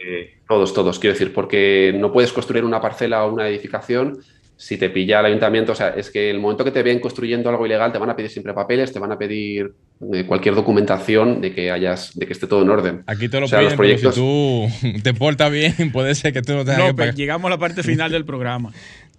todos, 0.48 0.74
todos, 0.74 0.98
quiero 0.98 1.14
decir, 1.14 1.32
porque 1.32 1.92
no 1.96 2.12
puedes 2.12 2.32
construir 2.32 2.64
una 2.64 2.80
parcela 2.80 3.24
o 3.24 3.32
una 3.32 3.48
edificación 3.48 4.20
si 4.60 4.76
te 4.76 4.90
pilla 4.90 5.20
el 5.20 5.26
ayuntamiento, 5.26 5.72
o 5.72 5.74
sea, 5.74 5.88
es 5.88 6.10
que 6.10 6.28
el 6.28 6.38
momento 6.38 6.64
que 6.64 6.70
te 6.70 6.82
ven 6.82 7.00
construyendo 7.00 7.48
algo 7.48 7.64
ilegal 7.64 7.92
te 7.92 7.98
van 7.98 8.10
a 8.10 8.14
pedir 8.14 8.30
siempre 8.30 8.52
papeles, 8.52 8.92
te 8.92 8.98
van 8.98 9.10
a 9.10 9.16
pedir 9.16 9.72
eh, 10.12 10.24
cualquier 10.26 10.54
documentación 10.54 11.40
de 11.40 11.54
que 11.54 11.70
hayas, 11.70 12.14
de 12.14 12.26
que 12.26 12.34
esté 12.34 12.46
todo 12.46 12.60
en 12.60 12.68
orden. 12.68 13.02
Aquí 13.06 13.30
te 13.30 13.40
lo 13.40 13.46
piden, 13.46 13.64
los 13.64 13.72
proyectos... 13.72 14.14
si 14.14 14.20
tú 14.20 14.68
te 15.02 15.14
portas 15.14 15.50
bien, 15.50 15.90
puede 15.92 16.14
ser 16.14 16.34
que 16.34 16.42
tú 16.42 16.52
no 16.52 16.66
tengas 16.66 16.78
no, 16.78 16.86
que 16.88 16.94
pagar. 16.94 17.14
llegamos 17.14 17.46
a 17.46 17.50
la 17.54 17.58
parte 17.58 17.82
final 17.82 18.12
del 18.12 18.26
programa. 18.26 18.70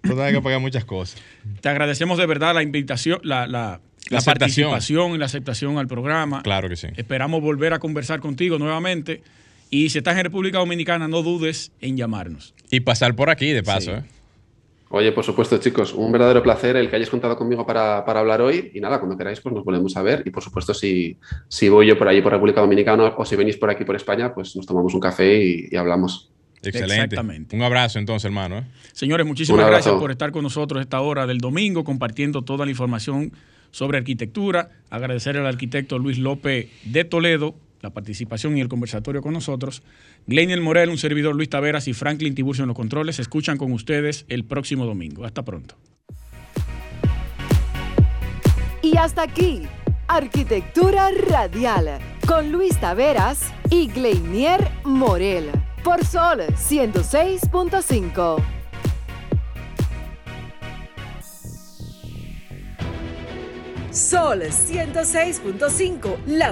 tú 0.02 0.10
tengas 0.10 0.32
que 0.32 0.42
pagar 0.42 0.60
muchas 0.60 0.84
cosas. 0.84 1.20
Te 1.60 1.68
agradecemos 1.68 2.18
de 2.18 2.26
verdad 2.26 2.54
la 2.54 2.62
invitación, 2.62 3.18
la, 3.24 3.48
la 3.48 3.80
la, 4.12 4.20
participación 4.20 5.12
y 5.12 5.18
la 5.18 5.26
aceptación 5.26 5.78
al 5.78 5.88
programa. 5.88 6.42
Claro 6.42 6.68
que 6.68 6.76
sí. 6.76 6.88
Esperamos 6.96 7.40
volver 7.40 7.72
a 7.72 7.78
conversar 7.78 8.20
contigo 8.20 8.58
nuevamente. 8.58 9.22
Y 9.70 9.88
si 9.88 9.98
estás 9.98 10.16
en 10.18 10.24
República 10.24 10.58
Dominicana, 10.58 11.08
no 11.08 11.22
dudes 11.22 11.72
en 11.80 11.96
llamarnos. 11.96 12.54
Y 12.70 12.80
pasar 12.80 13.16
por 13.16 13.30
aquí, 13.30 13.52
de 13.52 13.62
paso. 13.62 13.92
¿eh? 13.92 14.02
Oye, 14.94 15.10
por 15.12 15.24
supuesto, 15.24 15.56
chicos, 15.56 15.94
un 15.94 16.12
verdadero 16.12 16.42
placer 16.42 16.76
el 16.76 16.90
que 16.90 16.96
hayáis 16.96 17.08
contado 17.08 17.34
conmigo 17.38 17.64
para, 17.64 18.00
hablar 18.00 18.42
hoy. 18.42 18.70
Y 18.74 18.80
nada, 18.80 18.98
cuando 18.98 19.16
queráis, 19.16 19.40
pues 19.40 19.54
nos 19.54 19.64
volvemos 19.64 19.96
a 19.96 20.02
ver. 20.02 20.22
Y 20.26 20.30
por 20.30 20.42
supuesto, 20.42 20.74
si, 20.74 21.16
si 21.48 21.70
voy 21.70 21.86
yo 21.86 21.96
por 21.96 22.06
allí 22.08 22.20
por 22.20 22.32
República 22.32 22.60
Dominicana 22.60 23.14
o 23.16 23.24
si 23.24 23.34
venís 23.34 23.56
por 23.56 23.70
aquí 23.70 23.86
por 23.86 23.96
España, 23.96 24.34
pues 24.34 24.54
nos 24.54 24.66
tomamos 24.66 24.92
un 24.92 25.00
café 25.00 25.42
y, 25.42 25.74
hablamos. 25.74 26.30
Excelente. 26.62 27.04
Exactamente. 27.04 27.56
Un 27.56 27.62
abrazo 27.62 27.98
entonces, 27.98 28.26
hermano. 28.26 28.58
¿eh? 28.58 28.64
Señores, 28.92 29.26
muchísimas 29.26 29.66
gracias 29.66 29.94
por 29.94 30.10
estar 30.10 30.30
con 30.30 30.42
nosotros 30.42 30.82
esta 30.82 31.00
hora 31.00 31.26
del 31.26 31.38
domingo, 31.38 31.84
compartiendo 31.84 32.42
toda 32.42 32.66
la 32.66 32.70
información 32.70 33.32
sobre 33.72 33.98
arquitectura. 33.98 34.70
Agradecer 34.90 35.36
al 35.36 35.46
arquitecto 35.46 35.98
Luis 35.98 36.18
López 36.18 36.70
de 36.84 37.04
Toledo 37.04 37.56
la 37.82 37.90
participación 37.90 38.56
y 38.56 38.60
el 38.60 38.68
conversatorio 38.68 39.22
con 39.22 39.34
nosotros. 39.34 39.82
Gleiniel 40.26 40.60
Morel, 40.60 40.88
un 40.88 40.98
servidor 40.98 41.34
Luis 41.34 41.50
Taveras 41.50 41.88
y 41.88 41.92
Franklin 41.92 42.34
Tiburcio 42.34 42.62
en 42.62 42.68
los 42.68 42.76
controles. 42.76 43.18
Escuchan 43.18 43.58
con 43.58 43.72
ustedes 43.72 44.24
el 44.28 44.44
próximo 44.44 44.86
domingo. 44.86 45.24
Hasta 45.24 45.44
pronto. 45.44 45.74
Y 48.82 48.96
hasta 48.96 49.22
aquí, 49.22 49.62
Arquitectura 50.08 51.10
Radial, 51.28 51.98
con 52.26 52.52
Luis 52.52 52.78
Taveras 52.78 53.52
y 53.70 53.88
Gleinier 53.88 54.68
Morel, 54.84 55.50
por 55.84 56.04
Sol 56.04 56.40
106.5. 56.40 58.61
Sol 63.92 64.40
106.5, 64.42 66.16
la 66.26 66.50